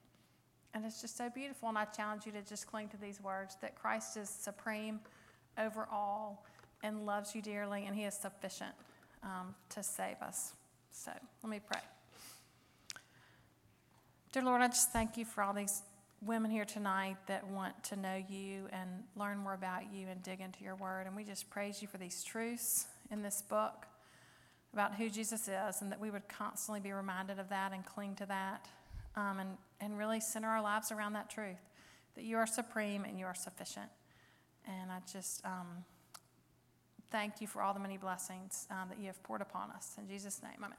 And 0.73 0.85
it's 0.85 1.01
just 1.01 1.17
so 1.17 1.29
beautiful. 1.29 1.69
And 1.69 1.77
I 1.77 1.85
challenge 1.85 2.25
you 2.25 2.31
to 2.33 2.41
just 2.41 2.67
cling 2.67 2.89
to 2.89 2.97
these 2.97 3.21
words 3.21 3.57
that 3.61 3.75
Christ 3.75 4.17
is 4.17 4.29
supreme 4.29 4.99
over 5.57 5.87
all 5.91 6.45
and 6.83 7.05
loves 7.05 7.35
you 7.35 7.41
dearly, 7.41 7.85
and 7.85 7.95
He 7.95 8.03
is 8.03 8.13
sufficient 8.13 8.73
um, 9.23 9.55
to 9.69 9.83
save 9.83 10.21
us. 10.21 10.53
So 10.91 11.11
let 11.43 11.49
me 11.49 11.59
pray. 11.65 11.81
Dear 14.31 14.43
Lord, 14.43 14.61
I 14.61 14.67
just 14.67 14.91
thank 14.91 15.17
you 15.17 15.25
for 15.25 15.43
all 15.43 15.53
these 15.53 15.81
women 16.21 16.51
here 16.51 16.65
tonight 16.65 17.17
that 17.27 17.47
want 17.47 17.83
to 17.83 17.95
know 17.95 18.23
you 18.29 18.67
and 18.71 18.89
learn 19.15 19.37
more 19.37 19.53
about 19.53 19.91
you 19.93 20.07
and 20.07 20.21
dig 20.23 20.39
into 20.39 20.63
your 20.63 20.75
word. 20.75 21.07
And 21.07 21.15
we 21.15 21.23
just 21.23 21.49
praise 21.49 21.81
you 21.81 21.87
for 21.87 21.97
these 21.97 22.23
truths 22.23 22.85
in 23.09 23.21
this 23.23 23.41
book 23.41 23.87
about 24.73 24.95
who 24.95 25.09
Jesus 25.09 25.47
is, 25.49 25.81
and 25.81 25.91
that 25.91 25.99
we 25.99 26.09
would 26.09 26.27
constantly 26.29 26.79
be 26.79 26.93
reminded 26.93 27.39
of 27.39 27.49
that 27.49 27.73
and 27.73 27.85
cling 27.85 28.15
to 28.15 28.25
that 28.27 28.67
um, 29.15 29.39
and, 29.39 29.57
and 29.81 29.97
really 29.97 30.21
center 30.21 30.47
our 30.47 30.61
lives 30.61 30.91
around 30.91 31.13
that 31.13 31.29
truth 31.29 31.59
that 32.15 32.23
you 32.23 32.37
are 32.37 32.47
supreme 32.47 33.03
and 33.03 33.17
you 33.17 33.25
are 33.25 33.35
sufficient. 33.35 33.89
And 34.67 34.91
I 34.91 34.99
just 35.11 35.45
um, 35.45 35.83
thank 37.11 37.41
you 37.41 37.47
for 37.47 37.61
all 37.61 37.73
the 37.73 37.79
many 37.79 37.97
blessings 37.97 38.67
um, 38.71 38.89
that 38.89 38.99
you 38.99 39.07
have 39.07 39.21
poured 39.23 39.41
upon 39.41 39.69
us. 39.71 39.95
In 39.97 40.07
Jesus' 40.07 40.41
name, 40.41 40.53
amen. 40.57 40.69